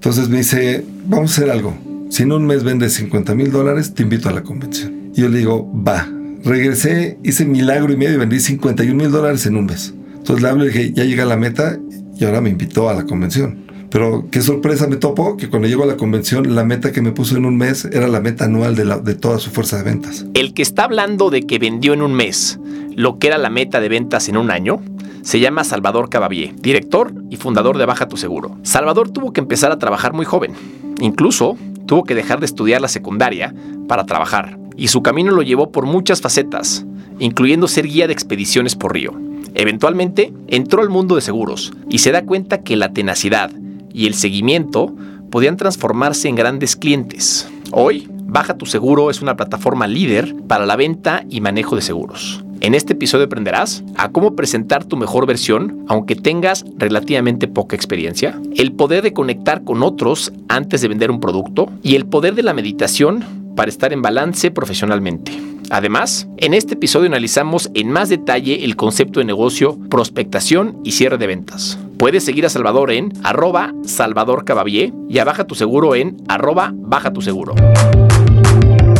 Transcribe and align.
Entonces 0.00 0.30
me 0.30 0.38
dice, 0.38 0.82
vamos 1.04 1.30
a 1.30 1.34
hacer 1.34 1.50
algo. 1.50 1.76
Si 2.08 2.22
en 2.22 2.32
un 2.32 2.46
mes 2.46 2.64
vendes 2.64 2.94
50 2.94 3.34
mil 3.34 3.52
dólares, 3.52 3.92
te 3.92 4.02
invito 4.02 4.30
a 4.30 4.32
la 4.32 4.42
convención. 4.42 5.10
Y 5.14 5.20
yo 5.20 5.28
le 5.28 5.36
digo, 5.36 5.70
va. 5.86 6.08
Regresé, 6.42 7.18
hice 7.22 7.44
milagro 7.44 7.92
y 7.92 7.98
medio 7.98 8.14
y 8.14 8.16
vendí 8.16 8.40
51 8.40 8.96
mil 8.96 9.10
dólares 9.10 9.44
en 9.44 9.58
un 9.58 9.66
mes. 9.66 9.92
Entonces 10.16 10.42
le 10.42 10.48
hablo 10.48 10.64
y 10.64 10.68
dije, 10.68 10.92
ya 10.94 11.04
llega 11.04 11.26
la 11.26 11.36
meta 11.36 11.78
y 12.18 12.24
ahora 12.24 12.40
me 12.40 12.48
invitó 12.48 12.88
a 12.88 12.94
la 12.94 13.04
convención. 13.04 13.66
Pero 13.90 14.26
qué 14.30 14.40
sorpresa 14.40 14.86
me 14.86 14.96
topo 14.96 15.36
que 15.36 15.50
cuando 15.50 15.68
llego 15.68 15.82
a 15.82 15.86
la 15.86 15.98
convención, 15.98 16.54
la 16.54 16.64
meta 16.64 16.92
que 16.92 17.02
me 17.02 17.12
puso 17.12 17.36
en 17.36 17.44
un 17.44 17.58
mes 17.58 17.84
era 17.84 18.08
la 18.08 18.22
meta 18.22 18.46
anual 18.46 18.74
de, 18.76 18.86
la, 18.86 19.00
de 19.00 19.14
toda 19.14 19.38
su 19.38 19.50
fuerza 19.50 19.76
de 19.76 19.82
ventas. 19.82 20.24
El 20.32 20.54
que 20.54 20.62
está 20.62 20.84
hablando 20.84 21.28
de 21.28 21.42
que 21.42 21.58
vendió 21.58 21.92
en 21.92 22.00
un 22.00 22.14
mes 22.14 22.58
lo 22.96 23.18
que 23.18 23.28
era 23.28 23.38
la 23.38 23.50
meta 23.50 23.80
de 23.80 23.88
ventas 23.88 24.28
en 24.28 24.36
un 24.36 24.50
año, 24.50 24.82
se 25.22 25.40
llama 25.40 25.64
Salvador 25.64 26.08
Cabavier, 26.08 26.54
director 26.56 27.12
y 27.30 27.36
fundador 27.36 27.78
de 27.78 27.86
Baja 27.86 28.08
Tu 28.08 28.16
Seguro. 28.16 28.56
Salvador 28.62 29.10
tuvo 29.10 29.32
que 29.32 29.40
empezar 29.40 29.72
a 29.72 29.78
trabajar 29.78 30.12
muy 30.12 30.24
joven. 30.24 30.52
Incluso 31.00 31.56
tuvo 31.86 32.04
que 32.04 32.14
dejar 32.14 32.40
de 32.40 32.46
estudiar 32.46 32.80
la 32.80 32.88
secundaria 32.88 33.54
para 33.88 34.06
trabajar. 34.06 34.58
Y 34.76 34.88
su 34.88 35.02
camino 35.02 35.32
lo 35.32 35.42
llevó 35.42 35.72
por 35.72 35.86
muchas 35.86 36.20
facetas, 36.20 36.86
incluyendo 37.18 37.68
ser 37.68 37.86
guía 37.86 38.06
de 38.06 38.12
expediciones 38.12 38.76
por 38.76 38.94
río. 38.94 39.12
Eventualmente 39.54 40.32
entró 40.46 40.82
al 40.82 40.88
mundo 40.88 41.16
de 41.16 41.20
seguros 41.20 41.72
y 41.88 41.98
se 41.98 42.12
da 42.12 42.24
cuenta 42.24 42.62
que 42.62 42.76
la 42.76 42.92
tenacidad 42.92 43.50
y 43.92 44.06
el 44.06 44.14
seguimiento 44.14 44.94
podían 45.30 45.56
transformarse 45.56 46.28
en 46.28 46.36
grandes 46.36 46.76
clientes. 46.76 47.48
Hoy, 47.72 48.08
Baja 48.10 48.56
Tu 48.56 48.66
Seguro 48.66 49.10
es 49.10 49.22
una 49.22 49.36
plataforma 49.36 49.86
líder 49.86 50.34
para 50.46 50.66
la 50.66 50.76
venta 50.76 51.24
y 51.28 51.40
manejo 51.40 51.76
de 51.76 51.82
seguros. 51.82 52.44
En 52.62 52.74
este 52.74 52.92
episodio 52.92 53.24
aprenderás 53.24 53.82
a 53.96 54.10
cómo 54.10 54.36
presentar 54.36 54.84
tu 54.84 54.98
mejor 54.98 55.26
versión 55.26 55.82
aunque 55.88 56.14
tengas 56.14 56.66
relativamente 56.76 57.48
poca 57.48 57.74
experiencia, 57.74 58.38
el 58.54 58.72
poder 58.72 59.02
de 59.02 59.14
conectar 59.14 59.64
con 59.64 59.82
otros 59.82 60.30
antes 60.48 60.82
de 60.82 60.88
vender 60.88 61.10
un 61.10 61.20
producto 61.20 61.70
y 61.82 61.94
el 61.94 62.04
poder 62.04 62.34
de 62.34 62.42
la 62.42 62.52
meditación 62.52 63.24
para 63.56 63.70
estar 63.70 63.94
en 63.94 64.02
balance 64.02 64.50
profesionalmente. 64.50 65.32
Además, 65.70 66.28
en 66.36 66.52
este 66.52 66.74
episodio 66.74 67.06
analizamos 67.06 67.70
en 67.72 67.90
más 67.90 68.10
detalle 68.10 68.64
el 68.64 68.76
concepto 68.76 69.20
de 69.20 69.26
negocio, 69.26 69.78
prospectación 69.88 70.80
y 70.84 70.92
cierre 70.92 71.16
de 71.16 71.28
ventas. 71.28 71.78
Puedes 71.96 72.24
seguir 72.24 72.44
a 72.44 72.50
Salvador 72.50 72.90
en 72.90 73.12
arroba 73.22 73.72
Salvador 73.84 74.44
y 75.08 75.18
a 75.18 75.24
Baja 75.24 75.46
Tu 75.46 75.54
Seguro 75.54 75.94
en 75.94 76.18
arroba 76.28 76.72
Baja 76.74 77.10
Tu 77.12 77.22
Seguro. 77.22 77.54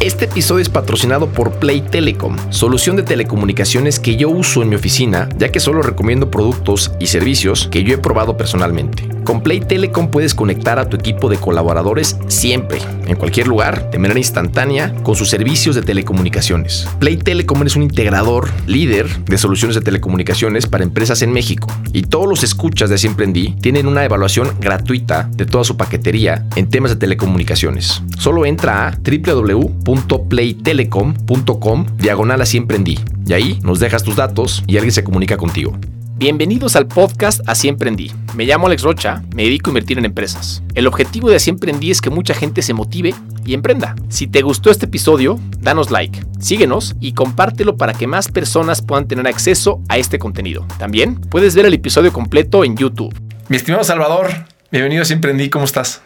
Este 0.01 0.25
episodio 0.25 0.63
es 0.63 0.71
patrocinado 0.71 1.29
por 1.29 1.53
Play 1.53 1.83
Telecom, 1.83 2.35
solución 2.49 2.97
de 2.97 3.03
telecomunicaciones 3.03 4.01
que 4.01 4.17
yo 4.17 4.31
uso 4.31 4.63
en 4.63 4.71
mi 4.71 4.77
oficina, 4.77 5.29
ya 5.37 5.53
que 5.53 5.61
solo 5.61 5.83
recomiendo 5.83 6.31
productos 6.31 6.91
y 6.99 7.09
servicios 7.09 7.69
que 7.71 7.85
yo 7.85 7.93
he 7.93 7.99
probado 7.99 8.39
personalmente. 8.39 9.07
Con 9.25 9.43
Play 9.43 9.61
Telecom 9.61 10.11
puedes 10.11 10.35
conectar 10.35 10.79
a 10.79 10.89
tu 10.89 10.97
equipo 10.97 11.29
de 11.29 11.39
colaboradores 11.39 12.19
siempre, 12.29 12.81
en 13.07 13.17
cualquier 13.17 13.49
lugar, 13.49 13.91
de 13.91 13.99
manera 13.99 14.19
instantánea, 14.19 14.95
con 15.03 15.15
sus 15.15 15.29
servicios 15.29 15.75
de 15.75 15.83
telecomunicaciones. 15.83 16.89
Play 16.99 17.17
Telecom 17.17 17.63
es 17.65 17.77
un 17.77 17.83
integrador 17.83 18.49
líder 18.67 19.25
de 19.25 19.39
soluciones 19.39 19.75
de 19.75 19.83
telecomunicaciones 19.83 20.67
para 20.67 20.85
empresas 20.85 21.23
en 21.23 21.33
México 21.33 21.69
y 21.93 22.03
todos 22.03 22.29
los 22.29 22.45
escuchas 22.45 22.91
de 22.91 22.99
Siempre 22.99 23.25
en 23.25 23.31
tienen 23.61 23.87
una 23.87 24.05
evaluación 24.05 24.51
gratuita 24.61 25.29
de 25.33 25.47
toda 25.47 25.65
su 25.65 25.77
paquetería 25.77 26.47
en 26.57 26.69
temas 26.69 26.91
de 26.91 26.97
telecomunicaciones. 26.97 28.03
Solo 28.19 28.45
entra 28.45 28.89
a 28.89 28.91
www 28.91 29.81
www.playtelecom.com 29.85 31.87
diagonal 31.99 32.43
a 32.43 32.47
siempre 32.47 32.79
Y 33.27 33.33
ahí 33.33 33.59
nos 33.63 33.81
dejas 33.81 34.03
tus 34.03 34.17
datos 34.17 34.63
y 34.67 34.77
alguien 34.77 34.93
se 34.93 35.05
comunica 35.05 35.37
contigo. 35.37 35.79
Bienvenidos 36.21 36.77
al 36.77 36.87
podcast 36.87 37.41
Así 37.47 37.67
Emprendí. 37.67 38.13
Me 38.37 38.45
llamo 38.45 38.67
Alex 38.67 38.83
Rocha, 38.83 39.23
me 39.35 39.45
dedico 39.45 39.71
a 39.71 39.73
invertir 39.73 39.97
en 39.97 40.05
empresas. 40.05 40.63
El 40.75 40.87
objetivo 40.87 41.31
de 41.31 41.37
Así 41.37 41.49
Emprendí 41.49 41.91
es 41.91 42.03
que 42.03 42.11
mucha 42.11 42.35
gente 42.35 42.61
se 42.61 42.75
motive 42.75 43.15
y 43.47 43.55
emprenda. 43.55 43.97
Si 44.11 44.27
te 44.27 44.43
gustó 44.43 44.71
este 44.71 44.85
episodio, 44.85 45.41
danos 45.61 45.91
like, 45.91 46.21
síguenos 46.39 46.95
y 47.01 47.15
compártelo 47.15 47.79
para 47.79 47.95
que 47.95 48.07
más 48.07 48.29
personas 48.29 48.83
puedan 48.83 49.09
tener 49.09 49.27
acceso 49.27 49.81
a 49.89 49.97
este 49.97 50.19
contenido. 50.19 50.67
También 50.79 51.19
puedes 51.19 51.55
ver 51.55 51.65
el 51.65 51.73
episodio 51.73 52.13
completo 52.13 52.65
en 52.65 52.77
YouTube. 52.77 53.19
Mi 53.49 53.57
estimado 53.57 53.83
Salvador, 53.83 54.29
bienvenido 54.71 55.01
a 55.01 55.05
Así 55.05 55.15
Emprendí, 55.15 55.49
¿cómo 55.49 55.65
estás? 55.65 56.03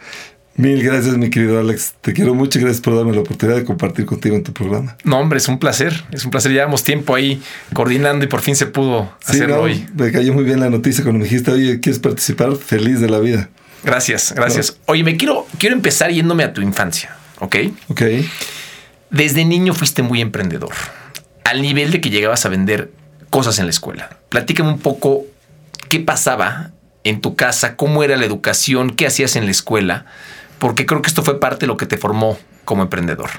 Mil 0.57 0.81
gracias, 0.81 1.17
mi 1.17 1.29
querido 1.29 1.59
Alex. 1.59 1.95
Te 1.99 2.13
quiero 2.13 2.33
mucho. 2.33 2.59
Gracias 2.59 2.79
por 2.79 2.95
darme 2.95 3.11
la 3.11 3.19
oportunidad 3.19 3.57
de 3.57 3.65
compartir 3.65 4.05
contigo 4.05 4.37
en 4.37 4.43
tu 4.43 4.53
programa. 4.53 4.95
No, 5.03 5.19
hombre, 5.19 5.37
es 5.37 5.49
un 5.49 5.59
placer. 5.59 6.05
Es 6.11 6.23
un 6.23 6.31
placer. 6.31 6.53
Llevamos 6.53 6.83
tiempo 6.83 7.13
ahí 7.13 7.41
coordinando 7.73 8.23
y 8.23 8.29
por 8.29 8.39
fin 8.39 8.55
se 8.55 8.65
pudo 8.65 9.11
hacerlo 9.25 9.61
hoy. 9.61 9.85
Me 9.93 10.13
cayó 10.13 10.33
muy 10.33 10.45
bien 10.45 10.61
la 10.61 10.69
noticia 10.69 11.03
cuando 11.03 11.19
me 11.19 11.25
dijiste, 11.25 11.51
oye, 11.51 11.81
¿quieres 11.81 11.99
participar? 11.99 12.55
Feliz 12.55 13.01
de 13.01 13.09
la 13.09 13.19
vida. 13.19 13.49
Gracias, 13.83 14.33
gracias. 14.33 14.77
Oye, 14.85 15.03
me 15.03 15.17
quiero, 15.17 15.45
quiero 15.59 15.75
empezar 15.75 16.09
yéndome 16.09 16.43
a 16.43 16.53
tu 16.53 16.61
infancia, 16.61 17.17
¿ok? 17.39 17.57
Ok. 17.89 18.01
Desde 19.11 19.43
niño 19.43 19.73
fuiste 19.73 20.03
muy 20.03 20.21
emprendedor, 20.21 20.73
al 21.43 21.61
nivel 21.61 21.91
de 21.91 22.01
que 22.01 22.09
llegabas 22.09 22.45
a 22.45 22.49
vender 22.49 22.91
cosas 23.29 23.59
en 23.59 23.65
la 23.65 23.71
escuela. 23.71 24.17
Platícame 24.29 24.69
un 24.69 24.79
poco 24.79 25.25
qué 25.89 25.99
pasaba 25.99 26.71
en 27.03 27.21
tu 27.21 27.35
casa, 27.35 27.75
cómo 27.75 28.03
era 28.03 28.17
la 28.17 28.25
educación, 28.25 28.89
qué 28.89 29.05
hacías 29.05 29.35
en 29.35 29.45
la 29.45 29.51
escuela 29.51 30.05
porque 30.59 30.85
creo 30.85 31.01
que 31.01 31.09
esto 31.09 31.23
fue 31.23 31.39
parte 31.39 31.61
de 31.61 31.67
lo 31.67 31.77
que 31.77 31.85
te 31.85 31.97
formó 31.97 32.37
como 32.63 32.83
emprendedor. 32.83 33.29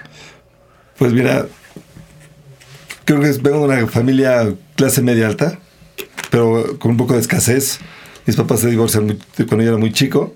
Pues 0.99 1.13
mira, 1.13 1.47
creo 3.05 3.21
que 3.21 3.31
vengo 3.43 3.69
de 3.69 3.75
una 3.79 3.87
familia 3.87 4.55
clase 4.75 5.03
media 5.03 5.27
alta, 5.27 5.59
pero 6.31 6.79
con 6.79 6.93
un 6.93 6.97
poco 6.97 7.15
de 7.15 7.21
escasez. 7.21 7.79
Mis 8.27 8.37
papás 8.37 8.61
se 8.61 8.69
divorciaron 8.69 9.19
cuando 9.37 9.63
yo 9.63 9.69
era 9.71 9.79
muy 9.79 9.93
chico. 9.93 10.35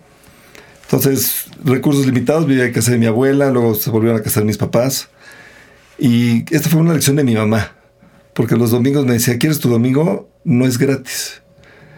Entonces, 0.82 1.46
recursos 1.64 2.06
limitados, 2.06 2.46
vivía 2.46 2.64
en 2.64 2.72
casa 2.72 2.92
de 2.92 2.98
mi 2.98 3.06
abuela, 3.06 3.50
luego 3.50 3.74
se 3.74 3.90
volvieron 3.90 4.18
a 4.18 4.22
casar 4.22 4.44
mis 4.44 4.58
papás. 4.58 5.08
Y 5.98 6.44
esta 6.54 6.68
fue 6.68 6.80
una 6.80 6.94
lección 6.94 7.16
de 7.16 7.24
mi 7.24 7.34
mamá, 7.34 7.72
porque 8.34 8.56
los 8.56 8.70
domingos 8.70 9.04
me 9.04 9.12
decía, 9.12 9.38
¿quieres 9.38 9.60
tu 9.60 9.68
domingo? 9.68 10.28
No 10.44 10.66
es 10.66 10.78
gratis. 10.78 11.42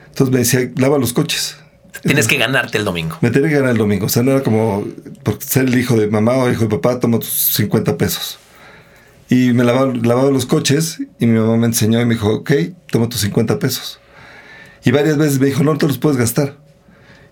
Entonces 0.08 0.32
me 0.32 0.40
decía, 0.40 0.70
lava 0.76 0.98
los 0.98 1.12
coches. 1.12 1.56
Tienes 2.02 2.26
que 2.26 2.36
ganarte 2.36 2.78
el 2.78 2.84
domingo. 2.84 3.16
Me 3.20 3.30
tenía 3.30 3.48
que 3.48 3.56
ganar 3.56 3.70
el 3.70 3.78
domingo. 3.78 4.06
O 4.06 4.08
sea, 4.08 4.22
no 4.22 4.32
era 4.32 4.42
como 4.42 4.84
por 5.22 5.40
ser 5.40 5.66
el 5.66 5.78
hijo 5.78 5.96
de 5.96 6.08
mamá 6.08 6.34
o 6.34 6.50
hijo 6.50 6.62
de 6.62 6.68
papá, 6.68 6.98
tomo 6.98 7.18
tus 7.18 7.30
50 7.30 7.96
pesos. 7.96 8.38
Y 9.28 9.52
me 9.52 9.64
lavaba, 9.64 10.30
los 10.30 10.46
coches 10.46 10.98
y 11.18 11.26
mi 11.26 11.38
mamá 11.38 11.56
me 11.56 11.66
enseñó 11.66 12.00
y 12.00 12.04
me 12.04 12.14
dijo, 12.14 12.28
ok, 12.28 12.52
toma 12.90 13.08
tus 13.08 13.20
50 13.20 13.58
pesos. 13.58 14.00
Y 14.84 14.90
varias 14.90 15.16
veces 15.16 15.38
me 15.38 15.46
dijo, 15.46 15.62
no 15.62 15.78
te 15.78 15.86
los 15.86 15.98
puedes 15.98 16.18
gastar. 16.18 16.58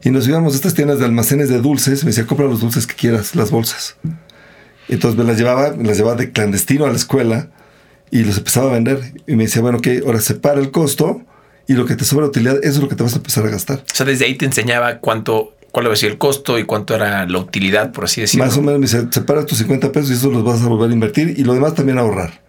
Y 0.02 0.10
nos 0.10 0.26
íbamos 0.26 0.54
a 0.54 0.56
estas 0.56 0.74
tiendas 0.74 0.98
de 1.00 1.04
almacenes 1.04 1.48
de 1.48 1.60
dulces. 1.60 2.04
Me 2.04 2.10
decía, 2.10 2.26
compra 2.26 2.46
los 2.46 2.60
dulces 2.60 2.86
que 2.86 2.94
quieras, 2.94 3.34
las 3.34 3.50
bolsas. 3.50 3.96
Entonces 4.88 5.18
me 5.18 5.24
las 5.24 5.36
llevaba, 5.36 5.72
me 5.72 5.84
las 5.84 5.98
llevaba 5.98 6.16
de 6.16 6.30
clandestino 6.32 6.86
a 6.86 6.90
la 6.90 6.96
escuela 6.96 7.50
y 8.10 8.22
los 8.22 8.38
empezaba 8.38 8.70
a 8.70 8.74
vender. 8.74 9.14
Y 9.26 9.34
me 9.34 9.44
decía, 9.44 9.62
bueno, 9.62 9.78
ok, 9.78 9.88
ahora 10.06 10.20
separa 10.20 10.60
el 10.60 10.70
costo 10.70 11.22
y 11.70 11.74
lo 11.74 11.86
que 11.86 11.94
te 11.94 12.04
sobra 12.04 12.26
utilidad, 12.26 12.56
eso 12.64 12.68
es 12.68 12.78
lo 12.78 12.88
que 12.88 12.96
te 12.96 13.04
vas 13.04 13.12
a 13.12 13.18
empezar 13.18 13.46
a 13.46 13.48
gastar. 13.48 13.78
O 13.78 13.94
sea, 13.94 14.04
desde 14.04 14.24
ahí 14.24 14.34
te 14.34 14.44
enseñaba 14.44 14.98
cuánto, 14.98 15.54
cuál 15.70 15.86
iba 15.86 15.92
a 15.92 15.96
ser 15.96 16.10
el 16.10 16.18
costo 16.18 16.58
y 16.58 16.64
cuánto 16.64 16.96
era 16.96 17.24
la 17.26 17.38
utilidad, 17.38 17.92
por 17.92 18.06
así 18.06 18.20
decirlo. 18.20 18.44
Más 18.44 18.56
o 18.56 18.60
menos 18.60 18.80
me 18.80 18.86
dice, 18.86 19.06
separa 19.12 19.46
tus 19.46 19.58
50 19.58 19.92
pesos 19.92 20.10
y 20.10 20.14
eso 20.14 20.32
los 20.32 20.42
vas 20.42 20.62
a 20.62 20.66
volver 20.66 20.90
a 20.90 20.92
invertir 20.92 21.32
y 21.38 21.44
lo 21.44 21.54
demás 21.54 21.76
también 21.76 21.98
a 21.98 22.00
ahorrar. 22.00 22.40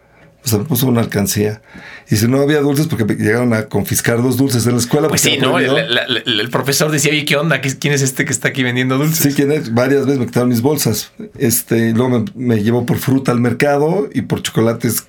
O 0.44 0.48
sea, 0.48 0.58
me 0.58 0.66
puso 0.66 0.88
una 0.88 1.02
alcancía. 1.02 1.62
Y 2.10 2.16
si 2.16 2.28
no 2.28 2.42
había 2.42 2.62
dulces, 2.62 2.88
porque 2.88 3.14
llegaron 3.14 3.54
a 3.54 3.68
confiscar 3.68 4.24
dos 4.24 4.38
dulces 4.38 4.66
en 4.66 4.72
la 4.72 4.80
escuela. 4.80 5.08
Pues 5.08 5.22
sí, 5.22 5.38
¿no? 5.38 5.60
El, 5.60 6.50
profesor 6.50 6.90
decía, 6.90 7.12
oye, 7.12 7.24
¿qué 7.24 7.36
onda? 7.36 7.62
¿Quién 7.62 7.94
es 7.94 8.02
este 8.02 8.26
que 8.26 8.32
está 8.32 8.48
aquí 8.48 8.64
vendiendo 8.64 8.98
dulces? 8.98 9.20
Sí, 9.20 9.34
¿quién 9.36 9.52
es? 9.52 9.72
Varias 9.72 10.08
veces 10.08 10.20
me 10.20 10.26
quitaron 10.26 10.50
mis 10.50 10.64
bolsas. 10.64 11.12
Este, 11.38 11.92
luego 11.92 12.10
me, 12.10 12.26
me 12.34 12.64
llevó 12.64 12.88
por 12.88 12.98
fruta 12.98 13.32
al 13.32 13.40
mercado 13.40 14.10
y 14.12 14.24
por 14.24 14.42
chocolates 14.42 15.06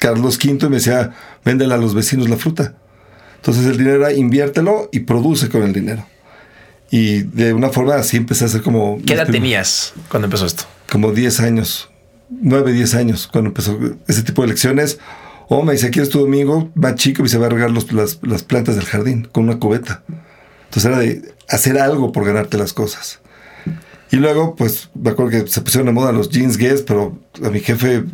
Carlos 0.00 0.40
V 0.44 0.66
y 0.66 0.68
me 0.68 0.78
decía, 0.78 1.12
véndela 1.44 1.76
a 1.76 1.78
los 1.78 1.94
vecinos 1.94 2.28
la 2.28 2.36
fruta. 2.36 2.74
Entonces 3.38 3.66
el 3.66 3.78
dinero 3.78 3.96
era 3.96 4.12
inviértelo 4.12 4.88
y 4.92 5.00
produce 5.00 5.48
con 5.48 5.62
el 5.62 5.72
dinero. 5.72 6.04
Y 6.90 7.22
de 7.22 7.52
una 7.52 7.70
forma 7.70 7.96
así 7.96 8.16
empecé 8.16 8.44
a 8.44 8.46
hacer 8.46 8.62
como... 8.62 8.98
¿Qué 9.04 9.14
edad 9.14 9.28
tenías 9.28 9.92
cuando 10.08 10.26
empezó 10.26 10.46
esto? 10.46 10.64
Como 10.90 11.12
10 11.12 11.40
años, 11.40 11.90
9, 12.30 12.72
10 12.72 12.94
años, 12.94 13.28
cuando 13.30 13.48
empezó 13.48 13.78
ese 14.06 14.22
tipo 14.22 14.42
de 14.42 14.48
lecciones. 14.48 14.98
O 15.48 15.62
me 15.62 15.72
dice, 15.72 15.90
¿quieres 15.90 16.10
tu 16.10 16.20
domingo? 16.20 16.70
Más 16.74 16.94
chico 16.96 17.24
y 17.24 17.28
se 17.28 17.38
va 17.38 17.46
a 17.46 17.50
regar 17.50 17.70
los, 17.70 17.92
las, 17.92 18.18
las, 18.22 18.42
plantas 18.42 18.76
del 18.76 18.84
jardín 18.84 19.28
con 19.30 19.44
una 19.44 19.58
cubeta. 19.58 20.02
Entonces 20.64 20.84
era 20.84 20.98
de 20.98 21.34
hacer 21.48 21.78
algo 21.78 22.12
por 22.12 22.26
ganarte 22.26 22.58
las 22.58 22.72
cosas. 22.74 23.20
Y 24.10 24.16
luego, 24.16 24.56
pues, 24.56 24.90
me 24.94 25.10
acuerdo 25.10 25.30
que 25.30 25.50
se 25.50 25.60
pusieron 25.60 25.86
de 25.86 25.92
moda 25.92 26.12
los 26.12 26.30
jeans 26.30 26.56
Guess, 26.56 26.82
pero 26.82 27.18
a 27.42 27.50
mi 27.50 27.60
jefe 27.60 28.04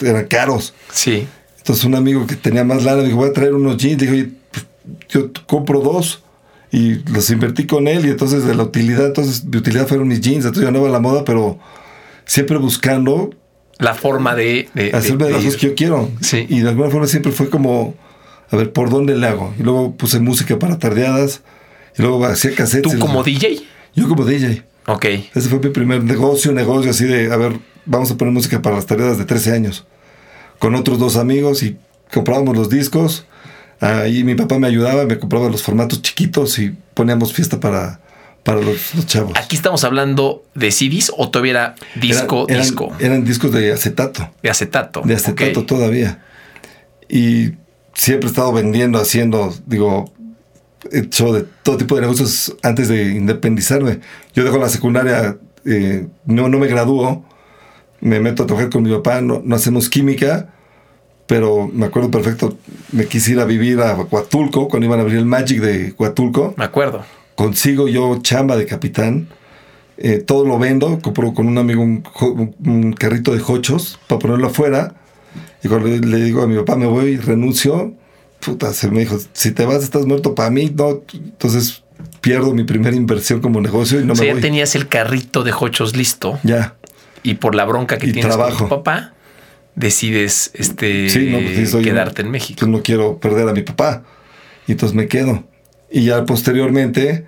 eran 0.00 0.26
caros. 0.26 0.74
Sí. 0.92 1.26
Entonces 1.58 1.84
un 1.84 1.94
amigo 1.94 2.26
que 2.26 2.36
tenía 2.36 2.64
más 2.64 2.84
lana 2.84 2.98
me 2.98 3.04
dijo, 3.04 3.18
voy 3.18 3.30
a 3.30 3.32
traer 3.32 3.54
unos 3.54 3.76
jeans. 3.76 4.00
Dije, 4.00 4.30
yo 5.10 5.30
compro 5.46 5.80
dos 5.80 6.22
y 6.72 6.94
los 7.10 7.30
invertí 7.30 7.66
con 7.66 7.88
él 7.88 8.06
y 8.06 8.10
entonces 8.10 8.44
de 8.44 8.54
la 8.54 8.62
utilidad, 8.62 9.06
entonces 9.06 9.44
mi 9.44 9.56
utilidad 9.56 9.86
fueron 9.86 10.08
mis 10.08 10.20
jeans, 10.20 10.44
entonces 10.44 10.62
yo 10.62 10.68
andaba 10.68 10.88
a 10.88 10.92
la 10.92 11.00
moda, 11.00 11.24
pero 11.24 11.58
siempre 12.24 12.58
buscando 12.58 13.30
la 13.78 13.94
forma 13.94 14.34
de, 14.34 14.68
hacerme 14.92 15.30
las 15.30 15.42
cosas 15.42 15.56
que 15.56 15.68
yo 15.68 15.74
quiero. 15.74 16.10
Sí. 16.20 16.46
Y 16.48 16.60
de 16.60 16.68
alguna 16.68 16.90
forma 16.90 17.06
siempre 17.06 17.32
fue 17.32 17.48
como, 17.48 17.94
a 18.50 18.56
ver, 18.56 18.72
¿por 18.72 18.90
dónde 18.90 19.16
le 19.16 19.26
hago? 19.26 19.54
Y 19.58 19.62
luego 19.62 19.96
puse 19.96 20.20
música 20.20 20.58
para 20.58 20.78
tardeadas 20.78 21.42
y 21.96 22.02
luego 22.02 22.24
hacía 22.26 22.54
cassettes. 22.54 22.92
¿Tú 22.92 22.98
como 22.98 23.22
DJ? 23.22 23.62
Yo 23.94 24.06
como 24.06 24.24
DJ. 24.24 24.62
Ok. 24.86 25.06
Ese 25.34 25.48
fue 25.48 25.58
mi 25.58 25.70
primer 25.70 26.04
negocio, 26.04 26.52
negocio 26.52 26.90
así 26.90 27.04
de, 27.04 27.32
a 27.32 27.36
ver, 27.36 27.58
vamos 27.86 28.10
a 28.10 28.16
poner 28.16 28.34
música 28.34 28.60
para 28.60 28.76
las 28.76 28.86
tareas 28.86 29.18
de 29.18 29.24
13 29.24 29.52
años. 29.54 29.86
Con 30.58 30.74
otros 30.74 30.98
dos 30.98 31.16
amigos 31.16 31.62
y 31.62 31.78
comprábamos 32.12 32.56
los 32.56 32.68
discos. 32.68 33.26
Ahí 33.80 34.24
mi 34.24 34.34
papá 34.34 34.58
me 34.58 34.66
ayudaba, 34.66 35.06
me 35.06 35.18
compraba 35.18 35.48
los 35.48 35.62
formatos 35.62 36.02
chiquitos 36.02 36.58
y 36.58 36.76
poníamos 36.92 37.32
fiesta 37.32 37.60
para, 37.60 38.00
para 38.42 38.60
los, 38.60 38.94
los 38.94 39.06
chavos. 39.06 39.32
Aquí 39.36 39.56
estamos 39.56 39.84
hablando 39.84 40.44
de 40.54 40.70
CDs 40.70 41.10
o 41.16 41.30
todavía 41.30 41.50
era 41.50 41.74
disco, 41.94 42.46
eran, 42.48 42.62
disco. 42.62 42.92
Eran, 43.00 43.24
discos 43.24 43.52
de 43.52 43.72
acetato. 43.72 44.30
De 44.42 44.50
acetato. 44.50 45.00
De 45.02 45.14
acetato 45.14 45.64
todavía. 45.64 46.22
Y 47.08 47.52
siempre 47.94 48.28
he 48.28 48.30
estado 48.30 48.52
vendiendo, 48.52 49.00
haciendo, 49.00 49.54
digo, 49.66 50.12
he 50.92 51.00
hecho 51.00 51.32
de 51.32 51.46
todo 51.62 51.78
tipo 51.78 51.94
de 51.94 52.02
negocios 52.02 52.54
antes 52.62 52.88
de 52.88 53.12
independizarme. 53.12 54.00
Yo 54.34 54.44
dejo 54.44 54.58
la 54.58 54.68
secundaria, 54.68 55.38
eh, 55.64 56.06
no, 56.26 56.48
no 56.48 56.58
me 56.58 56.66
gradúo, 56.66 57.24
me 58.00 58.20
meto 58.20 58.42
a 58.42 58.46
trabajar 58.46 58.70
con 58.70 58.82
mi 58.82 58.90
papá, 58.90 59.22
no, 59.22 59.42
no 59.44 59.56
hacemos 59.56 59.88
química, 59.88 60.50
pero 61.30 61.70
me 61.72 61.86
acuerdo 61.86 62.10
perfecto, 62.10 62.58
me 62.90 63.06
quise 63.06 63.30
ir 63.30 63.38
a 63.38 63.44
vivir 63.44 63.78
a 63.80 63.94
Huatulco, 63.94 64.66
cuando 64.66 64.86
iban 64.86 64.98
a 64.98 65.02
abrir 65.02 65.18
el 65.18 65.26
Magic 65.26 65.60
de 65.60 65.94
Huatulco. 65.96 66.54
Me 66.56 66.64
acuerdo. 66.64 67.04
Consigo 67.36 67.86
yo 67.86 68.18
chamba 68.20 68.56
de 68.56 68.66
capitán. 68.66 69.28
eh, 69.96 70.18
todo 70.18 70.44
lo 70.44 70.58
vendo, 70.58 70.98
compro 71.00 71.32
con 71.32 71.46
un 71.46 71.56
amigo 71.58 71.82
un, 71.82 72.94
carrito 72.98 73.32
de 73.32 73.40
hochos 73.46 74.00
para 74.08 74.18
ponerlo 74.18 74.48
afuera. 74.48 74.94
Y 75.62 75.68
cuando 75.68 75.86
le, 75.86 76.00
le 76.00 76.16
digo 76.24 76.42
a 76.42 76.48
mi 76.48 76.56
papá, 76.56 76.74
me 76.74 76.86
voy 76.86 77.16
renuncio, 77.16 77.94
puta, 78.40 78.72
se 78.72 78.90
me 78.90 78.98
dijo, 79.00 79.16
si 79.32 79.52
te 79.52 79.64
vas 79.66 79.84
estás 79.84 80.06
muerto 80.06 80.34
para 80.34 80.50
mí, 80.50 80.72
no. 80.74 81.02
Entonces 81.14 81.84
pierdo 82.20 82.52
mi 82.54 82.64
primera 82.64 82.96
inversión 82.96 83.40
como 83.40 83.60
negocio 83.60 84.00
y 84.00 84.04
no 84.04 84.14
o 84.14 84.16
sea, 84.16 84.22
me 84.24 84.26
ya 84.28 84.32
voy. 84.34 84.42
tenías 84.42 84.74
el 84.74 84.88
carrito 84.88 85.44
de 85.44 85.52
hochos 85.52 85.94
listo 85.96 86.40
Ya. 86.42 86.74
y 87.22 87.34
por 87.34 87.54
la 87.54 87.64
bronca 87.66 87.98
que 87.98 88.08
Y 88.08 88.12
tienes 88.12 88.34
trabajo. 88.34 88.58
con 88.58 88.68
tu 88.68 88.74
papá, 88.82 89.12
decides 89.74 90.50
este, 90.54 91.08
Sí, 91.08 91.30
no, 91.30 91.38
pues 91.38 91.84
quedarte 91.84 92.22
en 92.22 92.30
México. 92.30 92.58
Pues 92.60 92.70
no 92.70 92.82
quiero 92.82 93.18
perder 93.18 93.48
a 93.48 93.52
mi 93.52 93.62
papá. 93.62 94.02
Y 94.66 94.72
entonces 94.72 94.94
me 94.94 95.08
quedo. 95.08 95.44
Y 95.90 96.04
ya 96.04 96.24
posteriormente, 96.24 97.26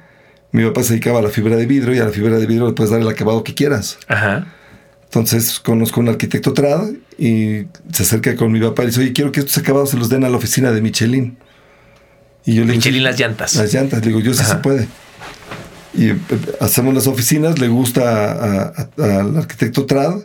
mi 0.52 0.64
papá 0.64 0.82
se 0.82 0.90
dedicaba 0.90 1.18
a 1.18 1.22
la 1.22 1.30
fibra 1.30 1.56
de 1.56 1.66
vidrio 1.66 1.94
y 1.94 1.98
a 1.98 2.04
la 2.04 2.10
fibra 2.10 2.38
de 2.38 2.46
vidrio 2.46 2.66
le 2.68 2.72
puedes 2.74 2.90
dar 2.90 3.00
el 3.00 3.08
acabado 3.08 3.42
que 3.42 3.54
quieras. 3.54 3.98
Ajá. 4.08 4.46
Entonces 5.04 5.60
conozco 5.60 6.00
a 6.00 6.04
un 6.04 6.08
arquitecto 6.08 6.52
trad 6.54 6.88
y 7.18 7.66
se 7.92 8.02
acerca 8.02 8.34
con 8.36 8.50
mi 8.50 8.60
papá 8.60 8.84
y 8.84 8.86
dice, 8.86 9.00
oye, 9.00 9.12
quiero 9.12 9.30
que 9.32 9.40
estos 9.40 9.58
acabados 9.58 9.90
se 9.90 9.96
los 9.98 10.08
den 10.08 10.24
a 10.24 10.28
la 10.28 10.36
oficina 10.36 10.70
de 10.72 10.80
Michelin. 10.80 11.36
Y 12.46 12.54
yo 12.54 12.64
le 12.64 12.72
Michelin 12.72 13.00
"Sí, 13.00 13.04
las 13.04 13.20
llantas. 13.20 13.54
Las 13.56 13.72
llantas, 13.74 14.00
le 14.00 14.06
digo, 14.08 14.20
yo 14.20 14.32
sí 14.34 14.40
Ajá. 14.40 14.52
se 14.54 14.56
puede. 14.58 14.88
Y 15.94 16.08
eh, 16.10 16.16
hacemos 16.60 16.94
las 16.94 17.06
oficinas, 17.06 17.58
le 17.58 17.68
gusta 17.68 18.72
al 18.96 19.36
arquitecto 19.36 19.84
trad 19.84 20.22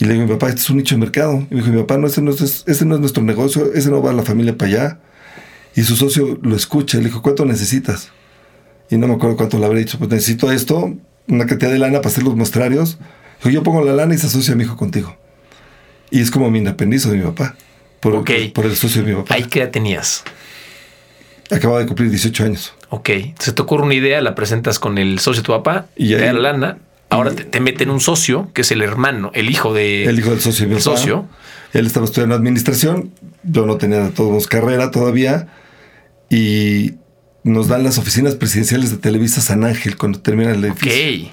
y 0.00 0.06
le 0.06 0.14
digo, 0.14 0.24
mi 0.24 0.32
papá, 0.32 0.48
este 0.48 0.62
es 0.62 0.70
un 0.70 0.78
nicho 0.78 0.94
de 0.94 0.98
mercado. 0.98 1.46
Y 1.50 1.54
me 1.54 1.60
dijo, 1.60 1.72
mi 1.72 1.80
papá, 1.82 1.98
no, 1.98 2.06
ese 2.06 2.22
no 2.22 2.30
es, 2.30 2.64
ese 2.66 2.86
no 2.86 2.94
es 2.94 3.00
nuestro 3.00 3.22
negocio, 3.22 3.70
ese 3.74 3.90
no 3.90 4.02
va 4.02 4.10
a 4.10 4.14
la 4.14 4.22
familia 4.22 4.56
para 4.56 4.70
allá. 4.70 4.98
Y 5.76 5.82
su 5.82 5.94
socio 5.94 6.38
lo 6.42 6.56
escucha 6.56 6.96
y 6.96 7.00
le 7.02 7.08
dijo, 7.08 7.20
¿cuánto 7.20 7.44
necesitas? 7.44 8.10
Y 8.88 8.96
no 8.96 9.06
me 9.06 9.14
acuerdo 9.14 9.36
cuánto 9.36 9.58
le 9.58 9.66
habré 9.66 9.80
dicho, 9.80 9.98
pues 9.98 10.10
necesito 10.10 10.50
esto, 10.50 10.96
una 11.28 11.46
cantidad 11.46 11.70
de 11.70 11.78
lana 11.78 11.98
para 11.98 12.08
hacer 12.08 12.24
los 12.24 12.34
muestrarios. 12.34 12.98
Dijo, 13.38 13.50
yo 13.50 13.62
pongo 13.62 13.84
la 13.84 13.92
lana 13.92 14.14
y 14.14 14.18
se 14.18 14.26
asocia 14.26 14.56
mi 14.56 14.64
hijo 14.64 14.78
contigo. 14.78 15.14
Y 16.10 16.22
es 16.22 16.30
como 16.30 16.50
mi 16.50 16.58
independizo 16.58 17.10
de 17.10 17.18
mi 17.18 17.24
papá. 17.24 17.56
Por, 18.00 18.24
por 18.54 18.64
el 18.64 18.76
socio 18.76 19.02
de 19.02 19.10
mi 19.10 19.14
papá. 19.14 19.34
Ahí 19.34 19.44
qué 19.44 19.60
edad 19.60 19.70
tenías. 19.70 20.24
Acaba 21.50 21.78
de 21.78 21.84
cumplir 21.84 22.08
18 22.08 22.44
años. 22.44 22.72
Ok. 22.88 23.10
Se 23.38 23.52
te 23.52 23.60
ocurre 23.60 23.84
una 23.84 23.94
idea, 23.94 24.22
la 24.22 24.34
presentas 24.34 24.78
con 24.78 24.96
el 24.96 25.18
socio 25.18 25.42
de 25.42 25.46
tu 25.46 25.52
papá, 25.52 25.88
Y 25.94 26.08
te 26.08 26.24
da 26.24 26.32
la 26.32 26.52
lana. 26.52 26.78
Ahora 27.10 27.32
te, 27.32 27.44
te 27.44 27.60
meten 27.60 27.90
un 27.90 28.00
socio, 28.00 28.50
que 28.54 28.62
es 28.62 28.70
el 28.70 28.82
hermano, 28.82 29.30
el 29.34 29.50
hijo 29.50 29.74
de. 29.74 30.04
El 30.04 30.18
hijo 30.18 30.30
del 30.30 30.40
socio 30.40 30.66
el 30.66 30.80
socio. 30.80 31.26
Él 31.72 31.86
estaba 31.86 32.06
estudiando 32.06 32.34
administración. 32.34 33.10
Yo 33.42 33.66
no 33.66 33.76
tenía 33.76 34.00
de 34.00 34.10
todos 34.10 34.46
carrera 34.46 34.90
todavía. 34.90 35.48
Y 36.30 36.94
nos 37.42 37.68
dan 37.68 37.82
las 37.84 37.98
oficinas 37.98 38.34
presidenciales 38.36 38.90
de 38.90 38.98
Televisa 38.98 39.40
San 39.40 39.64
Ángel 39.64 39.96
cuando 39.96 40.20
termina 40.20 40.52
el 40.52 40.58
Ok. 40.64 40.82
edificio. 40.86 41.30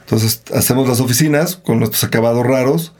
Entonces 0.00 0.42
hacemos 0.54 0.88
las 0.88 1.00
oficinas 1.00 1.56
con 1.56 1.78
nuestros 1.78 2.04
acabados 2.04 2.46
raros. 2.46 2.92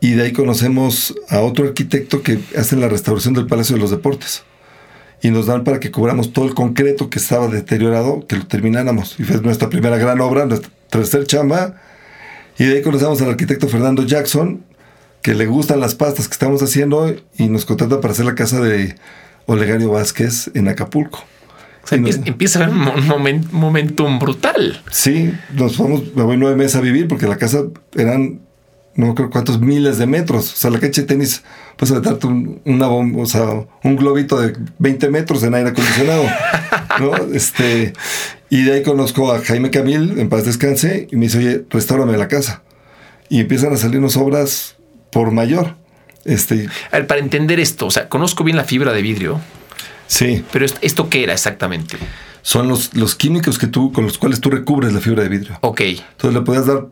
Y 0.00 0.12
de 0.12 0.24
ahí 0.24 0.32
conocemos 0.32 1.14
a 1.30 1.40
otro 1.40 1.66
arquitecto 1.66 2.22
que 2.22 2.38
hace 2.58 2.76
la 2.76 2.88
restauración 2.88 3.32
del 3.34 3.46
Palacio 3.46 3.76
de 3.76 3.80
los 3.80 3.90
Deportes. 3.90 4.42
Y 5.22 5.30
nos 5.30 5.46
dan 5.46 5.64
para 5.64 5.80
que 5.80 5.90
cobramos 5.90 6.32
todo 6.34 6.46
el 6.46 6.54
concreto 6.54 7.08
que 7.08 7.18
estaba 7.18 7.48
deteriorado, 7.48 8.26
que 8.26 8.36
lo 8.36 8.46
termináramos. 8.46 9.16
Y 9.18 9.22
fue 9.24 9.40
nuestra 9.40 9.70
primera 9.70 9.96
gran 9.96 10.20
obra, 10.20 10.44
nuestra 10.44 10.70
tercer 11.00 11.26
chamba. 11.26 11.74
Y 12.58 12.64
de 12.64 12.76
ahí 12.76 12.82
conocemos 12.82 13.20
al 13.20 13.30
arquitecto 13.30 13.68
Fernando 13.68 14.04
Jackson, 14.04 14.64
que 15.22 15.34
le 15.34 15.46
gustan 15.46 15.80
las 15.80 15.94
pastas 15.94 16.28
que 16.28 16.32
estamos 16.34 16.62
haciendo 16.62 17.14
y 17.36 17.48
nos 17.48 17.64
contrata 17.64 18.00
para 18.00 18.12
hacer 18.12 18.26
la 18.26 18.34
casa 18.34 18.60
de 18.60 18.94
Olegario 19.46 19.90
Vázquez 19.90 20.50
en 20.54 20.68
Acapulco. 20.68 21.24
O 21.82 21.86
sea, 21.86 21.98
Y 21.98 22.02
nos- 22.02 22.14
empieza, 22.16 22.30
empieza 22.30 22.58
a 22.60 22.62
haber 22.64 22.74
un 22.76 22.82
mo- 22.84 22.94
un 22.94 23.08
momen- 23.08 23.50
momentum 23.50 24.18
brutal. 24.18 24.80
Sí, 24.90 25.32
nos 25.52 25.76
vamos, 25.78 26.14
me 26.14 26.22
voy 26.22 26.36
nueve 26.36 26.56
meses 26.56 26.76
a 26.76 26.80
vivir 26.80 27.08
porque 27.08 27.26
la 27.26 27.36
casa 27.36 27.64
eran 27.96 28.40
no 28.96 29.14
creo 29.14 29.30
cuántos 29.30 29.60
miles 29.60 29.98
de 29.98 30.06
metros. 30.06 30.52
O 30.52 30.56
sea, 30.56 30.70
la 30.70 30.78
cancha 30.80 31.02
de 31.02 31.06
tenis, 31.08 31.42
pues 31.76 31.90
a 31.90 32.00
darte 32.00 32.26
un, 32.26 32.60
una 32.64 32.86
bomba, 32.86 33.22
o 33.22 33.26
sea, 33.26 33.46
un 33.82 33.96
globito 33.96 34.40
de 34.40 34.54
20 34.78 35.10
metros 35.10 35.42
en 35.42 35.54
aire 35.54 35.70
acondicionado. 35.70 36.24
¿no? 37.00 37.12
Este, 37.34 37.92
y 38.50 38.62
de 38.62 38.74
ahí 38.74 38.82
conozco 38.82 39.32
a 39.32 39.40
Jaime 39.40 39.70
Camil, 39.70 40.18
en 40.18 40.28
paz 40.28 40.44
descanse, 40.44 41.08
y 41.10 41.16
me 41.16 41.22
dice, 41.26 41.38
oye, 41.38 41.64
restaurame 41.70 42.16
la 42.16 42.28
casa. 42.28 42.62
Y 43.28 43.40
empiezan 43.40 43.72
a 43.72 43.76
salirnos 43.76 44.16
obras 44.16 44.76
por 45.10 45.30
mayor. 45.32 45.74
Este, 46.24 46.68
A 46.92 46.98
ver, 46.98 47.06
para 47.06 47.20
entender 47.20 47.58
esto, 47.60 47.86
o 47.86 47.90
sea, 47.90 48.08
conozco 48.08 48.44
bien 48.44 48.56
la 48.56 48.64
fibra 48.64 48.92
de 48.92 49.02
vidrio, 49.02 49.40
sí, 50.06 50.42
pero 50.52 50.64
est- 50.64 50.78
¿esto 50.82 51.10
qué 51.10 51.22
era 51.24 51.32
exactamente? 51.34 51.96
son 52.42 52.68
los, 52.68 52.94
los 52.94 53.14
químicos 53.14 53.58
que 53.58 53.66
tú, 53.66 53.90
con 53.92 54.04
los 54.04 54.18
cuales 54.18 54.38
tú 54.40 54.50
recubres 54.50 54.92
la 54.92 55.00
fibra 55.00 55.22
de 55.22 55.30
vidrio. 55.30 55.58
Ok. 55.62 55.80
Entonces 55.80 56.34
le 56.34 56.40
podías 56.42 56.66
dar 56.66 56.88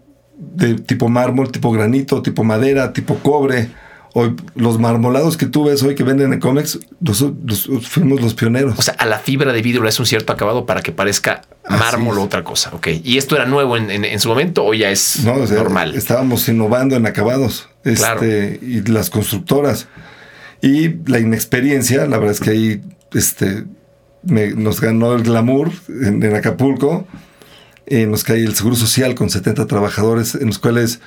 de 0.54 0.74
tipo 0.74 1.08
mármol, 1.08 1.50
tipo 1.52 1.70
granito, 1.72 2.22
tipo 2.22 2.44
madera, 2.44 2.92
tipo 2.92 3.16
cobre. 3.18 3.70
Hoy, 4.14 4.36
los 4.56 4.78
marmolados 4.78 5.38
que 5.38 5.46
tú 5.46 5.64
ves 5.64 5.82
hoy 5.82 5.94
que 5.94 6.04
venden 6.04 6.34
en 6.34 6.38
Comex, 6.38 6.80
nosotros, 7.00 7.38
nosotros 7.44 7.88
fuimos 7.88 8.20
los 8.20 8.34
pioneros. 8.34 8.78
O 8.78 8.82
sea, 8.82 8.92
a 8.98 9.06
la 9.06 9.18
fibra 9.18 9.54
de 9.54 9.62
vidrio 9.62 9.82
le 9.82 9.88
hace 9.88 10.02
un 10.02 10.06
cierto 10.06 10.34
acabado 10.34 10.66
para 10.66 10.82
que 10.82 10.92
parezca 10.92 11.40
mármol 11.66 12.18
o 12.18 12.22
otra 12.22 12.44
cosa. 12.44 12.70
Ok. 12.74 12.88
¿Y 13.02 13.16
esto 13.16 13.36
era 13.36 13.46
nuevo 13.46 13.74
en, 13.78 13.90
en- 13.90 14.04
en 14.04 14.20
su 14.20 14.28
momento 14.28 14.66
o 14.66 14.74
ya 14.74 14.90
es 14.90 15.24
no, 15.24 15.32
o 15.36 15.46
sea, 15.46 15.56
normal? 15.56 15.94
estábamos 15.94 16.46
innovando 16.46 16.94
en 16.94 17.06
acabados 17.06 17.70
este, 17.84 17.96
Claro. 17.96 18.20
y 18.26 18.82
las 18.82 19.08
constructoras. 19.08 19.88
Y 20.60 20.90
la 21.10 21.18
inexperiencia, 21.18 22.04
la 22.06 22.18
verdad 22.18 22.32
es 22.34 22.40
que 22.40 22.50
ahí 22.50 22.82
este, 23.14 23.64
me- 24.24 24.50
nos 24.50 24.82
ganó 24.82 25.14
el 25.14 25.22
glamour 25.22 25.70
en, 25.88 26.22
en 26.22 26.34
Acapulco. 26.36 27.06
Eh, 27.92 28.06
nos 28.06 28.24
cae 28.24 28.38
el 28.42 28.54
Seguro 28.54 28.74
Social 28.74 29.14
con 29.14 29.28
70 29.28 29.66
trabajadores, 29.66 30.34
en 30.34 30.46
los 30.46 30.58
cuales 30.58 31.00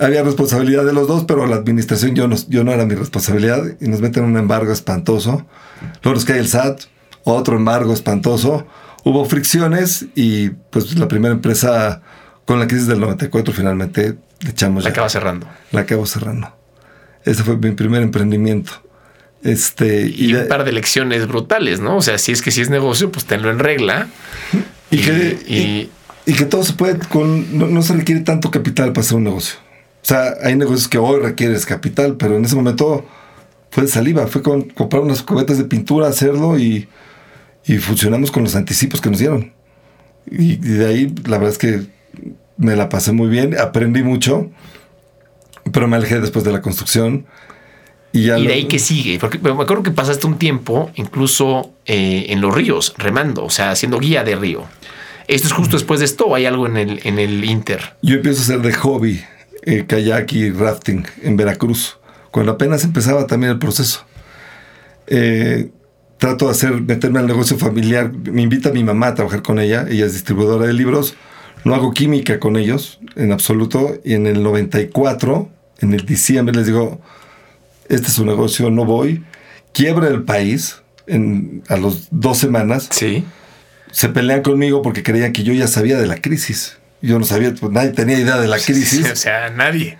había 0.00 0.24
responsabilidad 0.24 0.84
de 0.84 0.92
los 0.92 1.06
dos, 1.06 1.24
pero 1.24 1.46
la 1.46 1.54
administración 1.54 2.16
yo 2.16 2.26
no, 2.26 2.34
yo 2.48 2.64
no 2.64 2.72
era 2.72 2.84
mi 2.84 2.96
responsabilidad 2.96 3.62
y 3.80 3.86
nos 3.88 4.00
meten 4.00 4.24
un 4.24 4.36
embargo 4.36 4.72
espantoso. 4.72 5.46
Luego 6.02 6.16
nos 6.16 6.24
cae 6.24 6.40
el 6.40 6.48
SAT, 6.48 6.80
otro 7.22 7.56
embargo 7.56 7.92
espantoso. 7.92 8.66
Hubo 9.04 9.24
fricciones 9.24 10.06
y 10.16 10.48
pues 10.48 10.98
la 10.98 11.06
primera 11.06 11.32
empresa 11.32 12.02
con 12.44 12.58
la 12.58 12.66
crisis 12.66 12.88
del 12.88 12.98
94 12.98 13.54
finalmente 13.54 14.16
le 14.40 14.50
echamos 14.50 14.82
La 14.82 14.90
ya. 14.90 14.94
acaba 14.94 15.08
cerrando. 15.08 15.46
La 15.70 15.82
acabo 15.82 16.06
cerrando. 16.06 16.52
Ese 17.24 17.44
fue 17.44 17.56
mi 17.56 17.70
primer 17.70 18.02
emprendimiento. 18.02 18.72
Este, 19.44 20.06
Y, 20.08 20.34
un 20.34 20.48
par 20.48 20.64
de 20.64 20.72
lecciones 20.72 21.28
brutales, 21.28 21.78
¿no? 21.78 21.96
O 21.98 22.02
sea, 22.02 22.18
si 22.18 22.32
es 22.32 22.42
que 22.42 22.50
si 22.50 22.62
es 22.62 22.68
negocio, 22.70 23.12
pues 23.12 23.26
tenlo 23.26 23.48
en 23.50 23.60
regla. 23.60 24.08
y 24.90 24.98
que, 24.98 25.38
y- 25.46 25.56
y- 25.56 25.90
y 26.26 26.34
que 26.34 26.44
todo 26.44 26.64
se 26.64 26.72
puede 26.72 26.98
con. 27.08 27.56
No, 27.56 27.68
no 27.68 27.82
se 27.82 27.94
requiere 27.94 28.20
tanto 28.20 28.50
capital 28.50 28.92
para 28.92 29.00
hacer 29.00 29.16
un 29.16 29.24
negocio. 29.24 29.56
O 30.02 30.08
sea, 30.08 30.34
hay 30.42 30.56
negocios 30.56 30.88
que 30.88 30.98
hoy 30.98 31.20
requieres 31.20 31.64
capital, 31.66 32.16
pero 32.16 32.36
en 32.36 32.44
ese 32.44 32.56
momento 32.56 33.04
fue 33.70 33.84
de 33.84 33.88
saliva. 33.88 34.26
Fue 34.26 34.42
con 34.42 34.62
comprar 34.62 35.02
unas 35.02 35.22
cubetas 35.22 35.58
de 35.58 35.64
pintura, 35.64 36.08
hacerlo 36.08 36.58
y, 36.58 36.88
y 37.64 37.78
funcionamos 37.78 38.30
con 38.30 38.42
los 38.42 38.56
anticipos 38.56 39.00
que 39.00 39.10
nos 39.10 39.20
dieron. 39.20 39.52
Y, 40.30 40.52
y 40.52 40.56
de 40.56 40.86
ahí, 40.86 41.14
la 41.24 41.38
verdad 41.38 41.52
es 41.52 41.58
que 41.58 41.86
me 42.56 42.74
la 42.76 42.88
pasé 42.88 43.12
muy 43.12 43.28
bien, 43.28 43.58
aprendí 43.58 44.02
mucho, 44.02 44.50
pero 45.72 45.88
me 45.88 45.96
alejé 45.96 46.20
después 46.20 46.44
de 46.44 46.52
la 46.52 46.62
construcción. 46.62 47.26
Y, 48.12 48.24
ya 48.24 48.38
Y 48.38 48.46
de 48.46 48.54
ahí 48.54 48.64
que 48.64 48.78
sigue, 48.78 49.18
porque 49.18 49.38
me 49.38 49.50
acuerdo 49.50 49.82
que 49.82 49.90
pasaste 49.90 50.26
un 50.26 50.38
tiempo 50.38 50.90
incluso 50.94 51.72
eh, 51.84 52.26
en 52.30 52.40
los 52.40 52.54
ríos, 52.54 52.94
remando, 52.96 53.44
o 53.44 53.50
sea, 53.50 53.70
haciendo 53.70 53.98
guía 53.98 54.24
de 54.24 54.36
río. 54.36 54.64
¿Esto 55.28 55.48
es 55.48 55.52
justo 55.52 55.76
después 55.76 56.00
de 56.00 56.06
esto 56.06 56.26
o 56.26 56.34
hay 56.34 56.46
algo 56.46 56.66
en 56.66 56.76
el, 56.76 57.00
en 57.04 57.18
el 57.18 57.44
Inter? 57.44 57.94
Yo 58.02 58.16
empiezo 58.16 58.40
a 58.40 58.42
hacer 58.42 58.60
de 58.60 58.72
hobby 58.72 59.24
eh, 59.62 59.84
kayak 59.86 60.32
y 60.32 60.50
rafting 60.50 61.04
en 61.22 61.36
Veracruz, 61.36 61.98
cuando 62.30 62.52
apenas 62.52 62.84
empezaba 62.84 63.26
también 63.26 63.52
el 63.52 63.58
proceso. 63.58 64.04
Eh, 65.08 65.70
trato 66.18 66.46
de 66.46 66.52
hacer, 66.52 66.80
meterme 66.80 67.18
al 67.18 67.26
negocio 67.26 67.58
familiar. 67.58 68.12
Me 68.12 68.42
invita 68.42 68.70
mi 68.70 68.84
mamá 68.84 69.08
a 69.08 69.14
trabajar 69.14 69.42
con 69.42 69.58
ella, 69.58 69.86
ella 69.88 70.06
es 70.06 70.12
distribuidora 70.12 70.66
de 70.66 70.72
libros. 70.72 71.16
no 71.64 71.74
hago 71.74 71.92
química 71.92 72.38
con 72.38 72.56
ellos 72.56 73.00
en 73.16 73.32
absoluto. 73.32 73.98
Y 74.04 74.14
en 74.14 74.26
el 74.26 74.42
94, 74.42 75.48
en 75.80 75.92
el 75.92 76.06
diciembre, 76.06 76.54
les 76.54 76.66
digo, 76.66 77.00
este 77.88 78.08
es 78.08 78.18
un 78.18 78.26
negocio, 78.26 78.70
no 78.70 78.84
voy. 78.84 79.24
Quiebra 79.72 80.08
el 80.08 80.22
país 80.22 80.82
en, 81.06 81.62
a 81.68 81.76
los 81.76 82.08
dos 82.10 82.38
semanas. 82.38 82.88
Sí. 82.90 83.24
Se 83.96 84.10
pelean 84.10 84.42
conmigo 84.42 84.82
porque 84.82 85.02
creían 85.02 85.32
que 85.32 85.42
yo 85.42 85.54
ya 85.54 85.66
sabía 85.66 85.96
de 85.96 86.06
la 86.06 86.16
crisis. 86.16 86.76
Yo 87.00 87.18
no 87.18 87.24
sabía, 87.24 87.54
pues 87.58 87.72
nadie 87.72 87.92
tenía 87.92 88.18
idea 88.18 88.36
de 88.36 88.46
la 88.46 88.58
crisis. 88.58 89.10
o 89.10 89.16
sea, 89.16 89.48
nadie. 89.48 89.96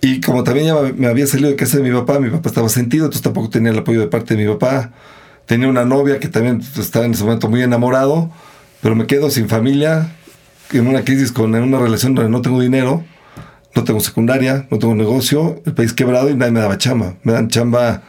Y 0.00 0.20
como 0.20 0.42
también 0.42 0.66
ya 0.66 0.74
me 0.96 1.06
había 1.06 1.28
salido 1.28 1.50
de 1.50 1.54
casa 1.54 1.76
de 1.76 1.84
mi 1.84 1.92
papá, 1.96 2.18
mi 2.18 2.28
papá 2.28 2.48
estaba 2.48 2.68
sentido, 2.68 3.04
entonces 3.04 3.22
tampoco 3.22 3.48
tenía 3.48 3.70
el 3.70 3.78
apoyo 3.78 4.00
de 4.00 4.08
parte 4.08 4.34
de 4.34 4.44
mi 4.44 4.52
papá. 4.52 4.90
Tenía 5.46 5.68
una 5.68 5.84
novia 5.84 6.18
que 6.18 6.26
también 6.26 6.60
estaba 6.76 7.04
en 7.04 7.12
ese 7.12 7.22
momento 7.22 7.48
muy 7.48 7.62
enamorado, 7.62 8.32
pero 8.82 8.96
me 8.96 9.06
quedo 9.06 9.30
sin 9.30 9.48
familia, 9.48 10.10
en 10.72 10.88
una 10.88 11.04
crisis 11.04 11.30
con 11.30 11.54
en 11.54 11.62
una 11.62 11.78
relación 11.78 12.16
donde 12.16 12.32
no 12.32 12.42
tengo 12.42 12.60
dinero, 12.60 13.04
no 13.76 13.84
tengo 13.84 14.00
secundaria, 14.00 14.66
no 14.72 14.80
tengo 14.80 14.96
negocio, 14.96 15.62
el 15.64 15.72
país 15.72 15.92
quebrado 15.92 16.30
y 16.30 16.34
nadie 16.34 16.50
me 16.50 16.58
daba 16.58 16.78
chamba. 16.78 17.14
Me 17.22 17.32
dan 17.32 17.46
chamba 17.46 18.02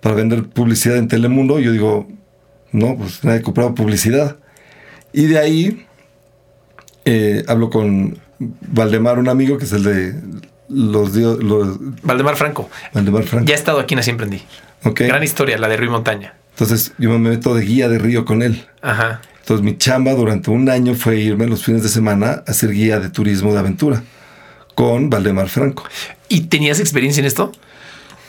para 0.00 0.16
vender 0.16 0.48
publicidad 0.48 0.96
en 0.96 1.06
Telemundo. 1.06 1.60
Y 1.60 1.64
yo 1.66 1.70
digo, 1.70 2.08
no, 2.72 2.96
pues 2.96 3.22
nadie 3.22 3.40
compraba 3.40 3.72
publicidad. 3.72 4.40
Y 5.12 5.26
de 5.26 5.38
ahí 5.38 5.86
eh, 7.04 7.44
hablo 7.48 7.70
con 7.70 8.18
Valdemar, 8.38 9.18
un 9.18 9.28
amigo 9.28 9.58
que 9.58 9.64
es 9.64 9.72
el 9.72 9.82
de 9.82 10.14
los, 10.68 11.14
los 11.14 11.78
Valdemar 12.02 12.36
Franco. 12.36 12.70
Valdemar 12.92 13.24
Franco. 13.24 13.46
Ya 13.46 13.54
he 13.54 13.58
estado 13.58 13.80
aquí 13.80 13.94
en 13.94 14.00
Así 14.00 14.10
Emprendí. 14.10 14.42
Okay. 14.84 15.08
Gran 15.08 15.22
historia, 15.22 15.58
la 15.58 15.68
de 15.68 15.76
Río 15.76 15.90
Montaña. 15.90 16.34
Entonces 16.52 16.92
yo 16.98 17.10
me 17.10 17.18
meto 17.18 17.54
de 17.54 17.64
guía 17.64 17.88
de 17.88 17.98
río 17.98 18.24
con 18.24 18.42
él. 18.42 18.66
Ajá. 18.82 19.22
Entonces 19.40 19.64
mi 19.64 19.78
chamba 19.78 20.12
durante 20.12 20.50
un 20.50 20.68
año 20.68 20.94
fue 20.94 21.16
irme 21.16 21.46
los 21.46 21.64
fines 21.64 21.82
de 21.82 21.88
semana 21.88 22.42
a 22.46 22.52
ser 22.52 22.70
guía 22.70 23.00
de 23.00 23.08
turismo 23.08 23.52
de 23.52 23.60
aventura 23.60 24.02
con 24.74 25.10
Valdemar 25.10 25.48
Franco. 25.48 25.84
¿Y 26.28 26.42
tenías 26.42 26.78
experiencia 26.80 27.20
en 27.20 27.26
esto? 27.26 27.52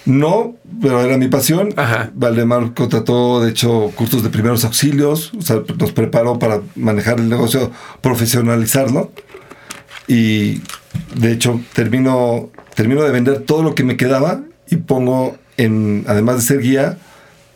No, 0.05 0.55
pero 0.81 1.01
era 1.01 1.17
mi 1.17 1.27
pasión. 1.27 1.73
Ajá. 1.75 2.11
Valdemar 2.13 2.73
contrató, 2.73 3.41
de 3.41 3.51
hecho, 3.51 3.91
cursos 3.95 4.23
de 4.23 4.29
primeros 4.29 4.65
auxilios, 4.65 5.31
o 5.37 5.41
sea, 5.41 5.61
nos 5.77 5.91
preparó 5.91 6.39
para 6.39 6.61
manejar 6.75 7.19
el 7.19 7.29
negocio, 7.29 7.71
profesionalizarlo. 8.01 9.11
Y 10.07 10.61
de 11.15 11.31
hecho, 11.31 11.61
termino, 11.73 12.49
termino 12.75 13.03
de 13.03 13.11
vender 13.11 13.41
todo 13.41 13.63
lo 13.63 13.75
que 13.75 13.83
me 13.83 13.97
quedaba 13.97 14.41
y 14.69 14.77
pongo 14.77 15.37
en, 15.57 16.03
además 16.07 16.37
de 16.37 16.41
ser 16.41 16.61
guía, 16.61 16.97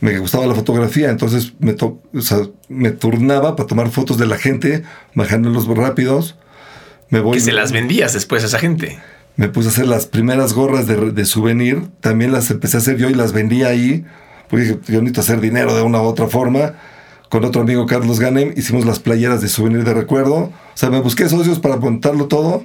me 0.01 0.19
gustaba 0.19 0.45
la 0.45 0.53
fotografía, 0.53 1.09
entonces 1.09 1.53
me, 1.59 1.73
to, 1.73 1.99
o 2.13 2.21
sea, 2.21 2.39
me 2.69 2.91
turnaba 2.91 3.55
para 3.55 3.67
tomar 3.67 3.89
fotos 3.89 4.17
de 4.17 4.27
la 4.27 4.37
gente, 4.37 4.83
bajándolos 5.15 5.65
rápidos. 5.67 6.35
Me 7.09 7.19
voy, 7.19 7.35
que 7.35 7.39
se 7.39 7.51
las 7.51 7.71
vendías 7.71 8.13
después 8.13 8.43
a 8.43 8.47
esa 8.47 8.59
gente. 8.59 8.99
Me 9.37 9.49
puse 9.49 9.67
a 9.67 9.71
hacer 9.71 9.87
las 9.87 10.05
primeras 10.05 10.53
gorras 10.53 10.87
de, 10.87 11.11
de 11.11 11.25
souvenir, 11.25 11.89
también 11.99 12.31
las 12.31 12.49
empecé 12.51 12.77
a 12.77 12.79
hacer 12.79 12.97
yo 12.97 13.09
y 13.09 13.13
las 13.13 13.33
vendía 13.33 13.67
ahí, 13.67 14.05
porque 14.49 14.65
dije, 14.65 14.79
yo 14.87 15.01
necesito 15.01 15.21
hacer 15.21 15.41
dinero 15.41 15.75
de 15.75 15.81
una 15.81 16.01
u 16.01 16.05
otra 16.05 16.27
forma. 16.27 16.75
Con 17.29 17.43
otro 17.43 17.61
amigo, 17.61 17.85
Carlos 17.85 18.19
Ganem, 18.19 18.53
hicimos 18.55 18.85
las 18.85 18.99
playeras 18.99 19.41
de 19.41 19.49
souvenir 19.49 19.83
de 19.83 19.93
recuerdo. 19.93 20.35
O 20.35 20.53
sea, 20.75 20.89
me 20.89 21.01
busqué 21.01 21.27
socios 21.27 21.59
para 21.59 21.77
montarlo 21.77 22.27
todo. 22.27 22.63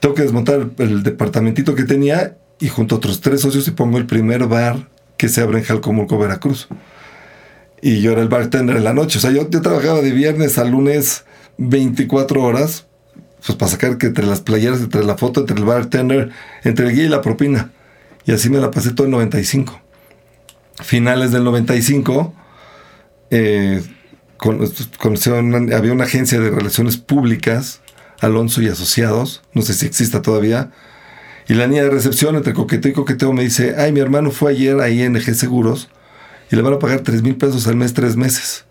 Tengo 0.00 0.14
que 0.14 0.22
desmontar 0.22 0.70
el, 0.78 1.02
departamentito 1.02 1.74
que 1.74 1.84
tenía 1.84 2.36
y 2.58 2.68
junto 2.68 2.94
a 2.94 2.98
otros 2.98 3.20
tres 3.20 3.40
socios 3.40 3.66
y 3.68 3.72
pongo 3.72 3.98
el 3.98 4.06
primer 4.06 4.46
bar 4.46 4.88
que 5.16 5.28
se 5.28 5.40
abre 5.40 5.58
en 5.58 5.64
Jalcomulco, 5.64 6.18
Veracruz. 6.18 6.68
Y 7.80 8.00
yo 8.00 8.12
era 8.12 8.22
el 8.22 8.28
bartender 8.28 8.76
en 8.76 8.84
la 8.84 8.94
noche. 8.94 9.18
O 9.18 9.20
sea, 9.20 9.30
yo, 9.30 9.50
yo 9.50 9.60
trabajaba 9.60 10.00
de 10.00 10.12
viernes 10.12 10.58
a 10.58 10.64
lunes 10.64 11.24
24 11.58 12.42
horas, 12.42 12.86
pues 13.44 13.58
para 13.58 13.70
sacar 13.70 13.98
que 13.98 14.06
entre 14.06 14.26
las 14.26 14.40
playeras, 14.40 14.80
entre 14.80 15.04
la 15.04 15.16
foto, 15.16 15.40
entre 15.40 15.56
el 15.56 15.64
bartender, 15.64 16.30
entre 16.64 16.88
el 16.88 16.94
guía 16.94 17.04
y 17.04 17.08
la 17.08 17.22
propina. 17.22 17.72
Y 18.24 18.32
así 18.32 18.50
me 18.50 18.58
la 18.58 18.70
pasé 18.70 18.92
todo 18.92 19.06
el 19.06 19.10
95. 19.10 19.80
Finales 20.82 21.32
del 21.32 21.44
95, 21.44 22.34
eh, 23.30 23.82
con, 24.36 24.60
había 25.72 25.92
una 25.92 26.04
agencia 26.04 26.40
de 26.40 26.50
relaciones 26.50 26.96
públicas, 26.96 27.80
Alonso 28.20 28.62
y 28.62 28.68
Asociados, 28.68 29.42
no 29.54 29.62
sé 29.62 29.74
si 29.74 29.86
exista 29.86 30.22
todavía, 30.22 30.70
y 31.48 31.54
la 31.54 31.66
niña 31.66 31.82
de 31.82 31.90
recepción, 31.90 32.36
entre 32.36 32.54
coqueteo 32.54 32.92
y 32.92 32.94
coqueteo, 32.94 33.32
me 33.32 33.42
dice, 33.42 33.74
ay, 33.76 33.92
mi 33.92 34.00
hermano 34.00 34.30
fue 34.30 34.52
ayer 34.52 34.80
a 34.80 34.88
ING 34.88 35.20
Seguros 35.20 35.88
y 36.50 36.56
le 36.56 36.62
van 36.62 36.74
a 36.74 36.78
pagar 36.78 37.00
3 37.00 37.22
mil 37.22 37.36
pesos 37.36 37.66
al 37.66 37.76
mes, 37.76 37.92
tres 37.92 38.16
meses. 38.16 38.64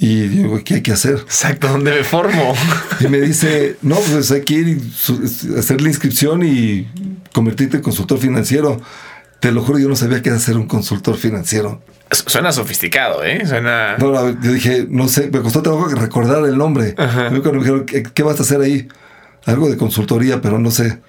Y 0.00 0.28
digo, 0.28 0.60
¿qué 0.64 0.74
hay 0.74 0.82
que 0.82 0.92
hacer? 0.92 1.16
Exacto, 1.16 1.66
¿dónde 1.68 1.90
me 1.90 2.04
formo? 2.04 2.54
Y 3.00 3.08
me 3.08 3.20
dice, 3.20 3.76
no, 3.82 3.96
pues 3.96 4.30
hay 4.30 4.42
que 4.42 4.54
ir 4.54 4.68
y 4.68 5.58
hacer 5.58 5.80
la 5.80 5.88
inscripción 5.88 6.44
y 6.44 6.88
convertirte 7.32 7.78
en 7.78 7.82
consultor 7.82 8.18
financiero. 8.18 8.80
Te 9.40 9.50
lo 9.50 9.62
juro, 9.62 9.78
yo 9.78 9.88
no 9.88 9.96
sabía 9.96 10.22
qué 10.22 10.28
era 10.28 10.38
ser 10.38 10.56
un 10.56 10.66
consultor 10.66 11.16
financiero. 11.16 11.82
Suena 12.10 12.52
sofisticado, 12.52 13.24
¿eh? 13.24 13.44
Suena... 13.44 13.96
No, 13.98 14.12
no, 14.12 14.40
yo 14.40 14.52
dije, 14.52 14.86
no 14.88 15.08
sé, 15.08 15.30
me 15.32 15.40
costó 15.40 15.62
trabajo 15.62 15.88
recordar 15.88 16.44
el 16.44 16.56
nombre. 16.56 16.94
Ajá. 16.96 17.28
Cuando 17.28 17.52
me 17.52 17.58
dijeron, 17.58 17.84
¿qué, 17.84 18.02
¿qué 18.02 18.22
vas 18.22 18.38
a 18.38 18.42
hacer 18.42 18.60
ahí? 18.60 18.88
Algo 19.46 19.68
de 19.68 19.76
consultoría, 19.76 20.40
pero 20.40 20.58
no 20.58 20.70
sé. 20.70 21.00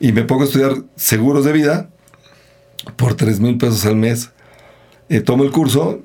Y 0.00 0.12
me 0.12 0.22
pongo 0.24 0.42
a 0.42 0.46
estudiar 0.46 0.74
seguros 0.96 1.44
de 1.44 1.52
vida 1.52 1.88
por 2.96 3.14
3 3.14 3.40
mil 3.40 3.58
pesos 3.58 3.86
al 3.86 3.96
mes. 3.96 4.30
Eh, 5.08 5.20
tomo 5.20 5.44
el 5.44 5.50
curso. 5.50 6.02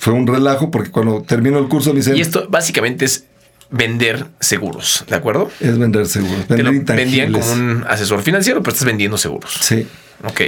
Fue 0.00 0.14
un 0.14 0.26
relajo 0.26 0.70
porque 0.70 0.90
cuando 0.90 1.20
termino 1.20 1.58
el 1.58 1.68
curso 1.68 1.90
me 1.90 1.96
dicen... 1.98 2.16
Y 2.16 2.22
esto 2.22 2.46
básicamente 2.48 3.04
es 3.04 3.24
vender 3.70 4.28
seguros, 4.40 5.04
¿de 5.06 5.14
acuerdo? 5.14 5.50
Es 5.60 5.78
vender 5.78 6.06
seguros. 6.06 6.46
Te 6.46 6.54
Vender 6.54 6.72
lo 6.72 6.72
intangibles. 6.72 7.20
vendían 7.20 7.32
como 7.32 7.52
un 7.52 7.84
asesor 7.86 8.22
financiero, 8.22 8.62
pero 8.62 8.72
estás 8.72 8.86
vendiendo 8.86 9.18
seguros. 9.18 9.58
Sí. 9.60 9.86
Ok. 10.24 10.40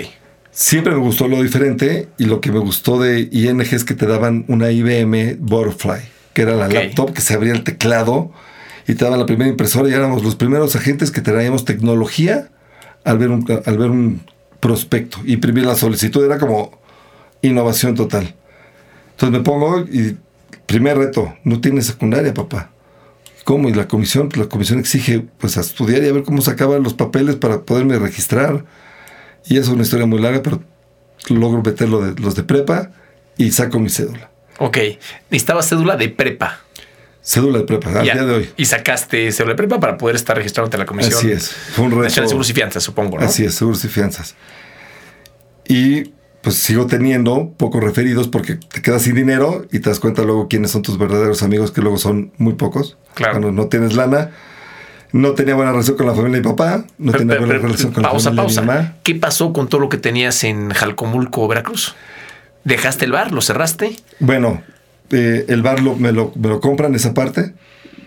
Siempre 0.53 0.95
me 0.95 1.01
gustó 1.01 1.29
lo 1.29 1.43
diferente 1.43 2.09
y 2.17 2.25
lo 2.25 2.41
que 2.41 2.51
me 2.51 2.61
gustó 2.61 2.99
de 2.99 3.29
ING 3.31 3.61
es 3.61 3.85
que 3.85 3.93
te 3.93 4.07
daban 4.07 4.47
una 4.49 4.71
IBM 4.71 5.37
Butterfly, 5.39 6.01
que 6.33 6.41
era 6.41 6.57
la 6.57 6.69
laptop 6.69 7.13
que 7.13 7.21
se 7.21 7.35
abría 7.35 7.53
el 7.53 7.63
teclado 7.63 8.33
y 8.89 8.95
te 8.95 9.05
daban 9.05 9.19
la 9.21 9.27
primera 9.27 9.51
impresora 9.51 9.87
y 9.87 9.93
éramos 9.93 10.25
los 10.25 10.35
primeros 10.35 10.75
agentes 10.77 11.11
que 11.11 11.21
traíamos 11.21 11.67
tecnología 11.67 12.49
al 13.05 13.19
ver 13.19 13.29
un, 13.29 13.45
al 13.67 13.77
ver 13.77 13.91
un 13.91 14.23
prospecto. 14.61 15.19
Imprimir 15.27 15.67
la 15.67 15.75
solicitud 15.75 16.25
era 16.25 16.39
como 16.39 16.81
innovación 17.43 17.95
total. 17.95 18.35
Entonces 19.23 19.39
me 19.39 19.45
pongo 19.45 19.81
y 19.81 20.17
primer 20.67 20.99
reto, 20.99 21.37
no 21.45 21.61
tienes 21.61 21.87
secundaria, 21.87 22.35
papá. 22.35 22.71
¿Cómo? 23.45 23.69
Y 23.69 23.75
la 23.75 23.87
comisión, 23.87 24.29
pues 24.29 24.39
la 24.41 24.49
comisión 24.49 24.81
exige 24.81 25.25
pues 25.39 25.57
a 25.57 25.61
estudiar 25.61 26.03
y 26.03 26.09
a 26.09 26.13
ver 26.13 26.25
cómo 26.25 26.43
sacaban 26.43 26.83
los 26.83 26.95
papeles 26.95 27.37
para 27.37 27.63
poderme 27.63 27.99
registrar. 27.99 28.65
Y 29.47 29.59
es 29.59 29.69
una 29.69 29.83
historia 29.83 30.07
muy 30.07 30.21
larga, 30.21 30.43
pero 30.43 30.63
logro 31.29 31.63
meter 31.63 31.89
lo 31.89 32.01
de, 32.05 32.21
los 32.21 32.35
de 32.35 32.43
prepa 32.43 32.91
y 33.37 33.53
saco 33.53 33.79
mi 33.79 33.91
cédula. 33.91 34.31
Ok. 34.59 34.79
Necesitabas 35.31 35.69
cédula 35.69 35.97
de 35.97 36.09
prepa. 36.09 36.61
Cédula 37.21 37.59
de 37.59 37.65
prepa, 37.65 37.91
al 38.01 38.05
Ya. 38.07 38.15
día 38.15 38.25
de 38.25 38.33
hoy. 38.35 38.51
Y 38.57 38.65
sacaste 38.65 39.31
cédula 39.31 39.53
de 39.53 39.57
prepa 39.57 39.79
para 39.79 39.97
poder 39.99 40.17
estar 40.17 40.37
registrado 40.37 40.67
ante 40.67 40.79
la 40.79 40.87
comisión. 40.87 41.15
Así 41.17 41.31
es. 41.31 41.49
Fue 41.49 41.85
un 41.85 41.91
Nacional 41.91 42.09
reto. 42.11 42.21
de 42.23 42.29
Seguros 42.29 42.51
y 42.51 42.53
Fianzas, 42.55 42.83
supongo, 42.83 43.19
¿no? 43.19 43.25
Así 43.25 43.45
es, 43.45 43.55
seguros 43.55 43.85
y 43.85 43.89
fianzas. 43.89 44.35
Y 45.69 46.13
pues 46.43 46.57
sigo 46.57 46.87
teniendo 46.87 47.53
pocos 47.57 47.83
referidos 47.83 48.29
porque 48.29 48.57
te 48.57 48.83
quedas 48.83 49.03
sin 49.03 49.15
dinero 49.15 49.65
y 49.73 49.79
te 49.79 49.89
das 49.91 50.01
cuenta 50.01 50.23
luego 50.23 50.49
quiénes 50.49 50.73
son 50.73 50.83
tus 50.83 50.99
verdaderos 50.99 51.43
amigos, 51.43 51.71
que 51.71 51.81
luego 51.81 51.99
son 51.99 52.33
muy 52.39 52.55
pocos. 52.55 52.97
Claro. 53.15 53.35
Cuando 53.35 53.53
no 53.53 53.69
tienes 53.69 53.95
lana. 53.95 54.31
No 55.13 55.33
tenía 55.33 55.55
buena 55.55 55.73
relación 55.73 55.99
con 55.99 56.07
la 56.07 56.15
familia 56.15 56.37
de 56.41 56.43
mi 56.43 56.49
papá, 56.55 56.87
no 56.97 57.13
Pero- 57.13 57.19
tenía 57.19 57.35
pero- 57.35 57.41
buena 57.41 57.55
pero- 57.55 57.63
relación 57.67 57.93
con 57.93 58.03
pausa, 58.03 58.31
la 58.31 58.37
familia 58.43 58.43
de 58.43 58.63
mi 58.63 58.67
pausa. 58.67 58.83
mamá. 58.83 58.97
¿Qué 59.03 59.15
pasó 59.15 59.53
con 59.53 59.69
todo 59.69 59.81
lo 59.83 59.89
que 59.91 59.99
tenías 59.99 60.43
en 60.45 60.71
Jalcomulco, 60.71 61.47
Veracruz? 61.49 61.95
¿Dejaste 62.65 63.05
el 63.05 63.13
bar? 63.13 63.31
¿Lo 63.31 63.43
cerraste? 63.43 63.95
Bueno, 64.21 64.63
eh, 65.11 65.45
el 65.49 65.61
bar 65.61 65.83
lo- 65.83 65.97
me, 65.97 66.13
lo, 66.13 66.33
me 66.35 66.49
lo 66.49 66.61
compran 66.63 66.95
esa 66.95 67.13
parte. 67.13 67.53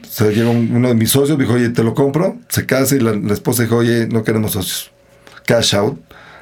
O 0.04 0.08
sea, 0.08 0.32
llega 0.32 0.50
un- 0.50 0.72
uno 0.74 0.88
de 0.88 0.96
mis 0.96 1.12
socios, 1.12 1.38
me 1.38 1.44
dijo, 1.44 1.56
oye, 1.56 1.70
te 1.70 1.84
lo 1.84 1.94
compro. 1.94 2.38
Se 2.50 2.66
casa 2.66 2.96
y 2.96 3.00
la, 3.00 3.14
la 3.14 3.34
esposa 3.34 3.62
dijo, 3.64 3.76
oye, 3.78 4.08
no 4.08 4.24
queremos 4.24 4.54
socios. 4.54 4.92
Cash 5.46 5.76
out. 5.76 6.00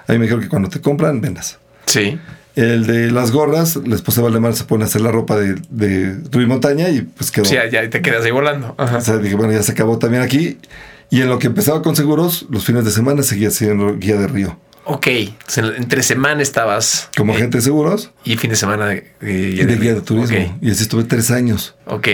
Ahí 0.08 0.18
me 0.18 0.24
dijeron 0.24 0.42
que 0.44 0.50
cuando 0.50 0.70
te 0.70 0.80
compran, 0.80 1.20
vendas. 1.20 1.60
Sí. 1.86 2.20
El 2.56 2.86
de 2.86 3.10
las 3.12 3.32
gorras, 3.32 3.78
la 3.78 3.96
esposa 3.96 4.22
de 4.22 4.25
Valdemar 4.25 4.56
se 4.56 4.63
pone 4.66 4.84
a 4.84 4.88
hacer 4.88 5.02
la 5.02 5.12
ropa 5.12 5.38
de, 5.38 5.56
de 5.72 6.46
Montaña 6.46 6.90
y 6.90 7.02
pues 7.02 7.32
quedó. 7.32 7.46
Sí, 7.46 7.56
ya, 7.72 7.90
te 7.90 8.02
quedas 8.02 8.24
ahí 8.25 8.32
volando. 8.32 8.75
Ajá. 8.78 8.98
O 8.98 9.02
sea, 9.02 9.18
dije, 9.18 9.36
bueno, 9.36 9.54
ya 9.54 9.63
se 9.63 9.72
acabó 9.72 9.98
también 9.98 10.22
aquí. 10.22 10.60
Y 11.10 11.22
en 11.22 11.30
lo 11.30 11.40
que 11.40 11.48
empezaba 11.48 11.82
con 11.82 11.96
seguros, 11.96 12.46
los 12.50 12.63
fines 12.66 12.86
de 12.86 12.92
semana 12.92 13.24
seguía 13.24 13.50
siendo 13.50 13.98
guía 13.98 14.18
de 14.18 14.28
río. 14.28 14.60
Ok. 14.86 15.08
Entonces, 15.08 15.66
entre 15.78 16.04
semana 16.04 16.42
estabas. 16.44 17.10
Como 17.18 17.34
eh, 17.34 17.38
agente 17.38 17.58
de 17.58 17.63
seguros 17.63 18.12
Y 18.24 18.36
fin 18.38 18.50
de 18.50 18.56
semana 18.56 18.88
de, 18.88 19.13
y 19.22 19.63
de 19.63 19.75
guía 19.78 19.96
de 19.96 20.02
turismo. 20.02 20.58
Y 20.62 20.70
así 20.72 20.84
estuve 20.84 21.06
tres 21.06 21.32
años. 21.32 21.75
Ok. 21.86 22.08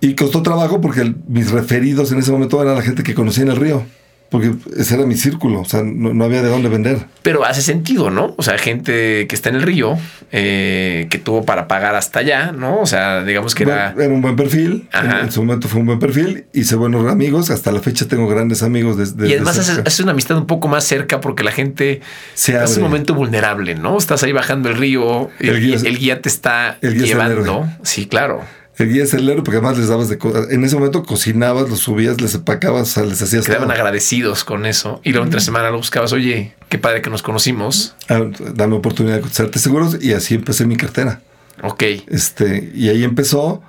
Y 0.00 0.14
costó 0.14 0.42
trabajo 0.42 0.80
porque 0.80 1.00
el- 1.00 1.16
mis 1.26 1.50
referidos 1.50 2.12
en 2.12 2.18
ese 2.18 2.30
momento 2.30 2.62
eran 2.62 2.76
la 2.76 2.82
gente 2.82 3.02
que 3.02 3.14
conocía 3.14 3.42
en 3.42 3.50
el 3.50 3.56
río. 3.56 3.84
Porque 4.30 4.54
ese 4.76 4.94
era 4.94 5.06
mi 5.06 5.14
círculo, 5.14 5.60
o 5.60 5.64
sea, 5.64 5.82
no, 5.82 6.12
no, 6.12 6.24
había 6.24 6.42
de 6.42 6.48
dónde 6.48 6.68
vender. 6.68 7.06
Pero 7.22 7.46
hace 7.46 7.62
sentido, 7.62 8.10
¿no? 8.10 8.34
O 8.36 8.42
sea, 8.42 8.58
gente 8.58 9.26
que 9.26 9.34
está 9.34 9.48
en 9.48 9.56
el 9.56 9.62
río, 9.62 9.96
eh, 10.32 11.06
que 11.10 11.18
tuvo 11.18 11.44
para 11.46 11.66
pagar 11.66 11.94
hasta 11.94 12.20
allá, 12.20 12.52
¿no? 12.52 12.80
O 12.80 12.86
sea, 12.86 13.24
digamos 13.24 13.54
que 13.54 13.62
era... 13.62 13.94
Era 13.98 14.08
un 14.08 14.20
buen 14.20 14.36
perfil, 14.36 14.88
en, 14.92 15.10
en, 15.10 15.32
su 15.32 15.42
momento 15.42 15.66
fue 15.66 15.80
un 15.80 15.86
buen 15.86 15.98
perfil, 15.98 16.44
hice 16.52 16.76
buenos 16.76 17.10
amigos, 17.10 17.50
hasta 17.50 17.72
la 17.72 17.80
fecha 17.80 18.06
tengo 18.06 18.28
grandes 18.28 18.62
amigos 18.62 18.98
desde... 18.98 19.28
y 19.28 19.32
además 19.32 19.82
es 19.84 20.00
una 20.00 20.12
amistad 20.12 20.36
un 20.36 20.46
poco 20.46 20.68
más 20.68 20.84
cerca 20.84 21.20
porque 21.20 21.42
la 21.42 21.52
gente 21.52 22.00
Se 22.34 22.62
es 22.62 22.76
un 22.76 22.82
momento 22.82 23.14
vulnerable, 23.14 23.74
¿no? 23.76 23.96
Estás 23.96 24.22
ahí 24.22 24.32
bajando 24.32 24.68
el 24.68 24.76
río, 24.76 25.30
el, 25.38 25.48
el, 25.48 25.60
guía, 25.60 25.76
el 25.84 25.98
guía, 25.98 26.22
te 26.22 26.28
está 26.28 26.78
llevando. 26.80 27.66
Sí, 27.82 28.06
claro. 28.06 28.42
El 28.78 28.92
guía 28.92 29.02
es 29.02 29.12
el 29.12 29.28
héroe 29.28 29.42
porque 29.42 29.58
además 29.58 29.76
les 29.76 29.88
dabas 29.88 30.08
de 30.08 30.18
cosas. 30.18 30.50
En 30.50 30.62
ese 30.62 30.76
momento 30.76 31.02
cocinabas, 31.02 31.68
los 31.68 31.80
subías, 31.80 32.20
les 32.20 32.36
empacabas, 32.36 32.82
o 32.82 32.86
sea, 32.86 33.04
les 33.04 33.20
hacías. 33.20 33.44
Quedaban 33.44 33.72
agradecidos 33.72 34.44
con 34.44 34.66
eso. 34.66 35.00
Y 35.02 35.10
luego 35.10 35.24
entre 35.24 35.40
semana 35.40 35.70
lo 35.70 35.78
buscabas, 35.78 36.12
oye, 36.12 36.54
qué 36.68 36.78
padre 36.78 37.02
que 37.02 37.10
nos 37.10 37.22
conocimos. 37.22 37.96
Ah, 38.08 38.20
dame 38.54 38.76
oportunidad 38.76 39.16
de 39.16 39.22
cotizarte 39.22 39.58
seguros 39.58 39.98
y 40.00 40.12
así 40.12 40.36
empecé 40.36 40.64
mi 40.64 40.76
cartera. 40.76 41.20
Ok. 41.62 41.82
Este, 42.06 42.70
y 42.72 42.88
ahí 42.88 43.02
empezó 43.02 43.62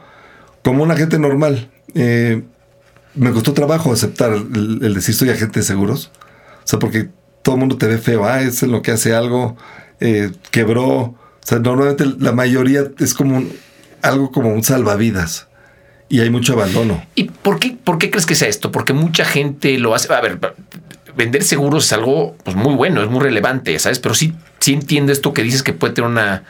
como 0.63 0.83
un 0.83 0.91
agente 0.91 1.17
normal. 1.17 1.71
Eh, 1.95 2.43
me 3.15 3.31
costó 3.31 3.53
trabajo 3.53 3.91
aceptar 3.91 4.33
el, 4.33 4.79
el, 4.83 4.93
decir 4.93 5.15
soy 5.15 5.31
agente 5.31 5.61
de 5.61 5.65
seguros. 5.65 6.11
O 6.63 6.67
sea, 6.67 6.77
porque 6.77 7.09
todo 7.41 7.55
el 7.55 7.59
mundo 7.61 7.77
te 7.77 7.87
ve 7.87 7.97
feo. 7.97 8.25
Ah, 8.25 8.41
es 8.41 8.61
en 8.61 8.71
lo 8.71 8.83
que 8.83 8.91
hace 8.91 9.15
algo, 9.15 9.57
eh, 9.99 10.31
quebró. 10.51 10.85
O 10.87 11.17
sea, 11.41 11.57
normalmente 11.57 12.05
la 12.19 12.31
mayoría 12.31 12.83
es 12.99 13.15
como 13.15 13.37
un 13.37 13.51
algo 14.01 14.31
como 14.31 14.53
un 14.53 14.63
salvavidas 14.63 15.47
y 16.09 16.21
hay 16.21 16.29
mucho 16.29 16.53
abandono. 16.53 17.03
¿Y 17.15 17.25
por 17.25 17.59
qué, 17.59 17.77
por 17.81 17.99
qué 17.99 18.09
crees 18.09 18.25
que 18.25 18.35
sea 18.35 18.47
esto? 18.47 18.71
Porque 18.71 18.93
mucha 18.93 19.23
gente 19.23 19.77
lo 19.77 19.93
hace. 19.93 20.11
A 20.11 20.21
ver, 20.21 20.39
vender 21.15 21.43
seguros 21.43 21.85
es 21.85 21.93
algo 21.93 22.35
pues, 22.43 22.57
muy 22.57 22.73
bueno, 22.73 23.03
es 23.03 23.09
muy 23.09 23.21
relevante, 23.21 23.77
¿sabes? 23.77 23.99
Pero 23.99 24.15
sí, 24.15 24.33
sí 24.59 24.73
entiendo 24.73 25.11
esto 25.11 25.33
que 25.33 25.43
dices 25.43 25.61
que 25.61 25.73
puede 25.73 25.93
tener 25.93 26.09
una, 26.09 26.43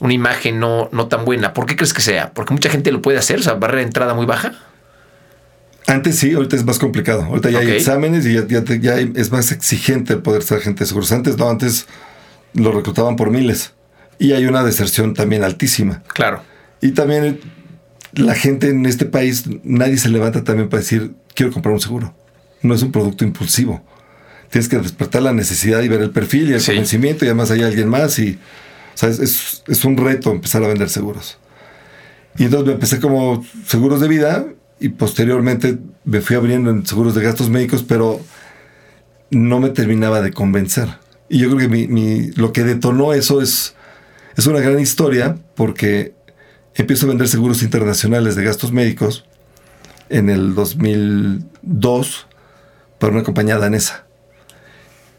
una 0.00 0.12
imagen 0.12 0.60
no, 0.60 0.90
no 0.92 1.08
tan 1.08 1.24
buena. 1.24 1.54
¿Por 1.54 1.66
qué 1.66 1.76
crees 1.76 1.94
que 1.94 2.02
sea? 2.02 2.32
Porque 2.34 2.52
mucha 2.52 2.68
gente 2.68 2.92
lo 2.92 3.00
puede 3.00 3.18
hacer, 3.18 3.40
o 3.40 3.42
sea, 3.42 3.54
barrera 3.54 3.80
de 3.80 3.86
entrada 3.86 4.14
muy 4.14 4.26
baja. 4.26 4.52
Antes 5.86 6.18
sí, 6.18 6.34
ahorita 6.34 6.56
es 6.56 6.64
más 6.64 6.78
complicado. 6.78 7.22
Ahorita 7.22 7.48
ya 7.48 7.58
okay. 7.58 7.70
hay 7.70 7.76
exámenes 7.76 8.26
y 8.26 8.34
ya, 8.34 8.46
ya, 8.46 8.62
ya, 8.62 8.98
es 8.98 9.30
más 9.30 9.52
exigente 9.52 10.16
poder 10.16 10.42
ser 10.42 10.58
agente 10.58 10.80
de 10.80 10.86
seguros. 10.88 11.12
Antes 11.12 11.38
no, 11.38 11.48
antes 11.48 11.86
lo 12.52 12.72
reclutaban 12.72 13.16
por 13.16 13.30
miles. 13.30 13.72
Y 14.18 14.32
hay 14.32 14.46
una 14.46 14.64
deserción 14.64 15.14
también 15.14 15.44
altísima. 15.44 16.02
Claro. 16.12 16.42
Y 16.80 16.92
también 16.92 17.40
la 18.12 18.34
gente 18.34 18.70
en 18.70 18.86
este 18.86 19.06
país, 19.06 19.44
nadie 19.62 19.98
se 19.98 20.08
levanta 20.08 20.44
también 20.44 20.68
para 20.68 20.82
decir, 20.82 21.14
quiero 21.34 21.52
comprar 21.52 21.74
un 21.74 21.80
seguro. 21.80 22.14
No 22.62 22.74
es 22.74 22.82
un 22.82 22.92
producto 22.92 23.24
impulsivo. 23.24 23.82
Tienes 24.50 24.68
que 24.68 24.78
despertar 24.78 25.22
la 25.22 25.32
necesidad 25.32 25.82
y 25.82 25.88
ver 25.88 26.00
el 26.00 26.10
perfil 26.10 26.50
y 26.50 26.54
el 26.54 26.60
sí. 26.60 26.72
convencimiento 26.72 27.24
y 27.24 27.28
además 27.28 27.50
hay 27.50 27.62
alguien 27.62 27.88
más 27.88 28.18
y 28.18 28.38
o 28.94 28.98
sea, 28.98 29.10
es, 29.10 29.62
es, 29.66 29.84
un 29.84 29.98
reto 29.98 30.30
empezar 30.30 30.64
a 30.64 30.68
vender 30.68 30.88
seguros. 30.88 31.36
Y 32.38 32.44
entonces 32.44 32.66
me 32.66 32.72
empecé 32.72 32.98
como 32.98 33.44
seguros 33.66 34.00
de 34.00 34.08
vida 34.08 34.46
y 34.80 34.88
posteriormente 34.88 35.78
me 36.04 36.22
fui 36.22 36.36
abriendo 36.36 36.70
en 36.70 36.86
seguros 36.86 37.14
de 37.14 37.22
gastos 37.22 37.50
médicos, 37.50 37.84
pero 37.86 38.22
no 39.30 39.60
me 39.60 39.68
terminaba 39.68 40.22
de 40.22 40.32
convencer. 40.32 40.88
Y 41.28 41.40
yo 41.40 41.48
creo 41.48 41.58
que 41.58 41.68
mi, 41.68 41.88
mi, 41.88 42.30
lo 42.32 42.54
que 42.54 42.62
detonó 42.62 43.12
eso 43.12 43.42
es, 43.42 43.74
es 44.34 44.46
una 44.46 44.60
gran 44.60 44.80
historia 44.80 45.36
porque 45.54 46.15
empiezo 46.76 47.06
a 47.06 47.08
vender 47.08 47.28
seguros 47.28 47.62
internacionales 47.62 48.36
de 48.36 48.44
gastos 48.44 48.72
médicos 48.72 49.24
en 50.08 50.30
el 50.30 50.54
2002 50.54 52.26
para 52.98 53.12
una 53.12 53.22
compañía 53.22 53.58
danesa. 53.58 54.06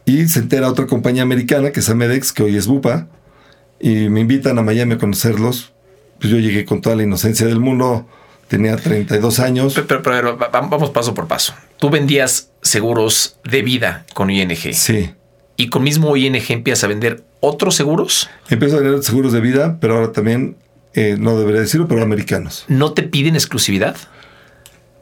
Y 0.05 0.27
se 0.27 0.39
entera 0.39 0.69
otra 0.69 0.87
compañía 0.87 1.23
americana, 1.23 1.71
que 1.71 1.81
es 1.81 1.89
Amedex, 1.89 2.31
que 2.31 2.43
hoy 2.43 2.55
es 2.55 2.67
Bupa, 2.67 3.07
y 3.79 4.09
me 4.09 4.21
invitan 4.21 4.57
a 4.57 4.63
Miami 4.63 4.93
a 4.93 4.97
conocerlos. 4.97 5.73
Pues 6.19 6.31
yo 6.31 6.39
llegué 6.39 6.65
con 6.65 6.81
toda 6.81 6.95
la 6.95 7.03
inocencia 7.03 7.45
del 7.45 7.59
mundo, 7.59 8.07
tenía 8.47 8.77
32 8.77 9.39
años. 9.39 9.73
Pero, 9.73 10.01
pero, 10.01 10.37
pero 10.37 10.37
vamos 10.51 10.89
paso 10.91 11.13
por 11.13 11.27
paso. 11.27 11.53
Tú 11.77 11.89
vendías 11.89 12.51
seguros 12.61 13.37
de 13.43 13.61
vida 13.61 14.05
con 14.13 14.29
ING. 14.29 14.73
Sí. 14.73 15.11
¿Y 15.57 15.69
con 15.69 15.83
mismo 15.83 16.15
ING 16.15 16.41
empiezas 16.49 16.85
a 16.85 16.87
vender 16.87 17.23
otros 17.39 17.75
seguros? 17.75 18.29
Empiezo 18.49 18.77
a 18.77 18.79
vender 18.79 19.03
seguros 19.03 19.33
de 19.33 19.41
vida, 19.41 19.77
pero 19.81 19.95
ahora 19.95 20.11
también 20.11 20.55
eh, 20.97 21.15
no 21.15 21.37
debería 21.37 21.61
decirlo, 21.61 21.87
pero 21.87 22.01
americanos. 22.01 22.65
¿No 22.67 22.93
te 22.93 23.03
piden 23.03 23.35
exclusividad? 23.35 23.95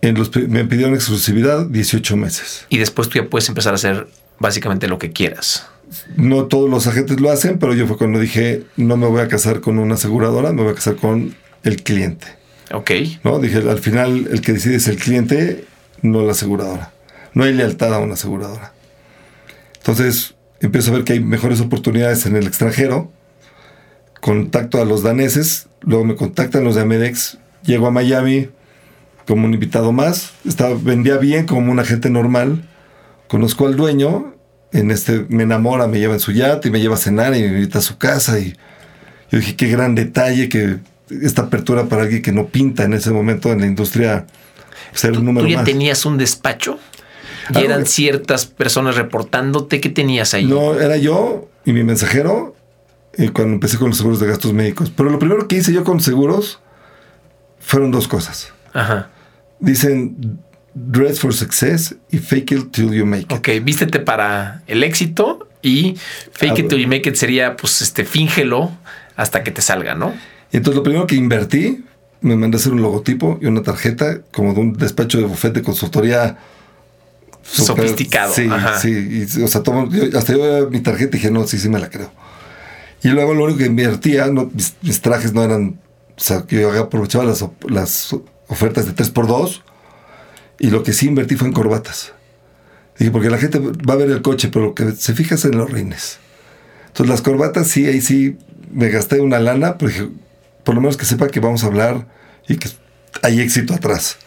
En 0.02 0.16
los, 0.16 0.36
me 0.36 0.66
pidieron 0.66 0.94
exclusividad 0.94 1.68
18 1.68 2.18
meses. 2.18 2.66
Y 2.68 2.80
después 2.80 3.08
tú 3.08 3.18
ya 3.20 3.30
puedes 3.30 3.48
empezar 3.48 3.72
a 3.72 3.76
hacer 3.76 4.08
básicamente 4.38 4.90
lo 4.90 5.00
que 5.00 5.14
quieras. 5.14 5.68
No 6.18 6.48
todos 6.48 6.70
los 6.70 6.86
agentes 6.88 7.22
lo 7.22 7.32
hacen, 7.32 7.60
pero 7.60 7.74
yo 7.74 7.88
fue 7.88 7.98
cuando 7.98 8.20
dije, 8.20 8.64
no 8.76 8.98
me 8.98 9.08
voy 9.08 9.22
a 9.22 9.30
casar 9.30 9.62
con 9.62 9.80
una 9.80 9.94
aseguradora, 9.94 10.52
me 10.52 10.64
voy 10.64 10.74
a 10.74 10.76
casar 10.76 10.98
con 10.98 11.34
el 11.64 11.82
cliente. 11.82 12.28
Ok. 12.74 12.92
¿No? 13.24 13.40
Dije, 13.40 13.60
al 13.60 13.80
final 13.80 14.28
el 14.30 14.42
que 14.42 14.52
decide 14.52 14.76
es 14.76 14.90
el 14.90 14.98
cliente, 14.98 15.64
no 16.02 16.24
la 16.24 16.34
aseguradora. 16.34 16.92
No 17.34 17.46
hay 17.46 17.54
lealtad 17.54 17.94
a 17.94 18.00
una 18.00 18.16
aseguradora. 18.16 18.74
Entonces 19.78 20.36
empiezo 20.60 20.92
a 20.92 20.96
ver 20.96 21.06
que 21.06 21.14
hay 21.14 21.22
mejores 21.22 21.62
oportunidades 21.62 22.26
en 22.26 22.36
el 22.36 22.48
extranjero 22.48 23.14
contacto 24.26 24.82
a 24.82 24.86
los 24.86 25.04
daneses, 25.04 25.68
luego 25.82 26.04
me 26.04 26.16
contactan 26.16 26.64
los 26.64 26.74
de 26.74 26.82
Amedex, 26.82 27.38
llego 27.64 27.86
a 27.86 27.92
Miami 27.92 28.50
como 29.28 29.46
un 29.46 29.54
invitado 29.54 29.92
más, 29.92 30.32
estaba, 30.46 30.74
vendía 30.74 31.18
bien 31.18 31.46
como 31.46 31.72
un 31.72 31.80
agente 31.80 32.10
normal, 32.10 32.68
conozco 33.28 33.68
al 33.68 33.76
dueño, 33.76 34.34
en 34.72 34.90
este 34.90 35.28
me 35.30 35.44
enamora, 35.44 35.86
me 35.86 36.00
lleva 36.00 36.16
en 36.16 36.20
su 36.20 36.32
yate 36.32 36.70
y 36.70 36.72
me 36.72 36.80
lleva 36.80 36.96
a 36.96 36.98
cenar 36.98 37.36
y 37.36 37.42
me 37.44 37.50
invita 37.50 37.78
a 37.78 37.82
su 37.84 38.00
casa 38.00 38.40
y 38.40 38.56
yo 39.30 39.38
dije, 39.38 39.56
qué 39.56 39.68
gran 39.68 39.94
detalle 39.94 40.50
que 40.50 40.78
esta 41.22 41.44
apertura 41.44 41.86
para 41.86 42.02
alguien 42.02 42.24
que 42.24 42.32
no 42.32 42.48
pinta 42.48 42.84
en 42.84 42.94
ese 42.94 43.12
momento 43.12 43.52
en 43.52 43.60
la 43.60 43.68
industria 43.68 44.26
ser 44.92 45.12
un 45.20 45.26
número 45.26 45.46
¿Tú 45.46 45.52
ya 45.52 45.58
más. 45.58 45.66
tenías 45.66 46.04
un 46.04 46.18
despacho? 46.18 46.80
¿Y 47.54 47.60
eran 47.60 47.86
ciertas 47.86 48.48
personas 48.48 48.96
reportándote? 48.96 49.80
¿Qué 49.82 49.90
tenías 49.90 50.34
ahí? 50.34 50.46
No, 50.46 50.74
era 50.80 50.98
yo 50.98 51.48
y 51.64 51.74
mi 51.74 51.84
mensajero 51.84 52.55
eh, 53.18 53.30
cuando 53.32 53.54
empecé 53.54 53.78
con 53.78 53.90
los 53.90 53.98
seguros 53.98 54.20
de 54.20 54.28
gastos 54.28 54.54
médicos. 54.54 54.92
Pero 54.96 55.10
lo 55.10 55.20
primero 55.20 55.48
que 55.48 55.58
hice 55.58 55.74
yo 55.74 55.84
con 55.84 56.00
seguros 56.00 56.60
fueron 57.60 57.92
dos 57.92 58.08
cosas. 58.08 58.54
Ajá. 58.74 59.10
Dicen 59.60 60.40
dress 60.74 61.20
for 61.20 61.34
success 61.34 61.96
y 62.12 62.18
fake 62.18 62.52
it 62.52 62.72
till 62.72 62.92
you 62.92 63.06
make 63.06 63.24
it. 63.24 63.32
Ok, 63.32 63.50
vístete 63.64 64.00
para 64.00 64.62
el 64.68 64.84
éxito 64.84 65.48
y 65.62 65.98
fake 66.32 66.60
it 66.60 66.68
till 66.68 66.80
you 66.80 66.88
make 66.88 67.10
it 67.10 67.16
sería, 67.16 67.56
pues, 67.56 67.82
este, 67.82 68.06
fíngelo 68.06 68.72
hasta 69.16 69.44
que 69.44 69.52
te 69.52 69.62
salga, 69.62 69.96
¿no? 69.96 70.14
Y 70.52 70.58
entonces 70.58 70.78
lo 70.78 70.84
primero 70.84 71.08
que 71.08 71.16
invertí, 71.16 71.84
me 72.22 72.36
mandé 72.36 72.58
a 72.58 72.60
hacer 72.60 72.74
un 72.74 72.82
logotipo 72.82 73.40
y 73.42 73.46
una 73.46 73.64
tarjeta 73.64 74.22
como 74.32 74.54
de 74.54 74.60
un 74.60 74.74
despacho 74.74 75.18
de 75.18 75.26
bufete 75.26 75.60
de 75.60 75.66
consultoría 75.66 76.38
super, 77.44 77.86
sofisticado. 77.86 78.34
Sí, 78.34 78.48
Ajá. 78.52 78.80
sí. 78.80 79.28
Y, 79.38 79.44
o 79.44 79.48
sea, 79.48 79.64
tomo, 79.64 79.90
yo, 79.90 80.18
hasta 80.18 80.34
yo 80.34 80.70
mi 80.70 80.82
tarjeta 80.82 81.16
y 81.16 81.20
dije, 81.20 81.32
no, 81.32 81.48
sí, 81.48 81.58
sí 81.58 81.70
me 81.70 81.80
la 81.80 81.90
creo. 81.90 82.12
Y 83.04 83.10
luego 83.10 83.34
lo 83.34 83.44
único 83.44 83.60
que 83.60 83.66
invertía, 83.66 84.28
no, 84.28 84.50
mis, 84.54 84.76
mis, 84.82 85.02
trajes 85.02 85.34
no 85.34 85.44
eran, 85.44 85.80
o 86.18 86.20
sea, 86.20 86.44
que 86.44 86.62
yo 86.62 86.72
aprovechaba 86.82 87.24
las, 87.24 87.46
las 87.68 88.16
ofertas 88.48 88.86
de 88.86 88.96
3x2 88.96 89.62
y 90.60 90.70
lo 90.70 90.84
que 90.84 90.94
sí 90.94 91.08
invertí 91.08 91.36
fue 91.36 91.48
en 91.48 91.54
corbatas. 91.54 92.14
Dije, 92.98 93.12
porque 93.12 93.30
la 93.30 93.38
gente 93.38 93.60
va 93.60 93.94
a 93.94 93.98
ver 93.98 94.10
el 94.10 94.22
coche, 94.22 94.50
pero 94.52 94.66
lo 94.66 94.76
que 94.76 94.92
se 94.94 95.14
fija 95.14 95.36
es 95.36 95.46
en 95.46 95.58
los 95.58 95.70
rines. 95.70 96.20
Entonces 96.88 97.10
las 97.10 97.22
corbatas 97.22 97.68
sí, 97.68 97.86
ahí 97.88 98.02
sí 98.02 98.38
me 98.72 98.90
gasté 98.90 99.20
una 99.20 99.40
lana, 99.40 99.78
pero 99.78 99.92
dije, 99.92 100.10
por 100.64 100.76
lo 100.76 100.82
menos 100.82 100.98
que 100.98 101.06
sepa 101.06 101.28
que 101.28 101.40
vamos 101.40 101.64
a 101.64 101.68
hablar 101.68 102.08
y 102.48 102.56
que 102.58 102.70
hay 103.22 103.42
éxito 103.42 103.74
atrás. 103.74 104.18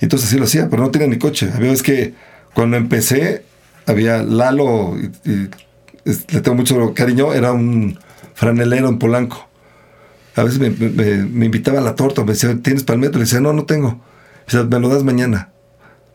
Entonces 0.00 0.28
sí 0.28 0.38
lo 0.38 0.44
hacía, 0.44 0.68
pero 0.68 0.82
no 0.82 0.90
tenía 0.90 1.08
ni 1.08 1.18
coche. 1.18 1.50
Había 1.52 1.70
veces 1.70 1.82
que 1.82 2.14
cuando 2.54 2.76
empecé, 2.76 3.44
había 3.86 4.22
Lalo, 4.22 4.96
y, 4.96 5.30
y 5.30 5.50
le 6.04 6.40
tengo 6.40 6.54
mucho 6.54 6.94
cariño, 6.94 7.32
era 7.32 7.52
un 7.52 7.98
franelero 8.34 8.88
en 8.88 8.98
Polanco. 8.98 9.48
A 10.36 10.42
veces 10.42 10.58
me, 10.58 10.70
me, 10.70 11.16
me 11.24 11.46
invitaba 11.46 11.78
a 11.78 11.82
la 11.82 11.94
torta, 11.94 12.22
me 12.24 12.32
decía, 12.32 12.56
¿tienes 12.62 12.82
palmetto? 12.82 13.18
Le 13.18 13.24
decía, 13.24 13.40
no, 13.40 13.52
no 13.52 13.64
tengo. 13.64 14.00
Me 14.52 14.80
lo 14.80 14.88
das 14.88 15.04
mañana, 15.04 15.50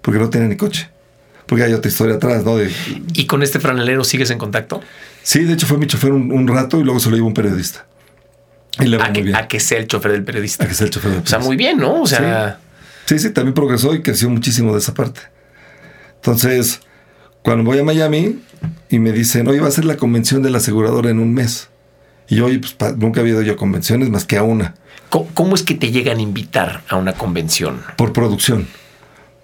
porque 0.01 0.19
no 0.19 0.29
tiene 0.29 0.47
ni 0.47 0.57
coche. 0.57 0.89
Porque 1.45 1.63
hay 1.63 1.73
otra 1.73 1.89
historia 1.89 2.15
atrás, 2.15 2.43
¿no? 2.45 2.57
De, 2.57 2.71
¿Y 3.13 3.25
con 3.25 3.41
este 3.41 3.59
franelero 3.59 4.03
sigues 4.03 4.29
en 4.29 4.37
contacto? 4.37 4.81
Sí, 5.23 5.45
de 5.45 5.53
hecho 5.53 5.65
fue 5.65 5.77
mi 5.77 5.87
chofer 5.87 6.11
un, 6.11 6.31
un 6.31 6.47
rato 6.47 6.79
y 6.79 6.83
luego 6.83 6.99
se 6.99 7.09
lo 7.09 7.15
llevó 7.15 7.27
un 7.27 7.33
periodista. 7.33 7.87
Y 8.79 8.85
le 8.85 8.97
va 8.97 9.05
a, 9.05 9.07
muy 9.07 9.15
que, 9.15 9.21
bien. 9.23 9.35
a 9.35 9.47
que 9.47 9.59
sea 9.59 9.79
el 9.79 9.87
chofer 9.87 10.11
del 10.11 10.23
periodista. 10.23 10.65
A 10.65 10.67
que 10.67 10.75
sea 10.75 10.85
el 10.85 10.91
chofer 10.91 11.11
del 11.11 11.21
periodista. 11.21 11.37
O 11.37 11.39
sea, 11.39 11.47
muy 11.47 11.57
bien, 11.57 11.77
¿no? 11.79 12.01
O 12.01 12.07
sea... 12.07 12.59
Sí, 13.05 13.17
sí, 13.17 13.27
sí 13.27 13.33
también 13.33 13.55
progresó 13.55 13.95
y 13.95 14.03
creció 14.03 14.29
muchísimo 14.29 14.73
de 14.73 14.79
esa 14.79 14.93
parte. 14.93 15.21
Entonces, 16.15 16.81
cuando 17.41 17.63
voy 17.63 17.79
a 17.79 17.83
Miami 17.83 18.39
y 18.89 18.99
me 18.99 19.11
dicen, 19.11 19.47
hoy 19.47 19.59
va 19.59 19.69
a 19.69 19.71
ser 19.71 19.85
la 19.85 19.97
convención 19.97 20.43
de 20.43 20.51
la 20.51 20.59
aseguradora 20.59 21.09
en 21.09 21.19
un 21.19 21.33
mes. 21.33 21.69
Y 22.29 22.35
yo, 22.35 22.45
pues, 22.45 22.73
pa, 22.73 22.91
nunca 22.91 23.21
había 23.21 23.33
ido 23.33 23.41
yo 23.41 23.53
a 23.53 23.57
convenciones 23.57 24.09
más 24.09 24.25
que 24.25 24.37
a 24.37 24.43
una. 24.43 24.75
¿Cómo, 25.09 25.27
¿Cómo, 25.33 25.55
es 25.55 25.63
que 25.63 25.73
te 25.73 25.91
llegan 25.91 26.19
a 26.19 26.21
invitar 26.21 26.83
a 26.87 26.95
una 26.95 27.13
convención? 27.13 27.81
Por 27.97 28.13
producción. 28.13 28.67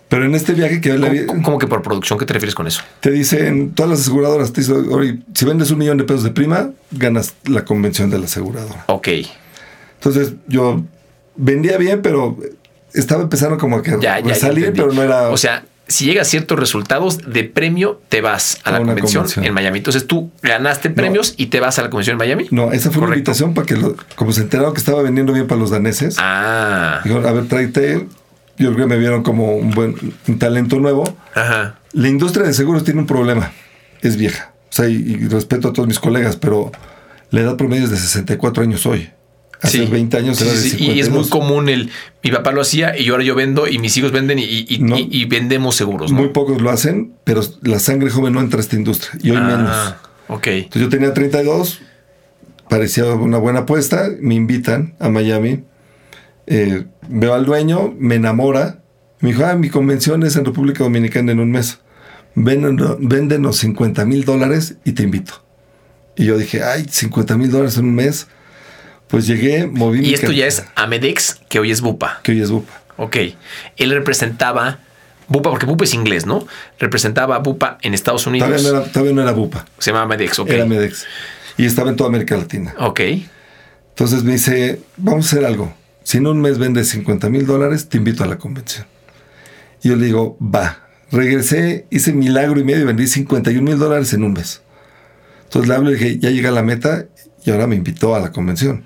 Pero 0.08 0.26
en 0.26 0.36
este 0.36 0.54
viaje 0.54 0.80
que 0.82 0.93
le 0.98 1.26
¿Cómo, 1.26 1.41
cómo 1.41 1.58
que 1.58 1.65
por 1.65 1.82
producción? 1.82 2.19
¿Qué 2.19 2.26
te 2.26 2.34
refieres 2.34 2.54
con 2.54 2.67
eso? 2.67 2.82
te 3.00 3.10
dicen, 3.10 3.74
todas 3.74 3.89
las 3.89 4.02
aseguradoras 4.02 4.54
te 4.54 4.62
dicen, 4.62 4.88
"Oye, 4.91 5.19
si 5.34 5.45
vendes 5.45 5.71
un 5.71 5.80
millón 5.80 5.98
de 5.98 6.04
pesos 6.04 6.24
de 6.24 6.30
prima, 6.30 6.69
ganas 6.91 7.34
la 7.45 7.65
convención 7.65 8.12
de 8.12 8.19
la 8.19 8.26
aseguradora. 8.26 8.86
Ok. 8.88 9.08
Entonces 9.95 10.36
yo 10.48 10.84
vendía 11.36 11.78
bien, 11.78 12.04
pero 12.04 12.38
estaba 12.93 13.24
empezando 13.24 13.58
como 13.58 13.78
a 13.78 13.82
que 13.84 13.98
Ya, 14.00 14.21
salir, 14.36 14.71
pero 14.76 14.93
no 14.93 15.02
era... 15.02 15.30
O 15.30 15.38
sea, 15.38 15.65
si 15.88 16.06
llegas 16.06 16.28
a 16.28 16.30
ciertos 16.32 16.58
resultados 16.60 17.19
de 17.32 17.43
premio, 17.43 18.02
te 18.10 18.21
vas 18.21 18.60
a, 18.63 18.69
A 18.69 18.71
la 18.74 18.78
convención, 18.80 19.24
convención. 19.24 19.45
en 19.45 19.54
Miami. 19.54 19.78
Entonces 19.80 20.08
tú 20.08 20.32
ganaste 20.41 20.89
premios 20.89 21.34
y 21.38 21.48
te 21.48 21.60
vas 21.60 21.78
a 21.80 21.84
la 21.84 21.89
convención 21.89 22.15
en 22.15 22.17
Miami. 22.19 22.48
no, 22.52 22.71
esa 22.71 22.89
fue 22.91 23.04
una 23.04 23.13
invitación 23.13 23.54
para 23.54 23.67
que, 23.67 23.76
lo- 23.78 23.95
como 24.15 24.32
se 24.32 24.41
enteraron 24.41 24.74
que 24.74 24.80
estaba 24.80 25.02
vendiendo 25.04 25.32
bien 25.34 25.48
para 25.48 25.60
los 25.62 25.69
daneses, 25.69 26.15
Ah. 26.19 27.02
dijeron, 27.04 27.26
a 27.26 27.32
ver, 27.32 27.48
tráete. 27.48 28.08
Yo 28.58 28.74
creo 28.74 28.88
que 28.88 28.93
me 28.95 28.98
vieron 28.98 29.21
como 29.21 29.56
un 29.58 29.71
buen 29.71 29.95
un 30.30 30.39
talento 30.39 30.80
nuevo. 30.80 31.04
Ajá. 31.34 31.76
La 31.91 32.08
industria 32.08 32.45
de 32.48 32.54
seguros 32.54 32.84
tiene 32.86 33.02
un 33.02 33.06
problema. 33.06 33.52
Es 34.02 34.15
vieja. 34.15 34.54
O 34.69 34.74
sea, 34.76 34.88
y, 34.88 34.95
y 34.95 35.28
respeto 35.28 35.67
a 35.69 35.74
todos 35.74 35.88
mis 35.89 36.00
colegas, 36.00 36.36
pero 36.38 36.71
la 37.32 37.41
edad 37.41 37.58
promedio 37.58 37.84
es 37.84 37.91
de 37.91 37.98
64 37.98 38.63
años 38.63 38.86
hoy. 38.86 39.10
Hace 39.65 39.80
Sí. 39.80 39.86
20 39.91 40.17
años 40.17 40.41
era 40.41 40.51
de 40.51 40.58
sí, 40.58 40.63
sí. 40.63 40.78
52. 40.78 40.95
Y 40.95 40.99
es 40.99 41.10
muy 41.10 41.28
común 41.30 41.69
el 41.69 41.89
mi 42.23 42.32
papá 42.32 42.51
lo 42.51 42.62
hacía 42.62 42.97
y 42.97 43.10
ahora 43.10 43.23
yo 43.23 43.36
vendo 43.36 43.67
y 43.67 43.78
mis 43.80 43.95
hijos 43.97 44.12
venden 44.12 44.39
y, 44.39 44.43
y- 44.67 44.80
No. 44.80 44.97
y- 44.97 45.08
y 45.12 45.25
vendemos 45.25 45.75
seguros. 45.75 46.12
¿no? 46.12 46.17
Muy 46.17 46.30
pocos 46.30 46.62
lo 46.62 46.69
hacen, 46.71 47.13
pero 47.23 47.41
la 47.62 47.80
sangre 47.80 48.10
joven 48.10 48.34
no 48.34 48.39
entra 48.41 48.60
a 48.60 48.62
esta 48.62 48.75
industria. 48.75 49.19
Y 49.21 49.32
hoy 49.32 49.38
menos. 49.38 49.69
Ah, 49.71 49.97
ok. 50.28 50.47
Entonces 50.47 50.82
yo 50.82 50.89
tenía 50.89 51.13
32, 51.13 51.80
parecía 52.69 53.06
una 53.13 53.38
buena 53.38 53.60
apuesta, 53.60 54.10
me 54.19 54.36
invitan 54.36 54.95
a 54.99 55.10
Miami, 55.10 55.63
eh, 56.47 56.86
veo 57.10 57.34
al 57.34 57.45
dueño, 57.45 57.93
me 57.97 58.15
enamora, 58.15 58.82
me 59.19 59.30
dijo, 59.30 59.45
ah, 59.45 59.56
mi 59.56 59.69
convención 59.69 60.23
es 60.23 60.36
en 60.36 60.45
República 60.45 60.84
Dominicana 60.84 61.32
en 61.32 61.39
un 61.39 61.51
mes, 61.51 61.80
Véndenos- 62.38 62.97
véndenos 62.99 63.58
50 63.58 64.04
mil 64.06 64.25
dólares 64.25 64.75
y 64.84 64.91
te 64.91 65.04
invito. 65.04 65.41
Y 66.17 66.25
yo 66.25 66.38
dije, 66.38 66.63
ay, 66.63 66.86
50 66.89 67.38
mil 67.38 67.49
dólares 67.49 67.78
en 67.78 67.86
un 67.86 67.95
mes, 67.95 68.28
pues 69.08 69.28
llegué, 69.28 69.68
moví 69.68 70.00
mi 70.02 70.10
Y 70.10 70.13
esto 70.13 70.32
ya 70.32 70.48
es 70.48 70.65
Amedex, 70.76 71.39
que 71.50 71.60
hoy 71.60 71.72
es 71.72 71.82
Bupa. 71.82 72.20
Que 72.24 72.32
hoy 72.32 72.41
es 72.41 72.50
Bupa. 72.52 72.82
Ok. 72.98 73.18
Él 73.78 73.91
representaba 73.91 74.80
Bupa, 75.28 75.50
porque 75.50 75.65
Bupa 75.65 75.84
es 75.84 75.94
inglés, 75.94 76.26
¿no? 76.26 76.46
Representaba 76.80 77.38
Bupa 77.39 77.78
en 77.82 77.94
Estados 77.94 78.28
Unidos. 78.28 78.48
Todavía 78.50 78.72
no 78.72 78.78
era, 78.78 78.91
todavía 78.91 79.13
no 79.13 79.22
era 79.22 79.32
Bupa, 79.32 79.65
Se 79.78 79.91
llama 79.91 80.04
Amedex, 80.04 80.39
ok. 80.39 80.50
era 80.50 80.65
Medex. 80.65 81.06
Y 81.58 81.65
estaba 81.65 81.89
en 81.89 81.96
toda 81.96 82.10
América 82.10 82.36
Latina. 82.38 82.76
Ok. 82.80 83.02
Entonces 83.89 84.24
me 84.24 84.34
dice, 84.34 84.82
vamos 84.98 85.26
a 85.26 85.30
hacer 85.30 85.46
algo. 85.46 85.74
Si 86.04 86.18
en 86.18 86.28
un 86.28 86.41
mes 86.41 86.58
vendes 86.58 86.89
50 86.89 87.30
mil 87.30 87.46
dólares, 87.46 87.89
te 87.89 87.98
invito 87.98 88.24
a 88.24 88.28
la 88.28 88.38
convención. 88.38 88.86
Y 89.82 89.89
yo 89.89 89.96
le 89.96 90.06
digo, 90.06 90.38
va. 90.41 90.82
Regresé, 91.12 91.88
hice 91.89 92.12
milagro 92.12 92.60
y 92.60 92.63
medio 92.63 92.82
y 92.82 92.86
vendí 92.86 93.08
51 93.08 93.62
mil 93.62 93.80
dólares 93.80 94.13
en 94.13 94.24
un 94.24 94.34
mes. 94.34 94.62
Entonces 95.46 95.70
le 95.70 95.76
hablo 95.76 95.91
y 95.91 95.94
dije, 95.94 96.20
ya 96.20 96.30
llega 96.30 96.52
la 96.52 96.63
meta 96.63 97.06
y 97.46 97.52
ahora 97.52 97.68
me 97.68 97.76
invitó 97.76 98.15
a 98.15 98.20
la 98.20 98.32
convención. 98.32 98.84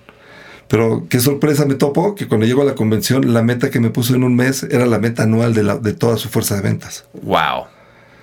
Pero 0.70 1.08
qué 1.10 1.20
sorpresa 1.20 1.66
me 1.66 1.74
topo 1.76 2.16
que 2.16 2.28
cuando 2.28 2.46
llego 2.46 2.62
a 2.62 2.66
la 2.66 2.76
convención, 2.76 3.34
la 3.34 3.42
meta 3.44 3.70
que 3.72 3.80
me 3.82 3.90
puso 3.90 4.16
en 4.16 4.24
un 4.24 4.36
mes 4.36 4.64
era 4.70 4.86
la 4.86 5.00
meta 5.00 5.24
anual 5.24 5.54
de, 5.54 5.64
la- 5.64 5.78
de 5.78 5.94
toda 5.94 6.16
su 6.18 6.30
fuerza 6.30 6.56
de 6.56 6.62
ventas. 6.62 7.06
Wow. 7.24 7.66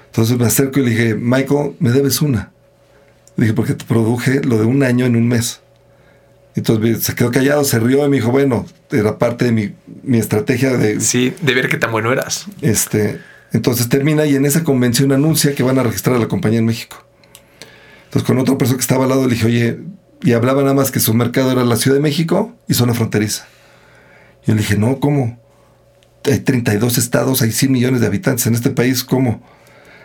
Entonces 0.06 0.38
me 0.38 0.46
acerco 0.46 0.78
y 0.80 0.84
le 0.84 0.90
dije, 0.90 1.14
Michael, 1.16 1.72
me 1.80 1.90
debes 1.90 2.22
una. 2.22 2.52
Le 3.36 3.44
dije, 3.46 3.54
porque 3.54 3.74
te 3.74 3.84
produje 3.84 4.42
lo 4.44 4.58
de 4.58 4.64
un 4.64 4.82
año 4.82 5.04
en 5.06 5.16
un 5.16 5.26
mes. 5.28 5.60
Entonces 6.54 7.02
se 7.02 7.14
quedó 7.14 7.30
callado, 7.30 7.64
se 7.64 7.78
rió 7.80 8.06
y 8.06 8.08
me 8.08 8.16
dijo, 8.16 8.30
bueno, 8.30 8.64
era 8.90 9.18
parte 9.18 9.44
de 9.46 9.52
mi, 9.52 9.74
mi 10.04 10.16
estrategia 10.18 10.76
de... 10.76 11.00
Sí, 11.00 11.34
de 11.42 11.52
ver 11.52 11.68
qué 11.68 11.76
tan 11.76 11.90
bueno 11.92 12.10
eras. 12.12 12.46
Este, 12.62 13.18
entonces 13.52 13.88
termina 13.90 14.24
y 14.24 14.36
en 14.36 14.46
esa 14.46 14.64
convención 14.64 15.12
anuncia 15.12 15.54
que 15.54 15.62
van 15.62 15.78
a 15.78 15.82
registrar 15.82 16.16
a 16.16 16.18
la 16.18 16.28
compañía 16.28 16.60
en 16.60 16.64
México. 16.66 17.04
Entonces 18.04 18.26
con 18.26 18.38
otra 18.38 18.56
persona 18.56 18.78
que 18.78 18.82
estaba 18.82 19.02
al 19.04 19.10
lado 19.10 19.26
le 19.26 19.34
dije, 19.34 19.46
oye, 19.46 19.78
y 20.22 20.32
hablaba 20.32 20.62
nada 20.62 20.74
más 20.74 20.90
que 20.90 21.00
su 21.00 21.14
mercado 21.14 21.52
era 21.52 21.64
la 21.64 21.76
Ciudad 21.76 21.96
de 21.96 22.02
México 22.02 22.54
y 22.68 22.74
zona 22.74 22.94
fronteriza. 22.94 23.46
Yo 24.46 24.54
le 24.54 24.60
dije, 24.60 24.76
no, 24.76 25.00
¿cómo? 25.00 25.38
Hay 26.24 26.40
32 26.40 26.98
estados, 26.98 27.42
hay 27.42 27.52
100 27.52 27.72
millones 27.72 28.00
de 28.00 28.06
habitantes 28.06 28.46
en 28.46 28.54
este 28.54 28.70
país, 28.70 29.04
¿cómo? 29.04 29.42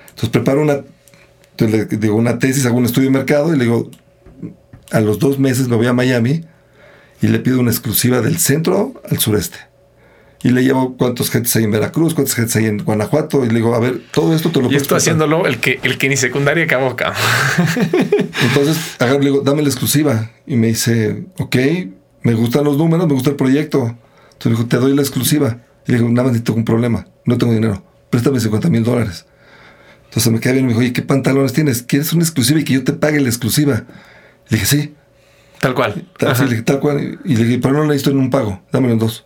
Entonces 0.10 0.30
preparo 0.30 0.62
una, 0.62 0.82
digo, 1.58 2.16
una 2.16 2.40
tesis, 2.40 2.66
hago 2.66 2.78
un 2.78 2.86
estudio 2.86 3.10
de 3.10 3.18
mercado 3.18 3.54
y 3.54 3.58
le 3.58 3.66
digo, 3.66 3.90
a 4.92 5.00
los 5.00 5.20
dos 5.20 5.40
meses 5.40 5.68
me 5.68 5.76
voy 5.76 5.88
a 5.88 5.94
Miami 5.94 6.46
y 7.22 7.28
le 7.28 7.40
pido 7.40 7.60
una 7.60 7.72
exclusiva 7.72 8.22
del 8.22 8.38
centro 8.38 9.02
al 9.10 9.20
sureste. 9.20 9.71
Y 10.44 10.50
le 10.50 10.64
llevo 10.64 10.98
cuántos 10.98 11.30
gentes 11.30 11.56
hay 11.56 11.66
en 11.66 11.72
Veracruz, 11.72 12.16
cuántas 12.16 12.36
gentes 12.36 12.56
hay 12.56 12.66
en 12.66 12.80
Guanajuato. 12.80 13.46
Y 13.46 13.50
le 13.50 13.56
digo, 13.56 13.76
a 13.76 13.80
ver, 13.80 14.02
todo 14.12 14.34
esto 14.34 14.50
te 14.50 14.62
lo 14.62 14.72
Y 14.72 14.76
esto 14.76 14.96
haciéndolo 14.96 15.46
el 15.46 15.60
que, 15.60 15.80
el 15.84 15.98
que 15.98 16.10
ni 16.10 16.18
secundaria 16.18 16.64
acabó 16.64 16.88
acá. 16.88 17.14
Entonces, 18.42 18.96
agarro 19.00 19.20
le 19.20 19.26
digo, 19.26 19.42
dame 19.42 19.62
la 19.62 19.70
exclusiva. 19.70 20.32
Y 20.48 20.56
me 20.56 20.68
dice, 20.68 21.26
ok, 21.38 21.56
me 22.24 22.34
gustan 22.34 22.64
los 22.64 22.78
números, 22.78 23.08
me 23.08 23.14
gusta 23.14 23.30
el 23.30 23.36
proyecto. 23.36 23.96
Entonces 24.34 24.46
me 24.46 24.52
dijo, 24.52 24.66
te 24.66 24.78
doy 24.78 24.96
la 24.96 25.02
exclusiva. 25.04 25.60
Y 25.88 25.92
le 25.92 25.98
digo, 26.00 26.10
nada 26.10 26.24
más 26.24 26.32
necesito 26.34 26.54
un 26.54 26.66
problema. 26.66 27.06
No 27.26 27.38
tengo 27.38 27.54
dinero. 27.54 27.84
Préstame 28.10 28.40
50 28.40 28.70
mil 28.70 28.84
dólares. 28.84 29.26
Entonces 30.06 30.32
me 30.32 30.40
queda 30.40 30.54
bien 30.54 30.66
y 30.66 30.68
me 30.68 30.74
dijo, 30.74 30.82
oye, 30.82 30.94
¿qué 30.94 31.04
pantalones 31.04 31.54
tienes? 31.54 31.84
¿Quieres 31.84 32.12
una 32.14 32.24
exclusiva 32.24 32.60
y 32.60 32.64
que 32.64 32.74
yo 32.74 32.84
te 32.84 32.94
pague 32.94 33.20
la 33.22 33.30
exclusiva? 33.30 33.84
Le 34.50 34.58
dije, 34.58 34.66
sí. 34.66 34.96
Tal 35.60 35.76
cual. 35.76 36.10
Tal, 36.18 36.36
sí, 36.36 36.44
le 36.44 36.50
dije, 36.50 36.64
tal 36.64 36.80
cual. 36.80 37.20
Y 37.24 37.36
le 37.36 37.44
dije, 37.46 37.60
pero 37.60 37.76
no 37.76 37.82
la 37.82 37.88
necesito 37.88 38.10
en 38.10 38.18
un 38.18 38.30
pago. 38.30 38.62
Dámelo 38.72 38.94
en 38.94 39.00
dos. 39.00 39.26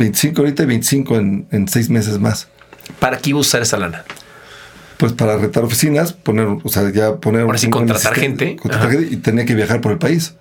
25 0.00 0.40
ahorita 0.40 0.62
y 0.64 0.66
25 0.66 1.16
en, 1.16 1.46
en 1.52 1.68
seis 1.68 1.88
meses 1.90 2.18
más. 2.18 2.48
¿Para 2.98 3.18
qué 3.18 3.30
iba 3.30 3.38
a 3.38 3.40
usar 3.42 3.62
esa 3.62 3.76
lana? 3.76 4.04
Pues 4.98 5.12
para 5.12 5.36
retar 5.38 5.62
oficinas, 5.64 6.12
poner, 6.12 6.46
o 6.62 6.68
sea, 6.68 6.90
ya 6.92 7.16
poner... 7.16 7.42
Ahora 7.42 7.56
sí, 7.58 7.66
un- 7.66 7.72
contratar 7.72 8.14
gente. 8.14 8.56
contratar 8.56 8.90
gente 8.90 9.14
y 9.14 9.16
tenía 9.16 9.44
que 9.46 9.54
viajar 9.54 9.80
por 9.80 9.92
el 9.92 9.98
país. 9.98 10.34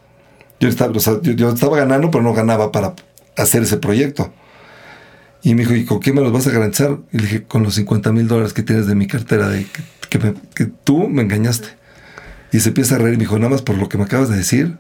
Yo 0.60 0.68
estaba, 0.68 0.92
o 0.92 1.00
sea, 1.00 1.22
yo, 1.22 1.32
yo 1.34 1.50
estaba 1.50 1.78
ganando, 1.78 2.12
pero 2.12 2.24
no 2.24 2.34
ganaba 2.34 2.72
para 2.72 2.94
hacer 3.38 3.64
ese 3.64 3.78
proyecto. 3.78 4.34
Y 5.42 5.56
me 5.56 5.62
dijo, 5.62 5.74
¿y 5.76 5.86
con 5.86 6.02
qué 6.02 6.12
me 6.12 6.20
los 6.22 6.34
vas 6.34 6.46
a 6.48 6.52
garantizar? 6.52 6.98
Y 7.14 7.18
le 7.20 7.24
dije, 7.24 7.44
con 7.44 7.64
los 7.64 7.76
50 7.76 8.12
mil 8.12 8.28
dólares 8.28 8.52
que 8.52 8.62
tienes 8.64 8.88
de 8.88 8.96
mi 8.96 9.08
cartera, 9.08 9.48
de 9.48 9.66
que, 9.66 9.82
que 10.10 10.20
me- 10.20 10.34
que 10.54 10.66
tú 10.66 11.08
me 11.08 11.22
engañaste. 11.22 11.70
Y 12.52 12.60
se 12.60 12.70
empieza 12.70 12.96
a 12.96 12.98
reír 12.98 13.14
y 13.14 13.18
me 13.18 13.24
dijo, 13.24 13.38
nada 13.38 13.50
más 13.52 13.62
por 13.62 13.78
lo 13.78 13.88
que 13.88 13.98
me 13.98 14.04
acabas 14.04 14.28
de 14.28 14.36
decir, 14.36 14.76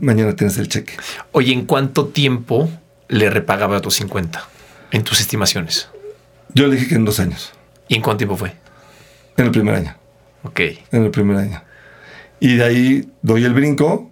mañana 0.00 0.34
tienes 0.36 0.56
el 0.56 0.68
cheque. 0.68 0.94
Oye, 1.32 1.52
¿en 1.52 1.66
cuánto 1.66 2.06
tiempo 2.06 2.70
le 3.12 3.30
repagaba 3.30 3.76
otros 3.76 3.94
50? 3.94 4.42
En 4.90 5.04
tus 5.04 5.20
estimaciones. 5.20 5.88
Yo 6.54 6.66
le 6.66 6.76
dije 6.76 6.88
que 6.88 6.94
en 6.96 7.04
dos 7.04 7.20
años, 7.20 7.52
¿Y 7.88 7.96
en 7.96 8.02
cuánto 8.02 8.18
tiempo 8.18 8.36
fue? 8.36 8.54
en 9.36 9.44
el 9.46 9.50
primer 9.50 9.74
año. 9.74 9.94
Ok. 10.44 10.60
en 10.90 11.04
el 11.04 11.10
primer 11.10 11.36
año. 11.36 11.62
Y 12.40 12.56
de 12.56 12.64
ahí 12.64 13.08
doy 13.22 13.44
el 13.44 13.54
brinco. 13.54 14.10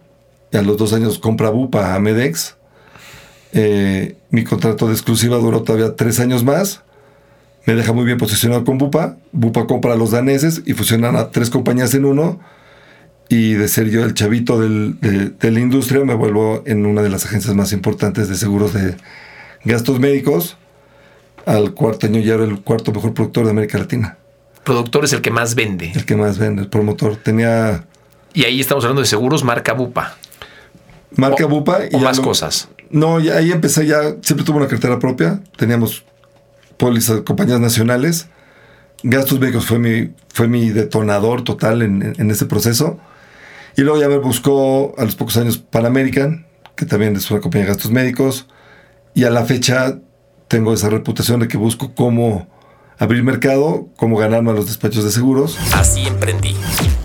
Y 0.53 0.57
a 0.57 0.63
los 0.63 0.77
dos 0.77 0.93
años 0.93 1.19
compra 1.19 1.51
Bupa 1.51 1.95
a 1.95 1.99
Medex. 2.01 2.57
Eh, 3.53 4.17
mi 4.31 4.45
contrato 4.45 4.87
de 4.87 4.93
exclusiva 4.93 5.37
duró 5.39 5.63
todavía 5.63 5.97
tres 5.97 6.21
años 6.21 6.45
más. 6.45 6.83
Me 7.67 7.75
deja 7.75 7.93
muy 7.93 8.05
bien 8.05 8.19
posicionado 8.19 8.65
con 8.65 8.79
Bupa. 8.79 9.17
Bupa 9.33 9.67
compra 9.67 9.93
a 9.95 9.97
los 9.97 10.11
daneses 10.13 10.63
y 10.67 10.73
fusionan 10.75 11.17
a 11.17 11.31
tres 11.31 11.51
compañías 11.51 11.93
en 11.95 12.05
uno. 12.05 12.41
Y 13.31 13.55
de 13.55 13.69
ser 13.69 13.89
yo 13.91 14.05
el 14.05 14.13
chavito 14.15 14.61
del- 14.61 14.99
de, 15.01 15.31
de 15.31 15.51
la 15.53 15.61
industria, 15.61 16.05
me 16.05 16.15
vuelvo 16.15 16.63
en 16.67 16.85
una 16.85 17.01
de 17.01 17.09
las 17.11 17.25
agencias 17.25 17.55
más 17.55 17.73
importantes 17.73 18.29
de 18.29 18.35
seguros 18.35 18.75
de 18.75 18.97
gastos 19.65 20.01
médicos. 20.01 20.57
Al 21.47 21.73
cuarto 21.73 22.07
año 22.07 22.21
ya 22.21 22.35
era 22.35 22.45
el 22.45 22.61
cuarto 22.61 22.93
mejor 22.93 23.15
productor 23.15 23.45
de 23.45 23.51
América 23.53 23.79
Latina. 23.79 24.19
Productor 24.65 25.05
es 25.05 25.13
el 25.13 25.23
que 25.23 25.31
más 25.31 25.55
vende. 25.55 25.93
El 25.95 26.05
que 26.05 26.17
más 26.17 26.39
vende, 26.39 26.63
el 26.63 26.69
promotor. 26.69 27.17
Tenía 27.17 27.85
Y 28.35 28.45
ahí 28.45 28.61
estamos 28.61 28.85
hablando 28.85 29.01
de 29.01 29.07
seguros 29.07 29.43
marca 29.45 29.73
Bupa. 29.73 30.17
marca 31.17 31.47
O- 31.47 31.49
Bupa. 31.49 31.79
o 31.93 31.99
más 32.01 32.19
lo- 32.19 32.25
cosas. 32.25 32.69
No, 32.91 33.21
ya 33.21 33.37
ahí 33.37 33.53
empecé 33.53 33.87
ya, 33.87 34.17
siempre 34.23 34.45
tuve 34.45 34.57
una 34.59 34.67
cartera 34.67 34.99
propia, 34.99 35.41
teníamos 35.57 36.05
pólizas, 36.77 37.21
compañías 37.21 37.61
nacionales. 37.61 38.27
Gastos 39.05 39.39
médicos 39.39 39.67
fue 39.67 39.79
mi, 39.79 40.11
fue 40.35 40.49
mi 40.49 40.71
detonador 40.71 41.43
total 41.45 41.83
en, 41.83 42.03
en- 42.03 42.15
en 42.19 42.31
ese 42.33 42.47
proceso. 42.47 42.99
Y 43.77 43.83
luego 43.83 44.01
ya 44.01 44.09
me 44.09 44.19
buscó 44.19 44.95
a 44.99 45.05
los 45.05 45.17
pocos 45.17 45.37
años 45.37 45.59
Pan 45.59 45.87
American, 45.87 46.47
que 46.77 46.87
también 46.87 47.17
es 47.17 47.31
una 47.31 47.41
compañía 47.41 47.67
de 47.67 47.73
gastos 47.75 47.91
médicos. 47.91 48.47
Y 49.15 49.25
a 49.25 49.31
la 49.31 49.45
fecha 49.45 49.99
tengo 50.49 50.73
esa 50.73 50.89
reputación 50.89 51.41
de 51.41 51.49
que 51.49 51.57
busco 51.57 51.95
cómo 51.95 52.49
abrir 52.99 53.23
mercado, 53.23 53.89
cómo 53.97 54.17
ganarme 54.17 54.51
a 54.51 54.55
los 54.55 54.67
despachos 54.67 55.05
de 55.05 55.11
seguros. 55.11 55.59
Así 55.75 56.07
emprendí. 56.07 56.55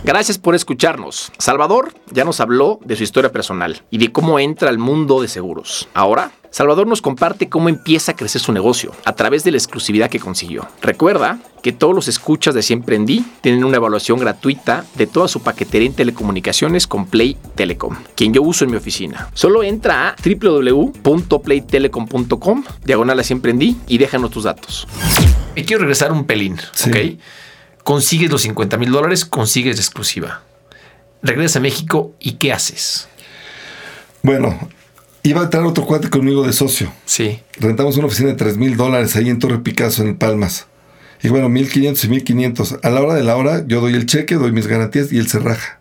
Gracias 0.03 0.37
por 0.37 0.53
escucharnos. 0.53 1.31
Salvador 1.39 1.93
ya 2.11 2.25
nos 2.25 2.39
habló 2.39 2.79
de 2.83 2.95
su 2.95 3.03
historia 3.03 3.31
personal 3.31 3.81
y 3.89 3.97
de 3.97 4.11
cómo 4.11 4.39
entra 4.39 4.69
al 4.69 4.77
mundo 4.77 5.21
de 5.21 5.27
seguros. 5.27 5.87
Ahora, 5.93 6.31
Salvador 6.55 6.87
nos 6.87 7.01
comparte 7.01 7.49
cómo 7.49 7.67
empieza 7.67 8.13
a 8.13 8.15
crecer 8.15 8.39
su 8.39 8.53
negocio 8.53 8.93
a 9.03 9.11
través 9.11 9.43
de 9.43 9.51
la 9.51 9.57
exclusividad 9.57 10.09
que 10.09 10.21
consiguió. 10.21 10.65
Recuerda 10.81 11.39
que 11.61 11.73
todos 11.73 11.93
los 11.93 12.07
escuchas 12.07 12.55
de 12.55 12.61
Siempre 12.61 12.95
en 12.95 13.05
Di 13.05 13.25
tienen 13.41 13.65
una 13.65 13.75
evaluación 13.75 14.19
gratuita 14.19 14.85
de 14.95 15.05
toda 15.05 15.27
su 15.27 15.41
paquetería 15.41 15.89
en 15.89 15.93
telecomunicaciones 15.93 16.87
con 16.87 17.07
Play 17.07 17.35
Telecom, 17.55 17.97
quien 18.15 18.33
yo 18.33 18.41
uso 18.41 18.63
en 18.63 18.71
mi 18.71 18.77
oficina. 18.77 19.29
Solo 19.33 19.63
entra 19.63 20.11
a 20.11 20.15
www.playtelecom.com, 20.23 22.63
diagonal 22.85 23.19
a 23.19 23.23
Siempre 23.25 23.51
en 23.51 23.59
Di 23.59 23.75
y 23.89 23.97
déjanos 23.97 24.31
tus 24.31 24.45
datos. 24.45 24.87
Me 25.57 25.65
quiero 25.65 25.81
regresar 25.81 26.13
un 26.13 26.23
pelín, 26.23 26.57
Sí. 26.71 26.89
¿ok? 26.89 26.95
Consigues 27.83 28.31
los 28.31 28.43
50 28.43 28.77
mil 28.77 28.93
dólares, 28.93 29.25
consigues 29.25 29.77
exclusiva. 29.77 30.39
Regresas 31.21 31.57
a 31.57 31.59
México 31.59 32.13
y 32.17 32.35
¿qué 32.35 32.53
haces? 32.53 33.09
Bueno, 34.23 34.57
iba 35.29 35.41
a 35.41 35.43
entrar 35.45 35.63
otro 35.65 35.85
cuate 35.85 36.09
conmigo 36.09 36.43
de 36.43 36.53
socio. 36.53 36.91
Sí. 37.05 37.39
Rentamos 37.59 37.97
una 37.97 38.07
oficina 38.07 38.29
de 38.29 38.35
3 38.35 38.57
mil 38.57 38.77
dólares 38.77 39.15
ahí 39.15 39.29
en 39.29 39.39
Torre 39.39 39.59
Picasso, 39.59 40.03
en 40.03 40.15
Palmas. 40.17 40.67
Y 41.23 41.29
bueno, 41.29 41.49
1500 41.49 42.03
y 42.03 42.09
1500. 42.09 42.75
A 42.83 42.89
la 42.89 43.01
hora 43.01 43.15
de 43.15 43.23
la 43.23 43.35
hora, 43.35 43.63
yo 43.67 43.81
doy 43.81 43.93
el 43.93 44.05
cheque, 44.05 44.35
doy 44.35 44.51
mis 44.51 44.67
garantías 44.67 45.11
y 45.11 45.17
él 45.17 45.27
se 45.27 45.39
raja. 45.39 45.79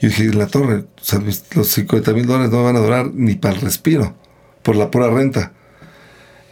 Y 0.00 0.08
dije, 0.08 0.24
la 0.34 0.46
torre, 0.46 0.84
o 1.00 1.04
sea, 1.04 1.20
mis- 1.20 1.44
los 1.54 1.68
50 1.68 2.12
mil 2.12 2.26
dólares 2.26 2.50
no 2.50 2.58
me 2.58 2.64
van 2.64 2.76
a 2.76 2.80
durar 2.80 3.10
ni 3.14 3.34
para 3.34 3.54
el 3.54 3.60
respiro, 3.60 4.14
por 4.62 4.76
la 4.76 4.90
pura 4.90 5.08
renta. 5.10 5.52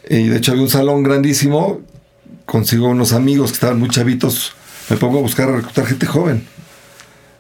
Y 0.09 0.29
de 0.29 0.37
hecho 0.37 0.53
había 0.53 0.63
un 0.63 0.71
salón 0.71 1.03
grandísimo, 1.03 1.81
consigo 2.47 2.89
unos 2.89 3.13
amigos 3.13 3.51
que 3.51 3.55
estaban 3.55 3.79
muy 3.79 3.89
chavitos, 3.89 4.55
me 4.89 4.97
pongo 4.97 5.19
a 5.19 5.23
buscar 5.23 5.49
a 5.49 5.57
reclutar 5.57 5.87
gente 5.87 6.07
joven. 6.07 6.47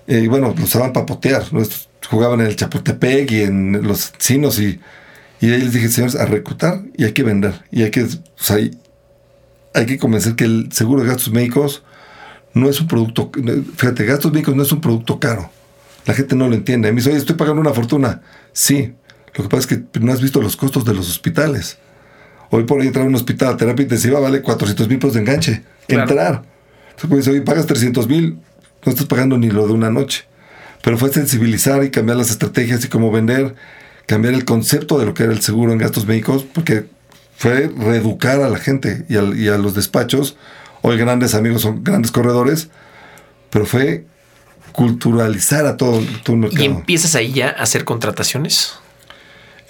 Y 0.06 0.26
bueno, 0.26 0.52
los 0.56 0.64
usaban 0.64 0.92
para 0.92 1.06
potear, 1.06 1.44
¿no? 1.52 1.60
Estos 1.62 1.88
jugaban 2.06 2.40
en 2.40 2.46
el 2.46 2.56
Chapultepec 2.56 3.30
y 3.30 3.42
en 3.42 3.82
los 3.82 4.12
cinos 4.18 4.58
y, 4.58 4.80
y 5.40 5.50
ahí 5.50 5.60
les 5.60 5.72
dije, 5.72 5.88
señores, 5.88 6.16
a 6.16 6.26
reclutar 6.26 6.82
y 6.96 7.04
hay 7.04 7.12
que 7.12 7.22
vender. 7.22 7.62
Y 7.70 7.82
hay 7.82 7.90
que, 7.90 8.04
o 8.04 8.08
sea, 8.36 8.56
hay, 8.56 9.86
que 9.86 9.98
convencer 9.98 10.34
que 10.34 10.44
el 10.44 10.70
seguro 10.72 11.02
de 11.02 11.08
gastos 11.08 11.32
médicos 11.32 11.82
no 12.52 12.68
es 12.68 12.80
un 12.80 12.88
producto, 12.88 13.30
fíjate, 13.76 14.04
gastos 14.04 14.32
médicos 14.32 14.54
no 14.54 14.62
es 14.62 14.72
un 14.72 14.80
producto 14.80 15.18
caro. 15.18 15.50
La 16.06 16.14
gente 16.14 16.36
no 16.36 16.48
lo 16.48 16.54
entiende. 16.54 16.90
Me 16.92 16.96
dice, 16.96 17.10
oye, 17.10 17.18
estoy 17.18 17.36
pagando 17.36 17.60
una 17.60 17.72
fortuna. 17.72 18.22
Sí, 18.52 18.94
lo 19.34 19.42
que 19.42 19.48
pasa 19.48 19.60
es 19.60 19.66
que 19.66 20.00
no 20.00 20.12
has 20.12 20.20
visto 20.20 20.40
los 20.40 20.56
costos 20.56 20.84
de 20.84 20.94
los 20.94 21.08
hospitales. 21.08 21.78
Hoy 22.50 22.64
por 22.64 22.80
hoy 22.80 22.86
entrar 22.86 23.04
a 23.04 23.08
un 23.08 23.14
hospital 23.14 23.54
a 23.54 23.56
terapia 23.56 23.82
intensiva 23.82 24.20
vale 24.20 24.42
400 24.42 24.88
mil 24.88 24.98
pesos 24.98 25.14
de 25.14 25.20
enganche. 25.20 25.62
Claro. 25.88 26.02
Entrar. 26.02 26.42
Entonces, 26.90 27.10
pues, 27.10 27.28
oye, 27.28 27.40
pagas 27.40 27.66
300 27.66 28.06
mil, 28.06 28.38
no 28.84 28.92
estás 28.92 29.06
pagando 29.06 29.36
ni 29.36 29.50
lo 29.50 29.66
de 29.66 29.72
una 29.72 29.90
noche. 29.90 30.24
Pero 30.84 30.98
fue 30.98 31.10
sensibilizar 31.10 31.82
y 31.82 31.90
cambiar 31.90 32.18
las 32.18 32.30
estrategias 32.30 32.84
y 32.84 32.88
cómo 32.88 33.10
vender, 33.10 33.54
cambiar 34.06 34.34
el 34.34 34.44
concepto 34.44 34.98
de 34.98 35.06
lo 35.06 35.14
que 35.14 35.22
era 35.22 35.32
el 35.32 35.40
seguro 35.40 35.72
en 35.72 35.78
gastos 35.78 36.06
médicos, 36.06 36.44
porque 36.44 36.84
fue 37.36 37.72
reeducar 37.74 38.42
a 38.42 38.50
la 38.50 38.58
gente 38.58 39.06
y, 39.08 39.16
a 39.16 39.56
los 39.58 39.74
despachos. 39.74 40.36
Hoy 40.82 40.98
grandes 40.98 41.34
amigos 41.34 41.62
son 41.62 41.82
grandes 41.82 42.10
corredores, 42.12 42.68
pero 43.48 43.64
fue 43.64 44.04
culturalizar 44.72 45.64
a 45.66 45.76
todo, 45.76 45.98
el 46.00 46.36
mercado. 46.36 46.62
¿Y 46.62 46.66
empiezas 46.66 47.14
ahí 47.14 47.32
ya 47.32 47.48
a 47.48 47.62
hacer 47.62 47.84
contrataciones? 47.84 48.74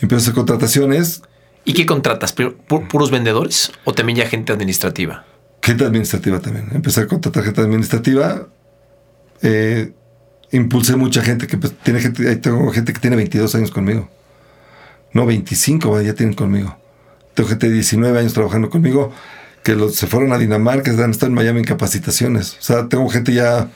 Empiezo 0.00 0.16
a 0.16 0.22
hacer 0.24 0.35
contrataciones, 0.35 1.22
¿Y 1.66 1.72
qué 1.72 1.87
contratas? 1.87 2.37
¿Pu- 2.37 2.55
pu- 2.68 2.87
¿Puros 2.88 3.11
vendedores 3.11 3.72
o 3.85 3.94
también 3.94 4.18
ya 4.18 4.27
gente 4.27 4.53
administrativa? 4.53 5.24
gente 5.62 5.83
administrativa 5.87 6.38
también. 6.40 6.68
Empecé 6.74 7.00
a 7.00 7.07
contratar 7.07 7.42
gente 7.42 7.62
administrativa. 7.62 8.48
Eh, 9.40 9.92
impulsé 10.56 10.96
mucha 10.96 11.22
gente 11.22 11.46
que 11.46 11.58
pues, 11.58 11.74
tiene 11.82 12.00
gente, 12.00 12.28
ahí 12.28 12.36
tengo 12.36 12.70
gente 12.72 12.92
que 12.92 13.00
tiene 13.00 13.16
22 13.16 13.54
años 13.54 13.70
conmigo. 13.70 14.08
No, 15.12 15.26
25 15.26 15.90
vaya, 15.90 16.08
ya 16.08 16.14
tienen 16.14 16.34
conmigo. 16.34 16.76
Tengo 17.34 17.48
gente 17.48 17.68
de 17.68 17.74
19 17.74 18.18
años 18.18 18.32
trabajando 18.32 18.70
conmigo 18.70 19.12
que 19.62 19.74
los, 19.74 19.96
se 19.96 20.06
fueron 20.06 20.32
a 20.32 20.38
Dinamarca, 20.38 20.90
han 20.92 21.10
estado 21.10 21.28
en 21.28 21.34
Miami 21.34 21.60
en 21.60 21.64
capacitaciones. 21.64 22.56
O 22.60 22.62
sea, 22.62 22.88
tengo 22.88 23.08
gente 23.08 23.32
ya 23.32 23.68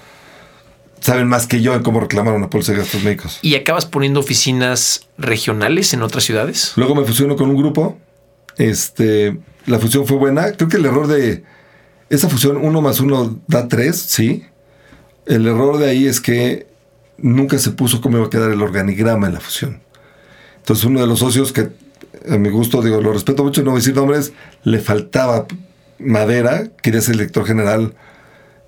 saben 1.00 1.28
más 1.28 1.46
que 1.46 1.60
yo 1.62 1.74
en 1.74 1.82
cómo 1.82 2.00
reclamar 2.00 2.34
una 2.34 2.50
póliza 2.50 2.72
de 2.72 2.78
gastos 2.78 3.02
médicos. 3.02 3.38
¿Y 3.42 3.54
acabas 3.54 3.86
poniendo 3.86 4.20
oficinas 4.20 5.08
regionales 5.16 5.92
en 5.94 6.02
otras 6.02 6.24
ciudades? 6.24 6.72
Luego 6.76 6.94
me 6.94 7.04
fusiono 7.04 7.36
con 7.36 7.50
un 7.50 7.56
grupo. 7.56 7.98
Este, 8.56 9.38
la 9.66 9.78
fusión 9.78 10.06
fue 10.06 10.18
buena. 10.18 10.52
Creo 10.52 10.68
que 10.68 10.76
el 10.76 10.84
error 10.84 11.06
de 11.06 11.42
esa 12.10 12.28
fusión, 12.28 12.56
uno 12.56 12.80
más 12.82 13.00
uno 13.00 13.40
da 13.46 13.66
tres, 13.68 13.96
sí. 13.96 14.44
El 15.26 15.46
error 15.46 15.78
de 15.78 15.90
ahí 15.90 16.06
es 16.06 16.20
que 16.20 16.67
nunca 17.18 17.58
se 17.58 17.70
puso 17.70 18.00
cómo 18.00 18.16
iba 18.18 18.26
a 18.26 18.30
quedar 18.30 18.50
el 18.50 18.62
organigrama 18.62 19.26
en 19.26 19.34
la 19.34 19.40
fusión. 19.40 19.80
Entonces 20.58 20.84
uno 20.84 21.00
de 21.00 21.06
los 21.06 21.18
socios 21.20 21.52
que 21.52 21.68
a 22.30 22.36
mi 22.36 22.48
gusto, 22.50 22.82
digo, 22.82 23.00
lo 23.00 23.12
respeto 23.12 23.44
mucho, 23.44 23.62
no 23.62 23.70
voy 23.70 23.78
a 23.78 23.80
decir 23.80 23.94
nombres, 23.94 24.32
le 24.64 24.78
faltaba 24.80 25.46
madera, 25.98 26.68
quería 26.82 27.00
ser 27.00 27.14
director 27.16 27.46
general 27.46 27.94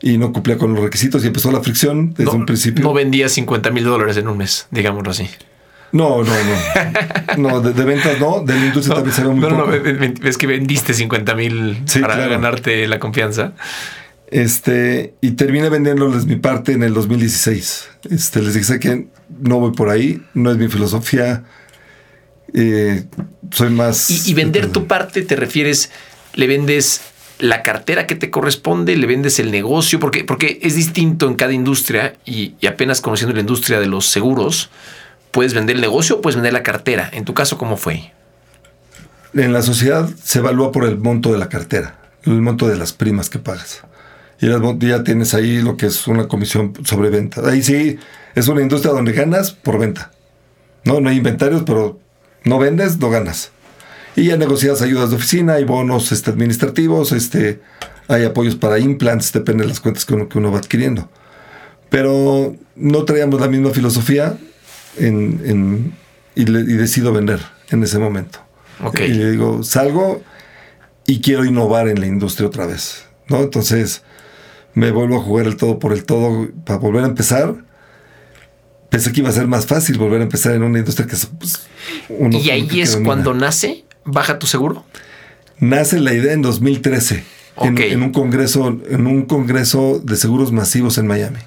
y 0.03 0.17
no 0.19 0.33
cumplía 0.33 0.57
con 0.57 0.73
los 0.75 0.83
requisitos 0.83 1.23
y 1.25 1.27
empezó 1.27 1.53
la 1.53 1.61
fricción 1.61 2.11
desde 2.11 2.25
no, 2.25 2.33
un 2.33 2.47
principio. 2.47 2.83
No 2.85 2.93
vendía 2.95 3.29
50 3.29 3.71
mil 3.71 3.85
dólares 3.85 4.17
en 4.17 4.29
un 4.29 4.39
mes, 4.39 4.67
digámoslo 4.71 5.11
así. 5.11 5.29
No, 5.93 6.23
no, 6.23 6.33
no. 6.33 7.51
No, 7.51 7.61
de, 7.61 7.73
de 7.73 7.85
ventas 7.85 8.19
no, 8.21 8.43
de 8.45 8.55
la 8.55 8.67
industria 8.67 8.95
también 8.95 9.15
se 9.15 9.23
ve 9.23 9.29
muy 9.29 9.41
no, 9.41 9.51
no, 9.51 9.65
poco. 9.65 9.77
ves 10.23 10.39
que 10.39 10.47
vendiste 10.47 10.95
50 10.95 11.35
mil 11.35 11.83
Sí, 11.87 11.99
para 11.99 12.15
claro. 12.15 12.31
ganarte 12.31 12.87
la 12.87 12.99
confianza. 13.01 13.53
Este, 14.31 15.15
y 15.21 15.33
terminé 15.33 15.69
vendiéndoles 15.69 16.27
mi 16.27 16.37
parte 16.37 16.73
en 16.73 16.83
el 16.83 16.95
2016. 16.95 17.89
Este, 18.11 18.41
les 18.43 18.55
dije, 18.55 18.65
"Sé 18.67 18.79
que 18.81 19.09
no 19.41 19.59
voy 19.59 19.73
por 19.73 19.89
ahí, 19.89 20.23
no 20.35 20.51
es 20.51 20.57
mi 20.57 20.69
filosofía. 20.69 21.45
eh, 22.53 23.05
soy 23.53 23.71
más. 23.71 24.11
Y, 24.11 24.31
y 24.31 24.35
vender 24.35 24.67
tu 24.73 24.87
parte, 24.89 25.23
te 25.23 25.37
refieres, 25.37 25.91
le 26.35 26.49
vendes 26.49 27.01
la 27.39 27.63
cartera 27.63 28.07
que 28.09 28.17
te 28.17 28.29
corresponde, 28.31 28.97
le 28.97 29.07
vendes 29.07 29.39
el 29.39 29.51
negocio, 29.53 30.01
porque, 30.01 30.25
porque 30.25 30.59
es 30.63 30.75
distinto 30.75 31.29
en 31.29 31.35
cada 31.37 31.53
industria 31.53 32.15
y, 32.25 32.55
y 32.61 32.67
apenas 32.67 33.01
conociendo 33.01 33.35
la 33.35 33.41
industria 33.41 33.79
de 33.79 33.87
los 33.87 34.07
seguros, 34.07 34.69
puedes 35.31 35.55
vender 35.55 35.77
el 35.77 35.83
negocio 35.83 36.17
o 36.17 36.21
puedes 36.21 36.35
vender 36.37 36.53
la 36.53 36.63
cartera. 36.65 37.09
En 37.13 37.25
tu 37.25 37.35
caso, 37.35 37.57
¿cómo 37.57 37.77
fue? 37.77 38.13
En 39.33 39.53
la 39.53 39.63
sociedad 39.63 40.09
se 40.23 40.41
evalúa 40.41 40.73
por 40.73 40.85
el 40.85 40.99
monto 40.99 41.31
de 41.33 41.39
la 41.39 41.49
cartera, 41.49 42.01
el 42.25 42.41
monto 42.43 42.67
de 42.67 42.77
las 42.77 42.93
primas 42.93 43.31
que 43.31 43.39
pagas. 43.39 43.83
Y 44.41 44.49
ya 44.89 45.05
tienes 45.05 45.35
ahí 45.35 45.61
lo 45.61 45.77
que 45.77 45.87
es 45.87 46.07
una 46.07 46.27
comisión 46.29 46.73
sobre 46.85 47.11
venta. 47.11 47.43
Ahí 47.49 47.63
sí 47.63 47.99
es 48.35 48.49
una 48.49 48.63
industria 48.63 48.93
donde 48.93 49.13
ganas 49.13 49.51
por 49.51 49.79
venta. 49.79 50.13
No, 50.85 51.01
no 51.01 51.11
hay 51.11 51.19
inventarios, 51.19 51.63
pero 51.67 51.99
no 52.45 52.59
vendes, 52.59 52.99
no 52.99 53.11
ganas. 53.11 53.51
Y 54.17 54.25
ya 54.25 54.37
negocias 54.37 54.81
ayudas 54.83 55.11
de 55.11 55.17
oficina, 55.17 55.55
hay 55.55 55.65
bonos 55.65 56.11
este, 56.11 56.31
administrativos, 56.31 57.13
este, 57.13 57.61
hay 58.09 58.25
apoyos 58.25 58.57
para 58.57 58.79
implants, 58.79 59.33
depende 59.33 59.65
de 59.65 59.69
las 59.69 59.81
cuentas 59.81 60.05
que 60.07 60.15
uno, 60.15 60.29
que 60.29 60.39
uno 60.39 60.51
va 60.51 60.59
adquiriendo. 60.59 61.09
Pero 61.91 62.57
no 62.77 63.05
traíamos 63.05 63.41
la 63.41 63.49
misma 63.49 63.71
filosofía 63.71 64.39
en- 64.97 65.41
en- 65.45 65.95
y, 66.35 66.45
le- 66.47 66.61
y 66.61 66.77
decido 66.77 67.13
vender 67.13 67.41
en 67.71 67.83
ese 67.83 67.99
momento. 67.99 68.39
Ok. 68.83 69.01
Y 69.01 69.09
le 69.09 69.31
digo, 69.33 69.63
salgo 69.63 70.23
y 71.07 71.21
quiero 71.21 71.45
innovar 71.45 71.89
en 71.89 72.01
la 72.01 72.07
industria 72.07 72.47
otra 72.49 72.67
vez. 72.67 73.05
¿no? 73.29 73.39
Entonces 73.43 74.03
me 74.75 74.91
vuelvo 74.91 75.17
a 75.17 75.21
jugar 75.23 75.47
el 75.47 75.57
todo 75.57 75.79
por 75.79 75.93
el 75.93 76.05
todo 76.05 76.49
para 76.65 76.79
volver 76.79 77.05
a 77.05 77.09
empezar. 77.09 77.55
Pensé 78.89 79.13
que 79.13 79.21
iba 79.21 79.29
a 79.29 79.33
ser 79.33 79.47
más 79.47 79.67
fácil 79.67 79.99
volver 79.99 80.21
a 80.21 80.25
empezar 80.25 80.53
en 80.55 80.63
una 80.63 80.79
industria 80.79 81.07
que 81.07 81.17
pues, 81.39 81.67
uno 82.09 82.37
y 82.39 82.51
ahí 82.51 82.81
es 82.81 82.97
cuando 82.97 83.35
nace 83.35 83.85
Baja 84.05 84.39
tu 84.39 84.47
seguro. 84.47 84.85
nace 85.61 86.01
la 86.01 86.13
idea 86.13 86.33
en 86.33 86.43
2013 86.43 87.15
en, 87.17 87.23
Ok. 87.73 87.81
en 87.81 88.03
un 88.03 88.11
congreso 88.13 88.81
en 88.89 89.07
un 89.07 89.27
congreso 89.27 90.01
de 90.03 90.17
seguros 90.17 90.51
masivos 90.51 90.99
en 90.99 91.07
Miami 91.07 91.39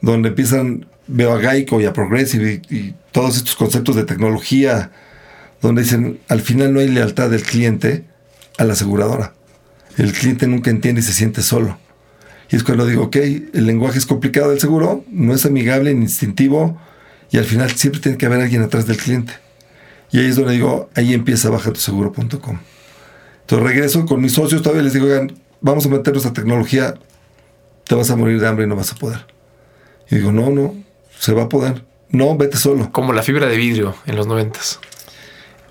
donde 0.00 0.28
empiezan 0.30 0.86
veo 1.06 1.34
a 1.34 1.40
Geico 1.40 1.80
y 1.80 1.84
a 1.84 1.92
Progressive 1.92 2.62
y, 2.70 2.74
y 2.74 2.94
todos 3.12 3.36
estos 3.36 3.56
conceptos 3.56 3.96
de 3.96 4.04
tecnología 4.04 4.90
donde 5.60 5.82
dicen 5.82 6.20
al 6.28 6.40
final 6.40 6.72
no 6.72 6.80
hay 6.80 6.88
lealtad 6.88 7.28
del 7.28 7.42
cliente 7.42 8.04
a 8.56 8.64
la 8.64 8.72
aseguradora 8.72 9.34
el 9.98 10.12
cliente 10.12 10.46
nunca 10.46 10.70
entiende 10.70 11.00
y 11.02 11.04
se 11.04 11.12
siente 11.12 11.42
solo 11.42 11.76
y 12.50 12.56
es 12.56 12.64
cuando 12.64 12.86
digo 12.86 13.04
ok 13.04 13.16
el 13.16 13.66
lenguaje 13.66 13.98
es 13.98 14.06
complicado 14.06 14.50
del 14.50 14.60
seguro 14.60 15.04
no 15.10 15.34
es 15.34 15.44
amigable 15.46 15.94
ni 15.94 16.02
instintivo 16.02 16.78
y 17.30 17.38
al 17.38 17.44
final 17.44 17.70
siempre 17.70 18.00
tiene 18.00 18.18
que 18.18 18.26
haber 18.26 18.40
alguien 18.40 18.62
atrás 18.62 18.86
del 18.86 18.96
cliente 18.96 19.34
y 20.10 20.18
ahí 20.18 20.26
es 20.26 20.36
donde 20.36 20.52
digo 20.52 20.88
ahí 20.94 21.14
empieza 21.14 21.50
bajatoseguro.com 21.50 22.58
entonces 23.48 23.66
regreso 23.66 24.04
con 24.04 24.20
mis 24.20 24.32
socios, 24.32 24.60
todavía 24.60 24.82
les 24.82 24.92
digo, 24.92 25.06
oigan, 25.06 25.32
vamos 25.62 25.86
a 25.86 25.88
meter 25.88 26.12
nuestra 26.12 26.34
tecnología, 26.34 26.96
te 27.86 27.94
vas 27.94 28.10
a 28.10 28.16
morir 28.16 28.38
de 28.38 28.46
hambre 28.46 28.66
y 28.66 28.68
no 28.68 28.76
vas 28.76 28.92
a 28.92 28.96
poder. 28.96 29.24
Y 30.10 30.16
digo, 30.16 30.32
no, 30.32 30.50
no, 30.50 30.74
se 31.18 31.32
va 31.32 31.44
a 31.44 31.48
poder. 31.48 31.82
No, 32.10 32.36
vete 32.36 32.58
solo. 32.58 32.92
Como 32.92 33.14
la 33.14 33.22
fibra 33.22 33.46
de 33.46 33.56
vidrio 33.56 33.94
en 34.04 34.16
los 34.16 34.26
noventas. 34.26 34.80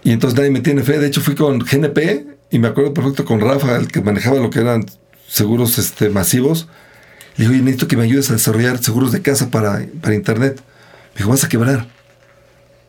Y 0.04 0.12
entonces 0.12 0.36
nadie 0.40 0.50
me 0.50 0.62
tiene 0.62 0.82
fe. 0.82 0.98
De 0.98 1.06
hecho, 1.06 1.22
fui 1.22 1.36
con 1.36 1.60
GNP 1.60 2.26
y 2.50 2.58
me 2.58 2.68
acuerdo 2.68 2.96
perfecto 2.96 3.26
con 3.26 3.42
Rafa, 3.42 3.76
el 3.76 3.90
que 3.90 4.02
manejaba 4.02 4.40
lo 4.40 4.50
que 4.50 4.62
eran 4.62 4.84
seguros 5.28 5.78
este, 5.78 6.10
masivos. 6.10 6.68
Le 7.36 7.44
digo, 7.46 7.54
oye, 7.54 7.62
necesito 7.62 7.88
que 7.88 7.98
me 7.98 8.04
ayudes 8.04 8.30
a 8.30 8.34
desarrollar 8.34 8.78
seguros 8.84 9.12
de 9.12 9.22
casa 9.22 9.50
para, 9.52 9.86
para 10.02 10.16
internet. 10.16 10.62
Me 11.14 11.20
dijo, 11.20 11.30
vas 11.30 11.44
a 11.44 11.50
quebrar. 11.50 11.88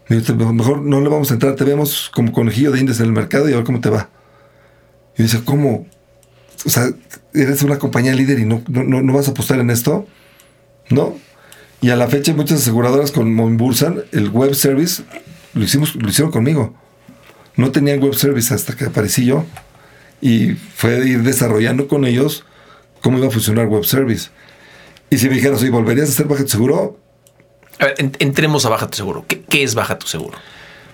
Me 0.09 0.17
dijo, 0.17 0.35
"Te- 0.37 0.45
mejor 0.45 0.81
no 0.83 1.01
le 1.01 1.09
vamos 1.09 1.31
a 1.31 1.35
entrar, 1.35 1.55
te 1.55 1.65
vemos 1.65 2.11
como 2.15 2.33
conejillo 2.33 2.73
de 2.73 2.81
indias 2.81 3.01
en 3.01 3.07
el 3.07 3.13
mercado 3.13 3.49
y 3.49 3.53
a 3.53 3.57
ver 3.57 3.65
cómo 3.65 3.81
te 3.81 3.91
va. 3.91 4.09
Y 5.19 5.25
dice, 5.25 5.43
¿cómo? 5.45 5.87
o 6.65 6.71
sea, 6.71 6.89
eres 7.35 7.63
una 7.63 7.79
compañía 7.79 8.13
líder 8.15 8.39
y 8.41 8.45
no, 8.45 8.63
no, 8.69 8.83
no 8.85 9.13
vas 9.13 9.29
a 9.29 9.31
apostar 9.31 9.61
en 9.61 9.71
esto, 9.71 10.07
¿no? 10.91 11.17
Y 11.81 11.91
a 11.91 11.97
la 11.97 12.09
fecha 12.09 12.35
muchas 12.35 12.61
aseguradoras 12.61 13.13
con 13.13 13.33
Monbursan, 13.35 14.03
el 14.11 14.31
web 14.31 14.55
service, 14.55 15.05
lo, 15.55 15.63
hicimos, 15.63 15.95
lo 15.95 16.09
hicieron 16.09 16.33
conmigo. 16.33 16.75
No 17.57 17.71
tenían 17.71 18.01
web 18.01 18.15
service 18.15 18.53
hasta 18.53 18.75
que 18.75 18.87
aparecí 18.87 19.25
yo. 19.25 19.45
Y 20.21 20.53
fue 20.53 21.07
ir 21.07 21.23
desarrollando 21.23 21.89
con 21.89 22.05
ellos 22.05 22.45
cómo 23.03 23.19
iba 23.19 23.29
a 23.29 23.31
funcionar 23.31 23.67
web 23.67 23.85
service. 23.85 24.31
Y 25.11 25.19
si 25.19 25.29
me 25.29 25.37
dijeras, 25.37 25.61
oye, 25.63 25.71
¿volverías 25.71 26.09
a 26.09 26.13
hacer 26.13 26.27
Baja 26.27 26.43
tu 26.43 26.51
Seguro? 26.51 26.99
A 27.79 27.87
ver, 27.87 27.95
entremos 28.19 28.67
a 28.67 28.69
Baja 28.69 28.89
tu 28.89 28.97
Seguro. 28.97 29.25
¿Qué, 29.29 29.43
qué 29.43 29.63
es 29.63 29.75
Baja 29.75 29.99
tu 29.99 30.07
Seguro? 30.07 30.37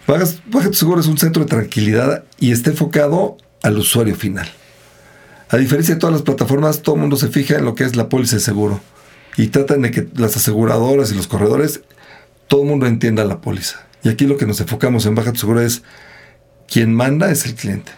Baja, 0.07 0.25
Baja 0.47 0.69
tu 0.69 0.75
Seguro 0.75 1.01
es 1.01 1.07
un 1.07 1.19
centro 1.19 1.43
de 1.43 1.49
tranquilidad 1.49 2.25
y 2.39 2.53
está 2.53 2.71
enfocado 2.71 3.39
al 3.63 3.79
usuario 3.79 4.15
final. 4.15 4.49
A 5.49 5.57
diferencia 5.57 5.95
de 5.95 6.01
todas 6.01 6.13
las 6.13 6.23
plataformas, 6.23 6.83
todo 6.83 6.97
el 6.97 7.01
mundo 7.01 7.17
se 7.17 7.29
fija 7.29 7.57
en 7.57 7.65
lo 7.65 7.75
que 7.75 7.85
es 7.85 7.97
la 7.97 8.09
póliza 8.09 8.37
de 8.37 8.41
seguro 8.41 8.81
y 9.37 9.49
tratan 9.49 9.83
de 9.83 9.91
que 9.91 10.07
las 10.15 10.37
aseguradoras 10.37 11.11
y 11.11 11.15
los 11.15 11.27
corredores, 11.27 11.83
todo 12.49 12.63
el 12.63 12.69
mundo 12.69 12.87
entienda 12.87 13.25
la 13.25 13.41
póliza. 13.41 13.87
Y 14.03 14.09
aquí 14.09 14.27
lo 14.27 14.37
que 14.37 14.47
nos 14.47 14.61
enfocamos 14.61 15.07
en 15.07 15.15
Baja 15.15 15.33
tu 15.33 15.41
Seguro 15.41 15.61
es 15.61 15.83
quien 16.69 16.95
manda 16.95 17.31
es 17.31 17.47
el 17.47 17.55
cliente. 17.55 17.93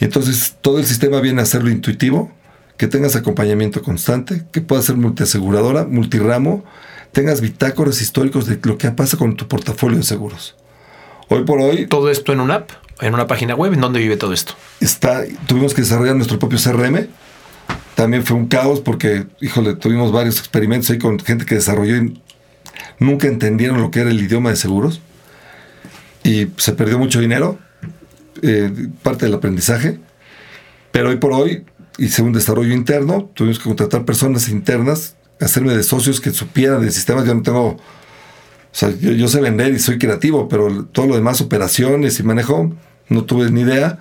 Y 0.00 0.04
entonces 0.04 0.56
todo 0.60 0.78
el 0.78 0.86
sistema 0.86 1.20
viene 1.20 1.40
a 1.40 1.44
hacerlo 1.44 1.70
intuitivo, 1.70 2.32
que 2.76 2.86
tengas 2.86 3.16
acompañamiento 3.16 3.82
constante, 3.82 4.44
que 4.52 4.60
puedas 4.60 4.84
ser 4.84 4.96
multiaseguradora, 4.96 5.84
multiramo, 5.84 6.64
tengas 7.12 7.40
bitácoras 7.40 8.00
históricos 8.00 8.46
de 8.46 8.58
lo 8.62 8.78
que 8.78 8.90
pasa 8.92 9.16
con 9.16 9.36
tu 9.36 9.48
portafolio 9.48 9.98
de 9.98 10.04
seguros. 10.04 10.56
Hoy 11.28 11.44
por 11.44 11.60
hoy... 11.60 11.86
¿Todo 11.86 12.10
esto 12.10 12.32
en 12.32 12.40
una 12.40 12.54
app? 12.54 12.70
¿En 13.00 13.14
una 13.14 13.26
página 13.26 13.54
web? 13.54 13.72
¿En 13.72 13.80
dónde 13.80 13.98
vive 13.98 14.16
todo 14.16 14.32
esto? 14.32 14.54
Está, 14.80 15.24
tuvimos 15.46 15.74
que 15.74 15.82
desarrollar 15.82 16.14
nuestro 16.14 16.38
propio 16.38 16.58
CRM. 16.58 17.08
También 17.94 18.24
fue 18.24 18.36
un 18.36 18.46
caos 18.46 18.80
porque, 18.80 19.26
híjole, 19.40 19.74
tuvimos 19.74 20.12
varios 20.12 20.38
experimentos 20.38 20.90
ahí 20.90 20.98
con 20.98 21.18
gente 21.18 21.44
que 21.44 21.56
desarrolló 21.56 21.96
y 21.96 22.20
nunca 23.00 23.26
entendieron 23.26 23.80
lo 23.80 23.90
que 23.90 24.00
era 24.00 24.10
el 24.10 24.20
idioma 24.20 24.50
de 24.50 24.56
seguros. 24.56 25.00
Y 26.22 26.48
se 26.56 26.72
perdió 26.72 26.98
mucho 26.98 27.20
dinero, 27.20 27.58
eh, 28.42 28.88
parte 29.02 29.26
del 29.26 29.34
aprendizaje. 29.34 29.98
Pero 30.92 31.10
hoy 31.10 31.16
por 31.16 31.32
hoy 31.32 31.64
hice 31.98 32.22
un 32.22 32.32
desarrollo 32.32 32.72
interno, 32.72 33.30
tuvimos 33.34 33.58
que 33.58 33.64
contratar 33.64 34.04
personas 34.04 34.48
internas, 34.48 35.16
hacerme 35.40 35.76
de 35.76 35.82
socios 35.82 36.20
que 36.20 36.30
supieran 36.30 36.80
de 36.80 36.90
sistemas. 36.90 37.26
Yo 37.26 37.34
no 37.34 37.42
tengo, 37.42 37.66
o 37.68 37.78
sea, 38.72 38.90
yo, 38.90 39.28
sé 39.28 39.40
vender 39.40 39.74
y 39.74 39.78
soy 39.78 39.98
creativo, 39.98 40.48
pero 40.48 40.84
todo 40.86 41.06
lo 41.06 41.14
demás, 41.14 41.40
operaciones 41.40 42.18
y 42.20 42.22
manejo, 42.22 42.72
no 43.08 43.24
tuve 43.24 43.50
ni 43.50 43.62
idea. 43.62 43.98